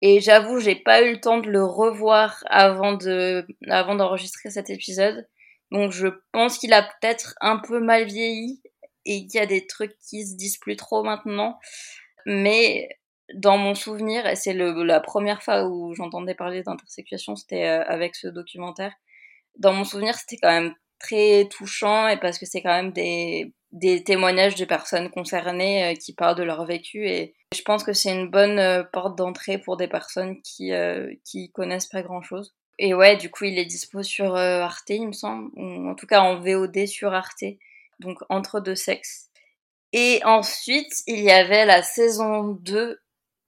Et 0.01 0.21
j'avoue, 0.21 0.60
j'ai 0.60 0.75
pas 0.75 1.01
eu 1.01 1.13
le 1.13 1.21
temps 1.21 1.39
de 1.39 1.49
le 1.49 1.63
revoir 1.63 2.43
avant 2.47 2.93
de, 2.93 3.45
avant 3.67 3.95
d'enregistrer 3.95 4.49
cet 4.49 4.69
épisode. 4.69 5.27
Donc 5.71 5.91
je 5.91 6.08
pense 6.32 6.58
qu'il 6.58 6.73
a 6.73 6.84
peut-être 6.84 7.36
un 7.41 7.58
peu 7.58 7.79
mal 7.79 8.05
vieilli 8.05 8.62
et 9.05 9.27
qu'il 9.27 9.39
y 9.39 9.43
a 9.43 9.45
des 9.45 9.67
trucs 9.67 9.97
qui 9.99 10.25
se 10.25 10.36
disent 10.36 10.58
plus 10.58 10.75
trop 10.75 11.03
maintenant. 11.03 11.60
Mais 12.25 12.89
dans 13.36 13.58
mon 13.58 13.76
souvenir, 13.76 14.26
et 14.26 14.36
c'est 14.36 14.54
la 14.54 15.00
première 15.00 15.44
fois 15.44 15.65
où 15.68 15.94
j'entendais 15.94 16.36
parler 16.36 16.63
d'intersexuation, 16.63 17.36
c'était 17.36 17.65
euh, 17.65 17.84
avec 17.86 18.15
ce 18.15 18.28
documentaire. 18.28 18.94
Dans 19.58 19.74
mon 19.74 19.84
souvenir, 19.84 20.15
c'était 20.15 20.38
quand 20.38 20.52
même 20.52 20.74
très 21.00 21.48
touchant 21.50 22.08
et 22.08 22.18
parce 22.18 22.38
que 22.38 22.46
c'est 22.46 22.62
quand 22.62 22.74
même 22.74 22.92
des, 22.92 23.54
des 23.72 24.04
témoignages 24.04 24.56
de 24.56 24.65
personnes 24.65 25.10
concernées 25.10 25.92
euh, 25.92 25.96
qui 25.96 26.13
parlent 26.13 26.36
de 26.36 26.44
leur 26.44 26.65
vécu 26.65 27.08
et 27.08 27.34
je 27.56 27.62
pense 27.62 27.84
que 27.84 27.94
c'est 27.94 28.12
une 28.12 28.30
bonne 28.30 28.60
euh, 28.60 28.84
porte 28.84 29.18
d'entrée 29.18 29.58
pour 29.58 29.78
des 29.78 29.88
personnes 29.88 30.42
qui 30.42 30.72
qui 31.26 31.52
connaissent 31.52 31.88
pas 31.88 32.02
grand 32.02 32.22
chose. 32.22 32.56
Et 32.78 32.94
ouais, 32.94 33.18
du 33.18 33.30
coup, 33.30 33.44
il 33.44 33.60
est 33.60 33.65
dispo 33.65 34.04
sur 34.04 34.36
Arte, 34.36 34.89
il 34.89 35.08
me 35.08 35.12
semble, 35.13 35.52
ou 35.58 35.89
en 35.89 35.96
tout 35.96 36.08
cas 36.08 36.22
en 36.22 36.39
VOD 36.39 36.86
sur 36.86 37.13
Arte, 37.13 37.44
donc 38.00 38.20
entre 38.30 38.62
deux 38.62 38.76
sexes. 38.76 39.30
Et 39.92 40.22
ensuite, 40.24 40.94
il 41.08 41.20
y 41.20 41.32
avait 41.32 41.65
la 41.65 41.82
saison 41.82 42.58
2 42.62 43.00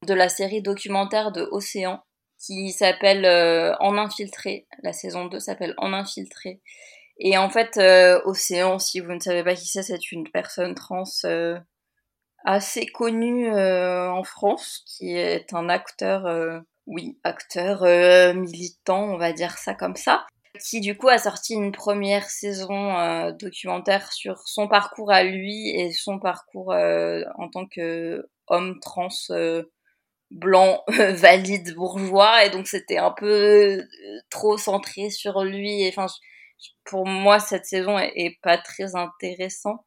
de 0.06 0.14
la 0.14 0.30
série 0.30 0.62
documentaire 0.62 1.32
de 1.32 1.48
Océan 1.52 2.02
qui 2.40 2.72
s'appelle 2.72 3.26
euh, 3.26 3.76
En 3.80 3.98
infiltré. 3.98 4.68
La 4.82 4.94
saison 4.94 5.26
2 5.26 5.40
s'appelle 5.40 5.76
En 5.78 5.94
infiltré. 5.94 6.62
Et 7.20 7.38
en 7.38 7.50
fait, 7.50 7.78
euh, 7.78 8.20
Océan, 8.26 8.80
si 8.80 9.00
vous 9.00 9.12
ne 9.12 9.20
savez 9.20 9.44
pas 9.44 9.54
qui 9.54 9.68
c'est, 9.68 9.84
c'est 9.84 10.12
une 10.12 10.28
personne 10.32 10.74
trans 10.74 11.04
euh, 11.26 11.60
assez 12.44 12.88
connue 12.88 13.52
en 13.52 14.24
France, 14.24 14.84
qui 14.88 15.16
est 15.16 15.54
un 15.54 15.70
acteur, 15.70 16.64
oui, 16.88 17.20
acteur 17.24 17.84
militant, 18.34 19.04
on 19.04 19.18
va 19.18 19.32
dire 19.32 19.60
ça 19.60 19.76
comme 19.76 19.96
ça, 19.96 20.26
qui 20.60 20.82
du 20.82 20.98
coup 20.98 21.10
a 21.10 21.20
sorti 21.20 21.54
une 21.54 21.72
première 21.72 22.28
saison 22.28 23.30
documentaire 23.34 24.12
sur 24.12 24.40
son 24.48 24.68
parcours 24.68 25.12
à 25.12 25.24
lui 25.24 25.70
et 25.70 25.92
son 25.92 26.18
parcours 26.18 26.74
en 26.74 27.50
tant 27.50 27.68
que 27.68 28.28
homme 28.48 28.80
trans 28.80 29.10
blanc, 30.32 30.84
valide, 30.88 31.76
bourgeois, 31.76 32.46
et 32.46 32.50
donc 32.50 32.68
c'était 32.68 32.98
un 32.98 33.12
peu 33.12 33.28
euh, 33.28 33.84
trop 34.30 34.58
centré 34.58 35.10
sur 35.10 35.44
lui. 35.44 35.88
Enfin, 35.90 36.08
pour 36.86 37.06
moi, 37.06 37.40
cette 37.40 37.66
saison 37.66 38.00
est, 38.00 38.40
pas 38.42 38.58
très 38.58 38.96
intéressante. 38.96 39.86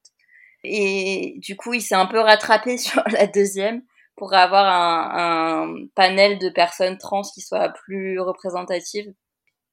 Et 0.64 1.34
du 1.38 1.56
coup, 1.56 1.74
il 1.74 1.82
s'est 1.82 1.94
un 1.94 2.06
peu 2.06 2.20
rattrapé 2.20 2.78
sur 2.78 3.02
la 3.10 3.26
deuxième 3.26 3.82
pour 4.16 4.34
avoir 4.34 4.66
un, 4.66 5.74
panel 5.96 6.38
de 6.38 6.48
personnes 6.48 6.98
trans 6.98 7.22
qui 7.22 7.40
soit 7.40 7.70
plus 7.70 8.20
représentative. 8.20 9.12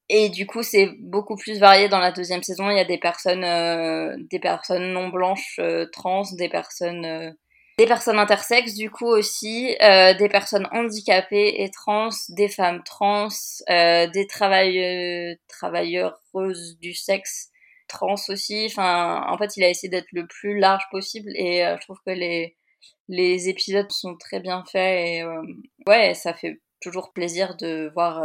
Et 0.08 0.28
du 0.30 0.46
coup, 0.46 0.62
c'est 0.62 0.90
beaucoup 0.98 1.36
plus 1.36 1.58
varié 1.58 1.88
dans 1.88 2.00
la 2.00 2.12
deuxième 2.12 2.42
saison. 2.42 2.68
Il 2.70 2.76
y 2.76 2.80
a 2.80 2.84
des 2.84 2.98
personnes, 2.98 3.44
euh, 3.44 4.16
des 4.30 4.40
personnes 4.40 4.92
non 4.92 5.08
blanches 5.08 5.58
euh, 5.60 5.86
trans, 5.92 6.24
des 6.36 6.48
personnes 6.48 7.34
des 7.82 7.88
personnes 7.88 8.20
intersexes 8.20 8.74
du 8.74 8.90
coup 8.90 9.06
aussi, 9.06 9.76
euh, 9.82 10.14
des 10.14 10.28
personnes 10.28 10.68
handicapées 10.70 11.62
et 11.62 11.70
trans, 11.70 12.10
des 12.28 12.48
femmes 12.48 12.82
trans, 12.84 13.26
euh, 13.70 14.06
des 14.06 14.28
travailleuses, 14.28 15.36
travailleuses 15.48 16.78
du 16.80 16.94
sexe 16.94 17.48
trans 17.88 18.14
aussi. 18.28 18.66
Enfin, 18.66 19.24
en 19.28 19.36
fait, 19.36 19.56
il 19.56 19.64
a 19.64 19.68
essayé 19.68 19.90
d'être 19.90 20.12
le 20.12 20.28
plus 20.28 20.58
large 20.60 20.84
possible 20.92 21.32
et 21.34 21.64
euh, 21.66 21.76
je 21.80 21.82
trouve 21.82 21.98
que 22.06 22.12
les 22.12 22.56
les 23.08 23.48
épisodes 23.48 23.90
sont 23.90 24.16
très 24.16 24.40
bien 24.40 24.64
faits 24.70 25.06
et 25.06 25.24
ouais, 25.86 26.14
ça 26.14 26.34
fait 26.34 26.60
toujours 26.80 27.12
plaisir 27.12 27.56
de 27.56 27.90
voir 27.94 28.22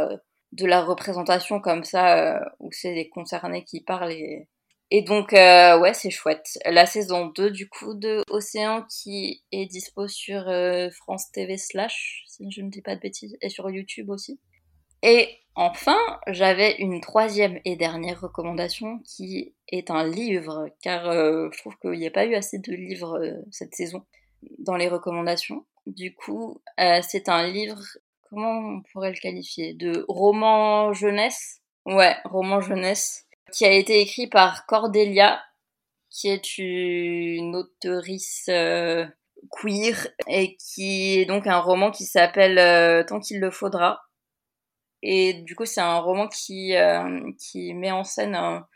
de 0.52 0.66
la 0.66 0.82
représentation 0.82 1.60
comme 1.60 1.84
ça 1.84 2.40
où 2.60 2.70
c'est 2.72 2.94
les 2.94 3.08
concernés 3.08 3.64
qui 3.64 3.82
parlent 3.82 4.12
et 4.12 4.48
et 4.90 5.02
donc, 5.02 5.34
euh, 5.34 5.78
ouais, 5.78 5.92
c'est 5.92 6.10
chouette. 6.10 6.58
La 6.64 6.86
saison 6.86 7.26
2, 7.26 7.50
du 7.50 7.68
coup, 7.68 7.92
de 7.94 8.22
Océan, 8.30 8.84
qui 8.84 9.44
est 9.52 9.66
dispo 9.66 10.08
sur 10.08 10.48
euh, 10.48 10.88
France 10.90 11.30
TV 11.30 11.58
slash, 11.58 12.24
si 12.26 12.50
je 12.50 12.62
ne 12.62 12.70
dis 12.70 12.80
pas 12.80 12.96
de 12.96 13.00
bêtises, 13.00 13.36
et 13.42 13.50
sur 13.50 13.68
YouTube 13.68 14.08
aussi. 14.08 14.40
Et 15.02 15.28
enfin, 15.54 15.98
j'avais 16.28 16.76
une 16.76 17.02
troisième 17.02 17.60
et 17.66 17.76
dernière 17.76 18.22
recommandation, 18.22 19.00
qui 19.00 19.54
est 19.68 19.90
un 19.90 20.06
livre, 20.06 20.70
car 20.82 21.10
euh, 21.10 21.50
je 21.52 21.58
trouve 21.58 21.76
qu'il 21.80 21.98
n'y 21.98 22.06
a 22.06 22.10
pas 22.10 22.24
eu 22.24 22.34
assez 22.34 22.58
de 22.58 22.72
livres 22.72 23.20
cette 23.50 23.74
saison 23.74 24.06
dans 24.58 24.76
les 24.76 24.88
recommandations. 24.88 25.66
Du 25.86 26.14
coup, 26.14 26.62
c'est 27.02 27.28
un 27.28 27.46
livre, 27.46 27.78
comment 28.30 28.58
on 28.58 28.82
pourrait 28.92 29.10
le 29.10 29.20
qualifier? 29.20 29.74
De 29.74 30.06
roman 30.08 30.94
jeunesse? 30.94 31.60
Ouais, 31.84 32.16
roman 32.24 32.60
jeunesse 32.60 33.27
qui 33.52 33.64
a 33.64 33.72
été 33.72 34.00
écrit 34.00 34.26
par 34.26 34.66
Cordelia, 34.66 35.42
qui 36.10 36.28
est 36.28 36.58
une 36.58 37.56
auteurice 37.56 38.46
euh, 38.48 39.06
queer 39.50 40.08
et 40.26 40.56
qui 40.56 41.18
est 41.18 41.26
donc 41.26 41.46
un 41.46 41.58
roman 41.58 41.90
qui 41.90 42.04
s'appelle 42.04 42.58
euh, 42.58 43.04
Tant 43.04 43.20
qu'il 43.20 43.40
le 43.40 43.50
faudra. 43.50 44.02
Et 45.02 45.34
du 45.34 45.54
coup, 45.54 45.64
c'est 45.64 45.80
un 45.80 45.98
roman 45.98 46.26
qui, 46.28 46.74
euh, 46.74 47.20
met 47.74 47.92
en 47.92 48.02
scène 48.02 48.34
un, 48.34 48.66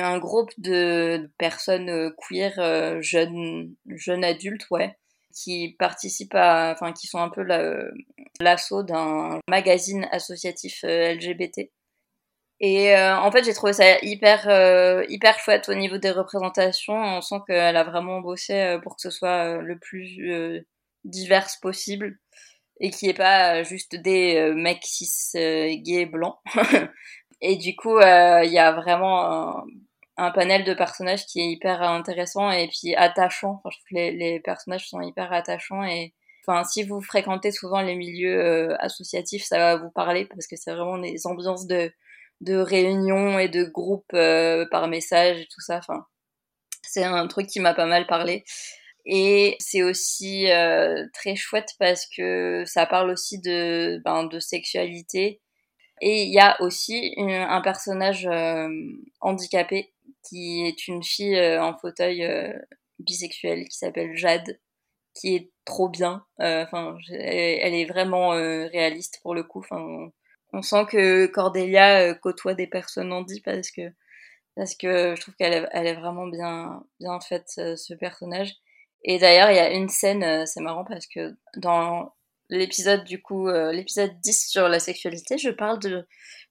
un 0.00 0.18
groupe 0.18 0.50
de 0.58 1.30
personnes 1.38 2.12
queer, 2.16 3.00
jeunes, 3.02 3.74
jeunes 3.86 4.24
adultes, 4.24 4.66
ouais, 4.70 4.98
qui 5.32 5.76
participent 5.78 6.34
à, 6.34 6.72
enfin, 6.72 6.92
qui 6.92 7.06
sont 7.06 7.20
un 7.20 7.28
peu 7.28 7.44
l'assaut 8.40 8.82
d'un 8.82 9.38
magazine 9.48 10.08
associatif 10.10 10.82
LGBT. 10.82 11.70
Et 12.60 12.94
euh, 12.94 13.16
en 13.18 13.30
fait, 13.32 13.44
j'ai 13.44 13.54
trouvé 13.54 13.72
ça 13.72 13.98
hyper 14.02 14.48
euh, 14.48 15.04
hyper 15.08 15.38
chouette 15.38 15.68
au 15.70 15.74
niveau 15.74 15.98
des 15.98 16.10
représentations. 16.10 16.94
On 16.94 17.22
sent 17.22 17.36
qu'elle 17.46 17.76
a 17.76 17.84
vraiment 17.84 18.20
bossé 18.20 18.54
euh, 18.54 18.78
pour 18.78 18.96
que 18.96 19.02
ce 19.02 19.10
soit 19.10 19.58
le 19.58 19.78
plus 19.78 20.64
divers 21.04 21.48
possible 21.62 22.18
et 22.80 22.90
qu'il 22.90 23.08
n'y 23.08 23.10
ait 23.12 23.16
pas 23.16 23.62
juste 23.62 23.96
des 23.96 24.52
mecs 24.54 24.84
cis 24.84 25.32
gays 25.82 26.06
blancs. 26.06 26.36
et 27.40 27.56
du 27.56 27.76
coup, 27.76 27.98
il 27.98 28.50
y 28.52 28.58
a 28.58 28.72
vraiment 28.72 29.64
un 30.18 30.30
panel 30.32 30.64
de 30.64 30.74
personnages 30.74 31.24
qui 31.26 31.40
est 31.40 31.50
hyper 31.50 31.82
intéressant 31.82 32.50
et 32.50 32.68
puis 32.68 32.94
attachant. 32.94 33.62
Enfin, 33.64 33.70
je 33.72 33.78
trouve 33.78 33.88
que 33.90 33.94
les, 33.94 34.12
les 34.12 34.40
personnages 34.40 34.88
sont 34.88 35.00
hyper 35.00 35.32
attachants 35.32 35.82
et 35.84 36.14
enfin, 36.46 36.64
si 36.64 36.82
vous 36.82 37.00
fréquentez 37.00 37.52
souvent 37.52 37.80
les 37.80 37.94
milieux 37.96 38.40
euh, 38.40 38.76
associatifs, 38.80 39.44
ça 39.44 39.58
va 39.58 39.76
vous 39.76 39.90
parler 39.90 40.26
parce 40.26 40.46
que 40.46 40.56
c'est 40.56 40.72
vraiment 40.72 40.98
des 40.98 41.26
ambiances 41.26 41.66
de, 41.66 41.92
de 42.40 42.56
réunions 42.56 43.38
et 43.38 43.48
de 43.48 43.64
groupes 43.64 44.12
euh, 44.14 44.66
par 44.70 44.88
message 44.88 45.40
et 45.40 45.46
tout 45.46 45.60
ça. 45.60 45.78
Enfin, 45.78 46.04
c'est 46.82 47.04
un 47.04 47.26
truc 47.28 47.46
qui 47.46 47.60
m'a 47.60 47.74
pas 47.74 47.86
mal 47.86 48.06
parlé. 48.06 48.44
Et 49.06 49.56
c'est 49.58 49.82
aussi 49.82 50.50
euh, 50.50 51.06
très 51.14 51.36
chouette 51.36 51.70
parce 51.78 52.06
que 52.06 52.64
ça 52.66 52.86
parle 52.86 53.10
aussi 53.10 53.40
de, 53.40 54.00
ben, 54.04 54.24
de 54.24 54.38
sexualité. 54.40 55.40
Et 56.02 56.22
il 56.24 56.32
y 56.32 56.38
a 56.38 56.60
aussi 56.62 57.14
un 57.18 57.60
personnage 57.60 58.26
euh, 58.26 58.68
handicapé 59.20 59.92
qui 60.28 60.66
est 60.66 60.88
une 60.88 61.02
fille 61.02 61.36
euh, 61.36 61.62
en 61.62 61.76
fauteuil 61.76 62.26
bisexuel 62.98 63.68
qui 63.68 63.76
s'appelle 63.76 64.16
Jade, 64.16 64.58
qui 65.14 65.34
est 65.36 65.50
trop 65.64 65.88
bien. 65.88 66.24
Enfin, 66.38 66.96
elle 67.10 67.74
est 67.74 67.86
vraiment 67.86 68.30
réaliste 68.30 69.20
pour 69.22 69.34
le 69.34 69.42
coup. 69.42 69.64
On 70.52 70.62
sent 70.62 70.86
que 70.90 71.26
Cordelia 71.26 72.14
côtoie 72.14 72.54
des 72.54 72.66
personnes 72.66 73.12
handies 73.12 73.40
parce 73.40 73.70
que 73.70 73.82
parce 74.56 74.74
que 74.74 75.14
je 75.16 75.20
trouve 75.20 75.34
qu'elle 75.36 75.52
est, 75.52 75.68
elle 75.72 75.86
est 75.86 75.94
vraiment 75.94 76.26
bien 76.26 76.82
bien 76.98 77.20
faite 77.20 77.48
ce 77.48 77.94
personnage 77.94 78.54
et 79.04 79.18
d'ailleurs, 79.18 79.50
il 79.50 79.56
y 79.56 79.60
a 79.60 79.70
une 79.72 79.88
scène, 79.88 80.22
euh, 80.22 80.44
c'est 80.46 80.60
marrant 80.60 80.84
parce 80.84 81.06
que 81.06 81.34
dans 81.56 82.12
l'épisode 82.50 83.04
du 83.04 83.22
coup, 83.22 83.48
euh, 83.48 83.72
l'épisode 83.72 84.12
10 84.20 84.48
sur 84.48 84.68
la 84.68 84.80
sexualité, 84.80 85.38
je 85.38 85.50
parle 85.50 85.78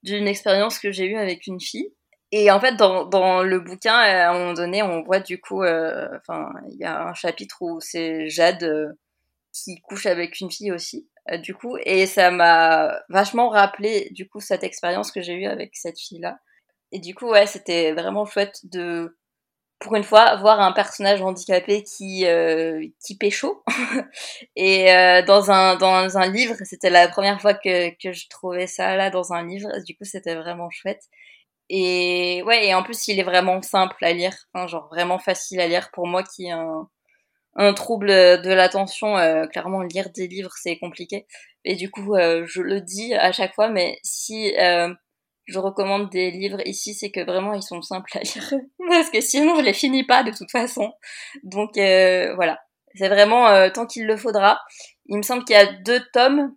d'une 0.03 0.27
expérience 0.27 0.79
que 0.79 0.91
j'ai 0.91 1.05
eue 1.05 1.17
avec 1.17 1.45
une 1.47 1.59
fille. 1.59 1.93
Et 2.31 2.51
en 2.51 2.59
fait, 2.59 2.75
dans, 2.75 3.05
dans 3.05 3.43
le 3.43 3.59
bouquin, 3.59 3.93
à 3.95 4.29
un 4.29 4.33
moment 4.33 4.53
donné, 4.53 4.83
on 4.83 5.03
voit 5.03 5.19
du 5.19 5.41
coup, 5.41 5.63
euh, 5.63 6.07
enfin, 6.17 6.49
il 6.71 6.77
y 6.77 6.85
a 6.85 7.07
un 7.07 7.13
chapitre 7.13 7.57
où 7.61 7.79
c'est 7.81 8.29
Jade 8.29 8.95
qui 9.53 9.81
couche 9.81 10.05
avec 10.05 10.39
une 10.39 10.51
fille 10.51 10.71
aussi, 10.71 11.07
du 11.43 11.53
coup, 11.55 11.77
et 11.85 12.05
ça 12.05 12.31
m'a 12.31 13.01
vachement 13.09 13.49
rappelé 13.49 14.09
du 14.11 14.27
coup 14.27 14.39
cette 14.39 14.63
expérience 14.63 15.11
que 15.11 15.21
j'ai 15.21 15.33
eue 15.33 15.45
avec 15.45 15.75
cette 15.75 15.99
fille-là. 15.99 16.39
Et 16.91 16.99
du 16.99 17.15
coup, 17.15 17.29
ouais, 17.29 17.45
c'était 17.45 17.93
vraiment 17.93 18.25
chouette 18.25 18.59
de 18.63 19.15
pour 19.79 19.95
une 19.95 20.03
fois, 20.03 20.35
voir 20.37 20.59
un 20.59 20.73
personnage 20.73 21.21
handicapé 21.21 21.83
qui 21.83 22.25
euh, 22.25 22.85
qui 23.05 23.17
pécho. 23.17 23.63
et 24.55 24.93
euh, 24.93 25.21
dans 25.23 25.51
un 25.51 25.77
dans 25.77 26.17
un 26.17 26.27
livre, 26.29 26.55
c'était 26.65 26.89
la 26.89 27.07
première 27.07 27.41
fois 27.41 27.53
que 27.53 27.89
que 28.01 28.11
je 28.11 28.27
trouvais 28.29 28.67
ça 28.67 28.95
là 28.97 29.09
dans 29.09 29.33
un 29.33 29.45
livre. 29.47 29.69
Du 29.85 29.95
coup, 29.95 30.03
c'était 30.05 30.35
vraiment 30.35 30.69
chouette. 30.69 31.03
Et 31.69 32.43
ouais, 32.45 32.67
et 32.67 32.75
en 32.75 32.83
plus, 32.83 33.07
il 33.07 33.19
est 33.19 33.23
vraiment 33.23 33.61
simple 33.61 34.03
à 34.03 34.13
lire, 34.13 34.35
hein, 34.53 34.67
genre 34.67 34.89
vraiment 34.89 35.19
facile 35.19 35.61
à 35.61 35.67
lire 35.67 35.91
pour 35.93 36.07
moi 36.07 36.23
qui 36.23 36.47
ai 36.47 36.51
un 36.51 36.89
un 37.55 37.73
trouble 37.73 38.07
de 38.07 38.53
l'attention. 38.53 39.17
Euh, 39.17 39.45
clairement, 39.47 39.81
lire 39.81 40.09
des 40.11 40.27
livres 40.27 40.53
c'est 40.61 40.77
compliqué. 40.77 41.25
Et 41.65 41.75
du 41.75 41.91
coup, 41.91 42.15
euh, 42.15 42.45
je 42.47 42.61
le 42.61 42.81
dis 42.81 43.13
à 43.13 43.31
chaque 43.31 43.53
fois, 43.53 43.69
mais 43.69 43.99
si 44.03 44.55
euh, 44.57 44.93
je 45.45 45.59
recommande 45.59 46.09
des 46.09 46.31
livres 46.31 46.65
ici, 46.65 46.93
c'est 46.93 47.11
que 47.11 47.21
vraiment 47.21 47.53
ils 47.53 47.63
sont 47.63 47.81
simples 47.81 48.17
à 48.17 48.19
lire. 48.23 48.53
Parce 48.89 49.09
que 49.09 49.21
sinon 49.21 49.55
je 49.55 49.61
les 49.61 49.73
finis 49.73 50.05
pas 50.05 50.23
de 50.23 50.31
toute 50.31 50.51
façon. 50.51 50.93
Donc 51.43 51.77
euh, 51.77 52.33
voilà. 52.35 52.59
C'est 52.95 53.09
vraiment 53.09 53.69
tant 53.69 53.85
qu'il 53.85 54.07
le 54.07 54.17
faudra. 54.17 54.59
Il 55.05 55.17
me 55.17 55.21
semble 55.21 55.45
qu'il 55.45 55.55
y 55.55 55.59
a 55.59 55.71
deux 55.71 56.01
tomes 56.11 56.55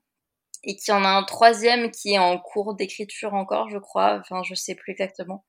et 0.65 0.77
qu'il 0.77 0.95
y 0.95 0.97
en 0.97 1.05
a 1.05 1.09
un 1.09 1.25
troisième 1.25 1.91
qui 1.91 2.15
est 2.15 2.19
en 2.19 2.39
cours 2.39 2.75
d'écriture 2.75 3.35
encore, 3.35 3.69
je 3.69 3.79
crois. 3.79 4.19
Enfin, 4.21 4.43
je 4.43 4.55
sais 4.55 4.75
plus 4.75 4.93
exactement. 4.93 5.45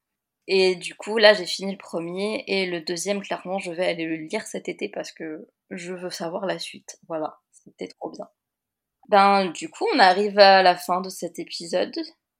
Et 0.47 0.75
du 0.75 0.95
coup, 0.95 1.17
là, 1.17 1.33
j'ai 1.33 1.45
fini 1.45 1.71
le 1.71 1.77
premier 1.77 2.43
et 2.47 2.65
le 2.65 2.81
deuxième, 2.81 3.21
clairement, 3.21 3.59
je 3.59 3.71
vais 3.71 3.85
aller 3.85 4.05
le 4.05 4.15
lire 4.15 4.45
cet 4.45 4.67
été 4.67 4.89
parce 4.89 5.11
que 5.11 5.47
je 5.69 5.93
veux 5.93 6.09
savoir 6.09 6.45
la 6.45 6.59
suite. 6.59 6.97
Voilà, 7.07 7.39
c'était 7.51 7.87
trop 7.87 8.11
bien. 8.11 8.27
Ben, 9.09 9.51
du 9.51 9.69
coup, 9.69 9.85
on 9.93 9.99
arrive 9.99 10.39
à 10.39 10.61
la 10.63 10.75
fin 10.75 11.01
de 11.01 11.09
cet 11.09 11.39
épisode. 11.39 11.95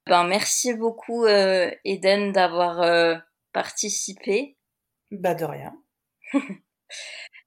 Ben, 0.06 0.24
merci 0.24 0.74
beaucoup, 0.74 1.24
euh, 1.24 1.70
Eden, 1.84 2.32
d'avoir 2.32 2.82
euh, 2.82 3.16
participé. 3.52 4.58
Bah, 5.10 5.34
de 5.34 5.44
rien. 5.44 5.74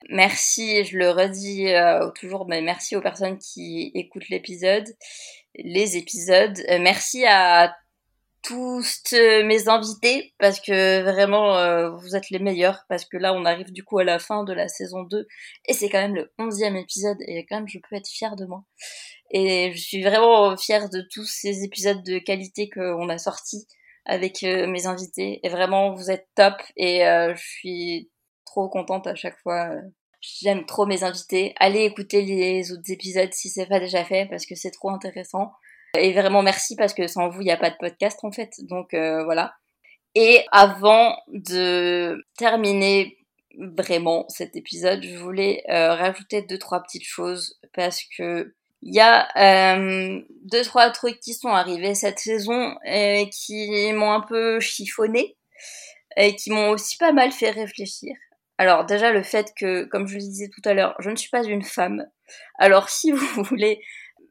merci, 0.10 0.84
je 0.86 0.98
le 0.98 1.12
redis 1.12 1.68
euh, 1.70 2.10
toujours, 2.12 2.48
mais 2.48 2.62
merci 2.62 2.96
aux 2.96 3.02
personnes 3.02 3.38
qui 3.38 3.92
écoutent 3.94 4.30
l'épisode, 4.30 4.88
les 5.56 5.98
épisodes. 5.98 6.58
Merci 6.80 7.26
à 7.28 7.76
tous 8.44 9.02
euh, 9.14 9.44
mes 9.44 9.68
invités 9.68 10.34
parce 10.40 10.60
que 10.60 11.02
vraiment 11.04 11.58
euh, 11.58 11.90
vous 11.90 12.16
êtes 12.16 12.30
les 12.30 12.40
meilleurs 12.40 12.86
parce 12.88 13.06
que 13.06 13.18
là 13.18 13.34
on 13.34 13.46
arrive 13.46 13.72
du 13.72 13.84
coup 13.84 14.00
à 14.00 14.04
la 14.04 14.20
fin 14.20 14.44
de 14.44 14.54
la 14.54 14.68
saison 14.68 15.04
2 15.04 15.28
et 15.66 15.74
c'est 15.74 15.90
quand 15.90 16.00
même 16.00 16.16
le 16.16 16.32
11e 16.40 16.80
épisode 16.80 17.18
et 17.28 17.46
quand 17.46 17.58
même 17.58 17.68
je 17.68 17.80
peux 17.80 17.96
être 17.96 18.08
fière 18.08 18.36
de 18.36 18.46
moi. 18.46 18.64
Et 19.32 19.74
je 19.74 19.82
suis 19.82 20.04
vraiment 20.04 20.56
fière 20.56 20.90
de 20.90 21.02
tous 21.12 21.26
ces 21.26 21.64
épisodes 21.64 22.04
de 22.04 22.20
qualité 22.20 22.70
qu'on 22.70 23.10
a 23.10 23.18
sortis 23.18 23.68
avec 24.08 24.44
euh, 24.44 24.68
mes 24.68 24.88
invités. 24.88 25.40
Et 25.44 25.50
vraiment, 25.50 25.94
vous 25.94 26.10
êtes 26.10 26.28
top. 26.36 26.56
Et 26.76 27.06
euh, 27.06 27.36
je 27.36 27.42
suis 27.42 28.12
trop 28.46 28.70
contente 28.70 29.06
à 29.06 29.16
chaque 29.16 29.38
fois. 29.40 29.70
J'aime 30.22 30.66
trop 30.66 30.86
mes 30.86 31.04
invités. 31.04 31.54
Allez 31.58 31.84
écouter 31.84 32.24
les 32.24 32.72
autres 32.72 32.90
épisodes 32.92 33.32
si 33.34 33.50
c'est 33.50 33.68
pas 33.68 33.80
déjà 33.80 34.04
fait 34.04 34.26
parce 34.30 34.46
que 34.46 34.56
c'est 34.56 34.72
trop 34.72 34.90
intéressant. 34.90 35.52
Et 36.00 36.14
vraiment 36.14 36.42
merci 36.42 36.76
parce 36.76 36.94
que 36.94 37.08
sans 37.08 37.30
vous, 37.30 37.42
il 37.42 37.46
n'y 37.46 37.52
a 37.52 37.58
pas 37.58 37.70
de 37.70 37.78
podcast 37.80 38.20
en 38.24 38.32
fait. 38.32 38.52
Donc 38.62 38.94
euh, 38.94 39.24
voilà. 39.24 39.54
Et 40.16 40.46
avant 40.52 41.16
de 41.28 42.26
terminer 42.38 43.18
vraiment 43.58 44.26
cet 44.30 44.56
épisode, 44.56 45.04
je 45.04 45.18
voulais 45.18 45.64
euh, 45.70 45.94
rajouter 45.94 46.42
deux 46.42 46.58
trois 46.58 46.82
petites 46.82 47.06
choses 47.06 47.60
parce 47.74 48.02
que 48.18 48.54
il 48.84 48.94
y 48.94 49.00
a 49.00 49.28
euh, 49.38 50.22
deux 50.44 50.64
trois 50.64 50.90
trucs 50.92 51.20
qui 51.20 51.34
sont 51.34 51.50
arrivés 51.50 51.96
cette 51.96 52.20
saison 52.20 52.76
et 52.86 53.30
qui 53.30 53.92
m'ont 53.94 54.12
un 54.12 54.22
peu 54.22 54.60
chiffonné 54.60 55.36
et 56.16 56.36
qui 56.36 56.52
m'ont 56.52 56.70
aussi 56.70 56.98
pas 56.98 57.12
mal 57.12 57.32
fait 57.32 57.52
réfléchir. 57.52 58.16
Alors 58.58 58.86
déjà 58.86 59.12
le 59.12 59.24
fait 59.24 59.54
que, 59.56 59.84
comme 59.86 60.08
je 60.08 60.16
le 60.16 60.22
disais 60.22 60.50
tout 60.50 60.68
à 60.68 60.74
l'heure, 60.74 60.96
je 61.00 61.10
ne 61.10 61.16
suis 61.16 61.30
pas 61.30 61.44
une 61.44 61.64
femme. 61.64 62.06
Alors 62.58 62.90
si 62.90 63.12
vous 63.12 63.44
voulez 63.44 63.82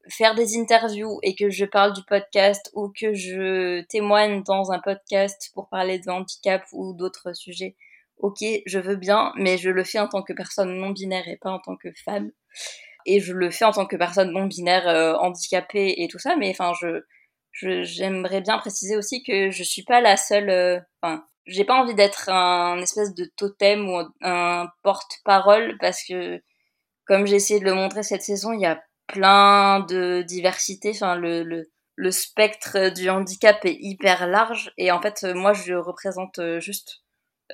faire 0.08 0.34
des 0.34 0.56
interviews 0.58 1.18
et 1.22 1.34
que 1.34 1.50
je 1.50 1.64
parle 1.64 1.92
du 1.92 2.02
podcast 2.04 2.70
ou 2.74 2.88
que 2.88 3.14
je 3.14 3.82
témoigne 3.82 4.42
dans 4.42 4.72
un 4.72 4.78
podcast 4.78 5.50
pour 5.54 5.68
parler 5.68 5.98
de 5.98 6.10
handicap 6.10 6.64
ou 6.72 6.94
d'autres 6.94 7.32
sujets, 7.34 7.76
ok, 8.18 8.38
je 8.66 8.78
veux 8.78 8.96
bien, 8.96 9.32
mais 9.36 9.58
je 9.58 9.70
le 9.70 9.84
fais 9.84 9.98
en 9.98 10.08
tant 10.08 10.22
que 10.22 10.32
personne 10.32 10.76
non 10.78 10.90
binaire 10.90 11.28
et 11.28 11.36
pas 11.36 11.50
en 11.50 11.58
tant 11.58 11.76
que 11.76 11.88
femme. 12.04 12.30
Et 13.06 13.20
je 13.20 13.32
le 13.32 13.50
fais 13.50 13.64
en 13.64 13.72
tant 13.72 13.86
que 13.86 13.96
personne 13.96 14.32
non 14.32 14.46
binaire 14.46 14.88
euh, 14.88 15.14
handicapée 15.14 15.94
et 15.98 16.08
tout 16.08 16.18
ça 16.18 16.36
mais 16.36 16.50
enfin 16.50 16.72
je 16.80 17.02
j'aimerais 17.82 18.40
bien 18.40 18.58
préciser 18.58 18.96
aussi 18.96 19.22
que 19.22 19.50
je 19.50 19.62
suis 19.62 19.82
pas 19.82 20.00
la 20.00 20.16
seule 20.16 20.50
euh, 20.50 20.80
enfin 21.02 21.24
j'ai 21.46 21.64
pas 21.64 21.80
envie 21.80 21.94
d'être 21.94 22.28
un 22.28 22.78
espèce 22.80 23.14
de 23.14 23.24
totem 23.36 23.88
ou 23.88 24.02
un 24.22 24.68
porte-parole 24.82 25.78
parce 25.80 26.02
que 26.04 26.42
comme 27.06 27.26
j'ai 27.26 27.36
essayé 27.36 27.60
de 27.60 27.64
le 27.64 27.74
montrer 27.74 28.02
cette 28.02 28.22
saison 28.22 28.52
il 28.52 28.60
y 28.60 28.66
a 28.66 28.82
plein 29.06 29.80
de 29.80 30.22
diversité 30.22 30.90
enfin 30.94 31.16
le, 31.16 31.42
le 31.42 31.70
le 31.98 32.10
spectre 32.10 32.90
du 32.92 33.08
handicap 33.08 33.64
est 33.64 33.78
hyper 33.80 34.26
large 34.26 34.72
et 34.76 34.90
en 34.92 35.00
fait 35.00 35.24
moi 35.34 35.52
je 35.54 35.74
représente 35.74 36.40
juste 36.58 37.02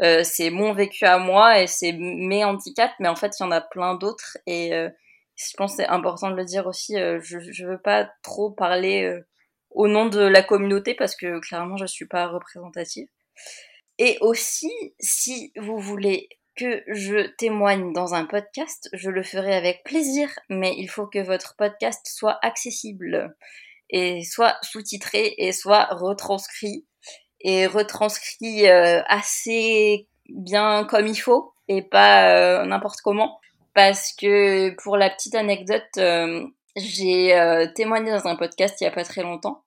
euh, 0.01 0.25
c'est 0.25 0.51
mon 0.51 0.73
vécu 0.73 1.05
à 1.05 1.19
moi 1.19 1.61
et 1.61 1.67
c'est 1.67 1.93
mes 1.93 2.45
handicaps 2.45 2.95
mais 2.99 3.09
en 3.09 3.17
fait 3.17 3.35
il 3.39 3.43
y 3.43 3.47
en 3.47 3.51
a 3.53 3.61
plein 3.61 3.95
d'autres 3.95 4.39
et 4.47 4.75
euh, 4.75 4.89
je 5.37 5.57
pense 5.57 5.77
c'est 5.77 5.87
important 5.87 6.31
de 6.31 6.37
le 6.37 6.45
dire 6.45 6.67
aussi. 6.67 6.97
Euh, 6.97 7.21
je, 7.23 7.39
je 7.41 7.67
veux 7.67 7.79
pas 7.81 8.11
trop 8.23 8.51
parler 8.51 9.05
euh, 9.05 9.27
au 9.71 9.89
nom 9.89 10.07
de 10.07 10.21
la 10.21 10.43
communauté 10.43 10.95
parce 10.95 11.17
que 11.17 11.41
clairement 11.41 11.77
je 11.77 11.87
suis 11.87 12.07
pas 12.07 12.27
représentative. 12.29 13.09
Et 13.99 14.19
aussi, 14.21 14.71
si 15.01 15.53
vous 15.57 15.79
voulez 15.79 16.29
que 16.57 16.83
je 16.87 17.27
témoigne 17.37 17.93
dans 17.93 18.15
un 18.15 18.27
podcast, 18.27 18.89
je 18.93 19.11
le 19.11 19.23
ferai 19.23 19.55
avec 19.55 19.83
plaisir, 19.85 20.29
mais 20.49 20.75
il 20.77 20.89
faut 20.89 21.07
que 21.07 21.19
votre 21.19 21.57
podcast 21.57 22.07
soit 22.07 22.39
accessible 22.43 23.35
et 23.91 24.23
soit 24.25 24.57
sous-titré 24.63 25.35
et 25.39 25.53
soit 25.53 25.87
retranscrit 25.91 26.87
et 27.41 27.67
retranscrit 27.67 28.69
euh, 28.69 29.03
assez 29.09 30.09
bien 30.29 30.85
comme 30.85 31.07
il 31.07 31.17
faut 31.17 31.53
et 31.69 31.83
pas 31.83 32.65
n'importe 32.65 33.01
comment. 33.03 33.39
Parce 33.75 34.13
que 34.13 34.75
pour 34.83 34.97
la 34.97 35.09
petite 35.11 35.35
anecdote, 35.35 35.83
euh, 35.97 36.47
j'ai 36.77 37.35
euh, 37.35 37.67
témoigné 37.75 38.11
dans 38.11 38.27
un 38.27 38.37
podcast 38.37 38.81
il 38.81 38.85
y 38.85 38.87
a 38.87 38.91
pas 38.91 39.05
très 39.05 39.23
longtemps 39.23 39.65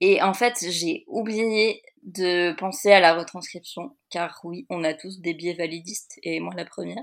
et 0.00 0.22
en 0.22 0.34
fait 0.34 0.54
j'ai 0.68 1.04
oublié 1.06 1.82
de 2.02 2.52
penser 2.52 2.92
à 2.92 3.00
la 3.00 3.14
retranscription 3.14 3.96
car 4.10 4.40
oui 4.44 4.66
on 4.70 4.84
a 4.84 4.94
tous 4.94 5.20
des 5.20 5.34
biais 5.34 5.54
validistes 5.54 6.18
et 6.22 6.40
moi 6.40 6.52
la 6.56 6.64
première. 6.64 7.02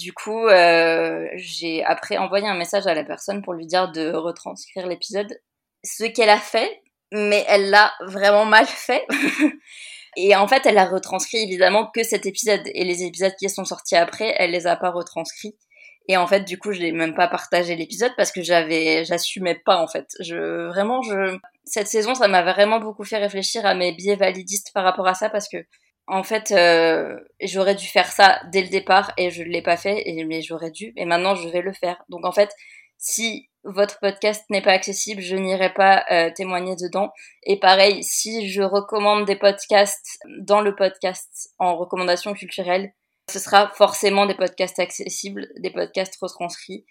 Du 0.00 0.12
coup 0.12 0.46
euh, 0.46 1.28
j'ai 1.34 1.84
après 1.84 2.16
envoyé 2.16 2.46
un 2.46 2.56
message 2.56 2.86
à 2.86 2.94
la 2.94 3.04
personne 3.04 3.42
pour 3.42 3.52
lui 3.52 3.66
dire 3.66 3.90
de 3.92 4.12
retranscrire 4.12 4.86
l'épisode, 4.86 5.40
ce 5.84 6.04
qu'elle 6.04 6.30
a 6.30 6.38
fait 6.38 6.82
mais 7.12 7.44
elle 7.48 7.70
l'a 7.70 7.92
vraiment 8.06 8.44
mal 8.44 8.66
fait 8.66 9.04
Et 10.16 10.34
en 10.34 10.48
fait, 10.48 10.66
elle 10.66 10.78
a 10.78 10.86
retranscrit 10.86 11.38
évidemment 11.38 11.86
que 11.86 12.02
cet 12.02 12.26
épisode 12.26 12.62
et 12.66 12.84
les 12.84 13.04
épisodes 13.04 13.34
qui 13.38 13.48
sont 13.48 13.64
sortis 13.64 13.96
après, 13.96 14.34
elle 14.38 14.50
les 14.50 14.66
a 14.66 14.76
pas 14.76 14.90
retranscrits. 14.90 15.56
Et 16.08 16.16
en 16.16 16.26
fait, 16.26 16.44
du 16.44 16.58
coup, 16.58 16.72
je 16.72 16.80
n'ai 16.80 16.92
même 16.92 17.14
pas 17.14 17.28
partagé 17.28 17.76
l'épisode 17.76 18.12
parce 18.16 18.32
que 18.32 18.42
j'avais, 18.42 19.04
j'assumais 19.04 19.54
pas 19.54 19.76
en 19.76 19.86
fait. 19.86 20.06
Je 20.20 20.66
vraiment, 20.68 21.02
je 21.02 21.38
cette 21.64 21.86
saison, 21.86 22.14
ça 22.14 22.26
m'a 22.26 22.42
vraiment 22.42 22.80
beaucoup 22.80 23.04
fait 23.04 23.18
réfléchir 23.18 23.64
à 23.64 23.74
mes 23.74 23.92
biais 23.92 24.16
validistes 24.16 24.72
par 24.74 24.84
rapport 24.84 25.06
à 25.06 25.14
ça 25.14 25.30
parce 25.30 25.48
que 25.48 25.58
en 26.06 26.24
fait, 26.24 26.50
euh, 26.50 27.16
j'aurais 27.40 27.76
dû 27.76 27.86
faire 27.86 28.10
ça 28.10 28.40
dès 28.50 28.62
le 28.62 28.68
départ 28.68 29.12
et 29.16 29.30
je 29.30 29.44
ne 29.44 29.48
l'ai 29.48 29.62
pas 29.62 29.76
fait, 29.76 30.02
et, 30.06 30.24
mais 30.24 30.42
j'aurais 30.42 30.72
dû, 30.72 30.92
et 30.96 31.04
maintenant 31.04 31.36
je 31.36 31.48
vais 31.48 31.62
le 31.62 31.72
faire. 31.72 32.02
Donc 32.08 32.26
en 32.26 32.32
fait, 32.32 32.50
si 32.98 33.48
votre 33.62 34.00
podcast 34.00 34.44
n'est 34.50 34.62
pas 34.62 34.72
accessible, 34.72 35.22
je 35.22 35.36
n'irai 35.36 35.72
pas 35.72 36.04
euh, 36.10 36.30
témoigner 36.34 36.74
dedans. 36.74 37.10
Et 37.44 37.60
pareil, 37.60 38.02
si 38.02 38.48
je 38.50 38.62
recommande 38.62 39.24
des 39.24 39.36
podcasts 39.36 40.18
dans 40.40 40.60
le 40.60 40.74
podcast 40.74 41.50
en 41.58 41.76
recommandation 41.76 42.34
culturelle, 42.34 42.92
ce 43.30 43.38
sera 43.38 43.70
forcément 43.74 44.26
des 44.26 44.34
podcasts 44.34 44.78
accessibles, 44.78 45.48
des 45.58 45.70
podcasts 45.70 46.16
retranscrits. 46.20 46.84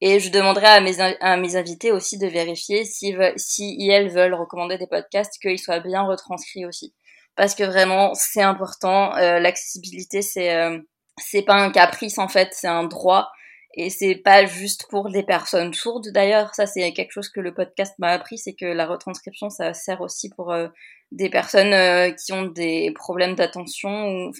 Et 0.00 0.18
je 0.18 0.30
demanderai 0.30 0.66
à 0.66 0.80
mes, 0.80 1.56
invités 1.56 1.92
aussi 1.92 2.16
de 2.16 2.26
vérifier 2.26 2.84
si, 2.84 3.14
si 3.36 3.88
veulent 4.08 4.34
recommander 4.34 4.78
des 4.78 4.86
podcasts, 4.86 5.38
qu'ils 5.42 5.58
soient 5.58 5.80
bien 5.80 6.02
retranscrits 6.02 6.64
aussi 6.64 6.94
parce 7.36 7.54
que 7.54 7.64
vraiment 7.64 8.12
c'est 8.14 8.42
important. 8.42 9.16
Euh, 9.16 9.38
l'accessibilité 9.38 10.22
c'est 10.22 10.54
euh, 10.54 10.78
c'est 11.18 11.42
pas 11.42 11.54
un 11.54 11.70
caprice 11.70 12.18
en 12.18 12.28
fait, 12.28 12.50
c'est 12.52 12.68
un 12.68 12.84
droit 12.84 13.30
et 13.74 13.88
c'est 13.88 14.16
pas 14.16 14.44
juste 14.46 14.86
pour 14.90 15.08
les 15.08 15.22
personnes 15.22 15.72
sourdes 15.72 16.08
d'ailleurs. 16.12 16.54
Ça 16.54 16.66
c'est 16.66 16.92
quelque 16.92 17.12
chose 17.12 17.30
que 17.30 17.40
le 17.40 17.54
podcast 17.54 17.94
m'a 17.98 18.08
appris, 18.08 18.36
c'est 18.36 18.54
que 18.54 18.66
la 18.66 18.86
retranscription 18.86 19.48
ça 19.48 19.74
sert 19.74 20.00
aussi 20.00 20.28
pour 20.30 20.52
euh, 20.52 20.68
des 21.12 21.30
personnes 21.30 22.14
qui 22.16 22.32
ont 22.32 22.44
des 22.44 22.92
problèmes 22.94 23.34
d'attention 23.34 24.08
ou 24.08 24.32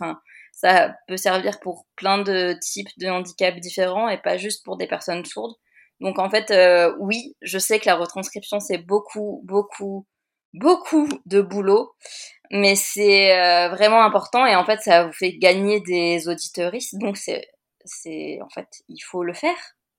ça 0.61 0.95
peut 1.09 1.17
servir 1.17 1.61
pour 1.61 1.87
plein 1.97 2.19
de 2.19 2.57
types 2.61 2.91
de 2.99 3.09
handicaps 3.09 3.61
différents 3.61 4.09
et 4.09 4.19
pas 4.19 4.37
juste 4.37 4.65
pour 4.65 4.77
des 4.77 4.87
personnes 4.87 5.25
sourdes. 5.25 5.55
Donc 6.01 6.19
en 6.19 6.31
fait, 6.31 6.53
oui, 6.99 7.37
je 7.43 7.59
sais 7.59 7.79
que 7.79 7.87
la 7.87 7.97
retranscription 7.97 8.61
c'est 8.61 8.79
beaucoup, 8.79 9.43
beaucoup, 9.45 10.07
beaucoup 10.55 11.09
de 11.27 11.41
boulot, 11.41 11.93
mais 12.51 12.75
c'est 12.75 13.39
euh, 13.39 13.69
vraiment 13.69 14.03
important 14.03 14.47
et 14.47 14.57
en 14.57 14.65
fait 14.65 14.81
ça 14.81 15.07
vous 15.07 15.13
fait 15.13 15.33
gagner 15.39 15.81
des 15.81 16.29
auditeuristes. 16.29 16.99
Donc 16.99 17.17
c'est 17.17 17.49
c'est 17.85 18.39
en 18.43 18.49
fait 18.49 18.69
il 18.89 19.01
faut 19.01 19.23
le 19.23 19.35
faire. 19.35 19.57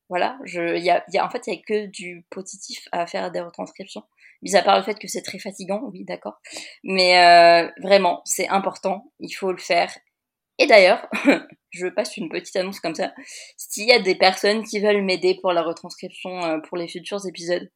Voilà 0.10 0.38
je 0.46 0.78
y 0.78 0.90
a, 0.90 1.04
y 1.14 1.18
a, 1.18 1.26
en 1.26 1.30
fait 1.30 1.48
il 1.48 1.54
y 1.54 1.58
a 1.58 1.62
que 1.66 1.86
du 1.88 2.26
positif 2.30 2.88
à 2.92 3.08
faire 3.08 3.32
des 3.32 3.42
retranscriptions. 3.42 4.04
Mis 4.42 4.56
à 4.56 4.64
part 4.64 4.78
le 4.78 4.84
fait 4.84 4.96
que 4.96 5.08
c'est 5.08 5.22
très 5.22 5.40
fatigant 5.40 5.82
oui 5.94 6.04
d'accord. 6.04 6.40
Mais 6.84 7.18
euh, 7.20 7.70
vraiment 7.82 8.22
c'est 8.26 8.50
important 8.50 9.12
il 9.20 9.32
faut 9.32 9.52
le 9.52 9.58
faire 9.58 9.94
et 10.62 10.68
d'ailleurs 10.68 11.08
je 11.72 11.88
passe 11.88 12.16
une 12.18 12.30
petite 12.30 12.56
annonce 12.56 12.80
comme 12.80 12.96
ça 12.96 13.12
s'il 13.58 13.88
y 13.88 13.92
a 13.92 14.00
des 14.00 14.16
personnes 14.16 14.64
qui 14.64 14.80
veulent 14.80 15.04
m'aider 15.04 15.38
pour 15.42 15.52
la 15.54 15.64
retranscription 15.64 16.44
euh, 16.44 16.60
pour 16.60 16.78
les 16.78 16.88
futurs 16.88 17.26
épisodes 17.28 17.70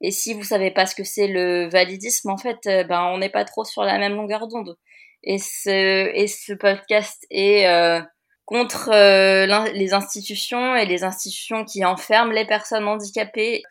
Et 0.01 0.11
si 0.11 0.35
vous 0.35 0.43
savez 0.43 0.69
pas 0.69 0.85
ce 0.85 0.93
que 0.93 1.03
c'est 1.03 1.27
le 1.27 1.67
validisme, 1.69 2.29
en 2.29 2.37
fait, 2.37 2.59
euh, 2.67 2.83
ben 2.83 3.05
on 3.05 3.17
n'est 3.17 3.31
pas 3.31 3.45
trop 3.45 3.65
sur 3.65 3.81
la 3.83 3.97
même 3.97 4.15
longueur 4.15 4.47
d'onde. 4.47 4.77
Et 5.23 5.37
ce, 5.37 6.15
et 6.15 6.27
ce 6.27 6.53
podcast 6.53 7.25
est 7.29 7.67
euh, 7.67 8.01
contre 8.45 8.89
euh, 8.93 9.45
les 9.73 9.93
institutions 9.93 10.75
et 10.75 10.85
les 10.85 11.03
institutions 11.03 11.65
qui 11.65 11.83
enferment 11.83 12.31
les 12.31 12.45
personnes 12.45 12.87
handicapées 12.87 13.63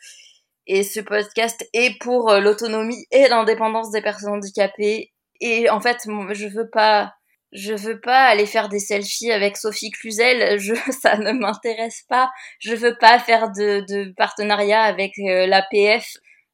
et 0.68 0.82
ce 0.82 1.00
podcast 1.00 1.66
est 1.72 1.98
pour 1.98 2.30
euh, 2.30 2.40
l'autonomie 2.40 3.06
et 3.10 3.26
l'indépendance 3.26 3.90
des 3.90 4.02
personnes 4.02 4.34
handicapées. 4.34 5.12
Et 5.40 5.70
en 5.70 5.80
fait, 5.80 5.96
je 6.04 6.46
veux 6.46 6.68
pas, 6.68 7.14
je 7.52 7.72
veux 7.72 8.00
pas 8.00 8.26
aller 8.26 8.44
faire 8.44 8.68
des 8.68 8.78
selfies 8.78 9.32
avec 9.32 9.56
Sophie 9.56 9.90
Cluzel. 9.90 10.60
Je, 10.60 10.74
ça 11.00 11.16
ne 11.16 11.32
m'intéresse 11.32 12.04
pas. 12.08 12.30
Je 12.60 12.74
veux 12.74 12.96
pas 12.98 13.18
faire 13.18 13.50
de, 13.50 13.80
de 13.88 14.12
partenariat 14.16 14.82
avec 14.82 15.12
euh, 15.18 15.46
l'APF. 15.46 16.06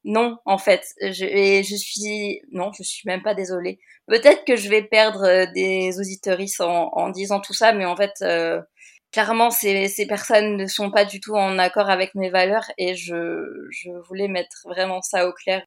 Non, 0.05 0.37
en 0.45 0.57
fait, 0.57 0.85
je, 1.01 1.25
et 1.25 1.63
je 1.63 1.75
suis, 1.75 2.41
non, 2.51 2.71
je 2.77 2.83
suis 2.83 3.07
même 3.07 3.23
pas 3.23 3.33
désolée. 3.35 3.79
Peut-être 4.07 4.45
que 4.45 4.55
je 4.55 4.69
vais 4.69 4.83
perdre 4.83 5.25
euh, 5.25 5.45
des 5.53 5.99
auditories 5.99 6.53
en, 6.59 6.89
en 6.93 7.09
disant 7.09 7.41
tout 7.41 7.53
ça, 7.53 7.73
mais 7.73 7.85
en 7.85 7.95
fait, 7.95 8.23
clairement, 9.11 9.49
ces, 9.49 9.87
ces 9.87 10.05
personnes 10.05 10.57
ne 10.57 10.67
sont 10.67 10.91
pas 10.91 11.05
du 11.05 11.19
tout 11.19 11.35
en 11.35 11.57
accord 11.57 11.89
avec 11.89 12.15
mes 12.15 12.29
valeurs 12.29 12.69
et 12.77 12.95
je, 12.95 13.67
je 13.71 13.89
voulais 14.07 14.27
mettre 14.27 14.57
vraiment 14.65 15.01
ça 15.01 15.27
au 15.27 15.33
clair. 15.33 15.65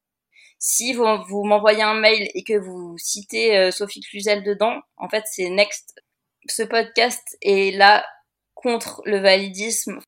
Si 0.59 0.93
vous, 0.93 1.05
vous 1.27 1.43
m'envoyez 1.45 1.81
un 1.81 1.95
mail 1.95 2.29
et 2.35 2.43
que 2.43 2.57
vous 2.57 2.97
citez 2.97 3.57
euh, 3.57 3.71
Sophie 3.71 4.01
Cluzel 4.01 4.43
dedans, 4.43 4.81
en 4.97 5.09
fait, 5.09 5.23
c'est 5.25 5.49
Next. 5.49 5.95
Ce 6.47 6.63
podcast 6.63 7.37
est 7.41 7.75
là 7.75 8.05
contre 8.55 9.01
le 9.05 9.19
validisme. 9.19 9.99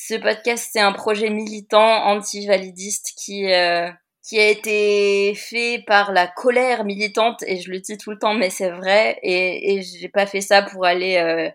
Ce 0.00 0.14
podcast, 0.14 0.70
c'est 0.72 0.80
un 0.80 0.92
projet 0.92 1.28
militant 1.28 2.04
anti-validiste 2.06 3.14
qui, 3.18 3.52
euh, 3.52 3.90
qui 4.22 4.38
a 4.38 4.48
été 4.48 5.34
fait 5.34 5.82
par 5.88 6.12
la 6.12 6.28
colère 6.28 6.84
militante, 6.84 7.42
et 7.48 7.58
je 7.58 7.68
le 7.72 7.80
dis 7.80 7.98
tout 7.98 8.12
le 8.12 8.18
temps, 8.18 8.32
mais 8.32 8.48
c'est 8.48 8.70
vrai, 8.70 9.18
et, 9.24 9.74
et 9.74 9.82
j'ai 9.82 10.08
pas 10.08 10.26
fait 10.26 10.40
ça 10.40 10.62
pour 10.62 10.86
aller 10.86 11.16
euh, 11.16 11.50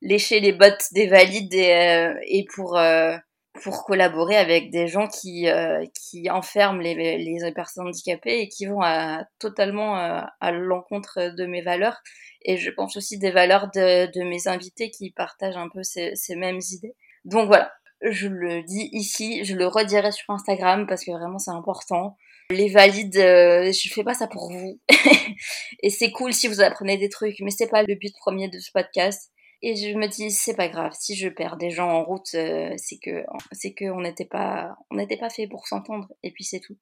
lécher 0.00 0.40
les 0.40 0.52
bottes 0.52 0.86
des 0.92 1.06
valides 1.06 1.52
et, 1.52 1.74
euh, 1.74 2.14
et 2.26 2.46
pour 2.54 2.78
euh, 2.78 3.14
pour 3.62 3.84
collaborer 3.84 4.36
avec 4.36 4.70
des 4.70 4.88
gens 4.88 5.06
qui 5.06 5.48
euh, 5.48 5.84
qui 5.94 6.30
enferment 6.30 6.80
les, 6.80 6.94
les 6.94 7.52
personnes 7.52 7.88
handicapées 7.88 8.40
et 8.40 8.48
qui 8.48 8.64
vont 8.64 8.80
à, 8.80 9.26
totalement 9.38 9.96
à 9.96 10.50
l'encontre 10.50 11.34
de 11.36 11.44
mes 11.44 11.60
valeurs 11.60 12.00
et 12.40 12.56
je 12.56 12.70
pense 12.70 12.96
aussi 12.96 13.18
des 13.18 13.30
valeurs 13.30 13.70
de, 13.74 14.06
de 14.18 14.24
mes 14.24 14.48
invités 14.48 14.90
qui 14.90 15.10
partagent 15.10 15.58
un 15.58 15.68
peu 15.68 15.82
ces, 15.82 16.16
ces 16.16 16.36
mêmes 16.36 16.60
idées. 16.72 16.94
Donc 17.24 17.46
voilà, 17.46 17.70
je 18.02 18.28
le 18.28 18.62
dis 18.62 18.88
ici, 18.92 19.44
je 19.44 19.54
le 19.54 19.66
redirai 19.66 20.12
sur 20.12 20.30
Instagram 20.30 20.86
parce 20.86 21.04
que 21.04 21.10
vraiment 21.10 21.38
c'est 21.38 21.50
important. 21.50 22.16
Les 22.50 22.68
valides, 22.68 23.14
je 23.14 23.88
fais 23.92 24.04
pas 24.04 24.14
ça 24.14 24.26
pour 24.26 24.50
vous. 24.52 24.80
et 25.82 25.90
c'est 25.90 26.10
cool 26.10 26.32
si 26.32 26.48
vous 26.48 26.60
apprenez 26.60 26.98
des 26.98 27.08
trucs, 27.08 27.40
mais 27.40 27.50
c'est 27.50 27.68
pas 27.68 27.82
le 27.82 27.94
but 27.94 28.12
premier 28.20 28.48
de 28.48 28.58
ce 28.58 28.70
podcast. 28.72 29.32
Et 29.64 29.76
je 29.76 29.96
me 29.96 30.08
dis, 30.08 30.32
c'est 30.32 30.56
pas 30.56 30.68
grave, 30.68 30.92
si 30.98 31.14
je 31.14 31.28
perds 31.28 31.56
des 31.56 31.70
gens 31.70 31.88
en 31.88 32.02
route, 32.02 32.34
euh, 32.34 32.74
c'est 32.76 32.98
que 32.98 33.24
c'est 33.52 33.74
qu'on 33.74 34.00
n'était 34.00 34.24
pas, 34.24 34.76
on 34.90 34.96
n'était 34.96 35.16
pas 35.16 35.30
fait 35.30 35.46
pour 35.46 35.68
s'entendre, 35.68 36.08
et 36.24 36.32
puis 36.32 36.42
c'est 36.42 36.58
tout. 36.58 36.76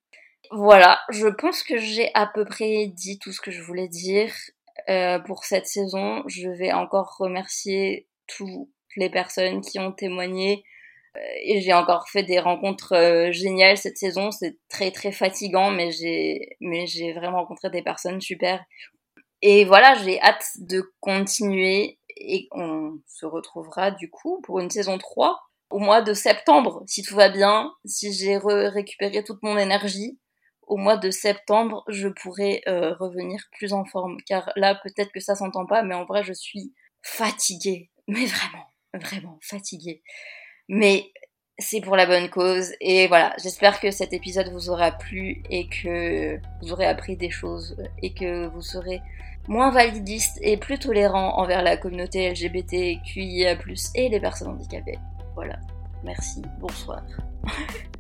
Voilà, 0.51 0.99
je 1.11 1.27
pense 1.27 1.63
que 1.63 1.77
j'ai 1.77 2.11
à 2.15 2.27
peu 2.27 2.47
près 2.47 2.87
dit 2.87 3.19
tout 3.19 3.33
ce 3.33 3.43
que 3.43 3.51
je 3.51 3.61
voulais 3.61 3.89
dire 3.89 4.33
euh, 4.89 5.19
pour 5.19 5.45
cette 5.45 5.67
saison. 5.67 6.23
Je 6.27 6.49
vais 6.49 6.73
encore 6.73 7.17
remercier 7.19 8.09
toutes 8.27 8.71
les 8.97 9.11
personnes 9.11 9.61
qui 9.61 9.79
ont 9.79 9.93
témoigné. 9.93 10.65
Et 11.43 11.61
j'ai 11.61 11.73
encore 11.73 12.09
fait 12.09 12.23
des 12.23 12.39
rencontres 12.39 12.95
euh, 12.95 13.33
géniales 13.33 13.77
cette 13.77 13.99
saison. 13.99 14.31
C'est 14.31 14.57
très 14.69 14.91
très 14.91 15.13
fatigant, 15.13 15.71
mais 15.71 15.91
j'ai 15.91 16.57
mais 16.61 16.87
j'ai 16.87 17.13
vraiment 17.13 17.39
rencontré 17.39 17.71
des 17.71 17.83
personnes 17.83 18.21
super. 18.21 18.65
Et 19.43 19.65
voilà, 19.65 19.95
j'ai 19.95 20.21
hâte 20.21 20.47
de 20.59 20.93
continuer 21.01 21.99
et 22.17 22.49
on 22.53 22.99
se 23.07 23.27
retrouvera 23.27 23.91
du 23.91 24.11
coup 24.11 24.41
pour 24.43 24.61
une 24.61 24.71
saison 24.71 24.99
3 24.99 25.41
au 25.71 25.79
mois 25.79 26.03
de 26.03 26.15
septembre, 26.15 26.83
si 26.87 27.03
tout 27.03 27.15
va 27.15 27.29
bien, 27.29 27.73
si 27.85 28.13
j'ai 28.13 28.39
récupéré 28.39 29.23
toute 29.25 29.43
mon 29.43 29.57
énergie. 29.57 30.19
Au 30.67 30.77
mois 30.77 30.97
de 30.97 31.11
septembre, 31.11 31.85
je 31.89 32.09
pourrai 32.09 32.63
euh, 32.69 32.95
revenir 32.95 33.41
plus 33.53 33.73
en 33.73 33.85
forme. 33.85 34.19
Car 34.27 34.53
là, 34.57 34.77
peut-être 34.77 35.11
que 35.13 35.21
ça 35.21 35.35
s'entend 35.35 35.67
pas, 35.67 35.83
mais 35.83 35.95
en 35.95 36.05
vrai, 36.05 36.23
je 36.23 36.33
suis 36.33 36.73
fatiguée. 37.03 37.91
Mais 38.09 38.27
vraiment, 38.27 38.67
vraiment 38.95 39.39
fatiguée. 39.43 40.03
Mais 40.71 41.11
c'est 41.59 41.81
pour 41.81 41.97
la 41.97 42.07
bonne 42.07 42.31
cause. 42.31 42.73
Et 42.81 43.09
voilà, 43.09 43.35
j'espère 43.43 43.81
que 43.81 43.91
cet 43.91 44.13
épisode 44.13 44.53
vous 44.53 44.71
aura 44.71 44.93
plu 44.93 45.43
et 45.51 45.69
que 45.69 46.39
vous 46.63 46.73
aurez 46.73 46.87
appris 46.87 47.17
des 47.17 47.31
choses 47.31 47.77
et 48.03 48.15
que 48.15 48.47
vous 48.47 48.63
serez 48.63 49.03
moins 49.49 49.73
validiste 49.73 50.39
et 50.43 50.57
plus 50.57 50.79
tolérant 50.79 51.39
envers 51.39 51.63
la 51.63 51.77
communauté 51.77 52.31
LGBTQIA+, 52.31 53.57
et 53.97 54.09
les 54.09 54.21
personnes 54.21 54.49
handicapées. 54.49 54.99
Voilà. 55.35 55.59
Merci. 56.05 56.41
Bonsoir. 56.61 57.03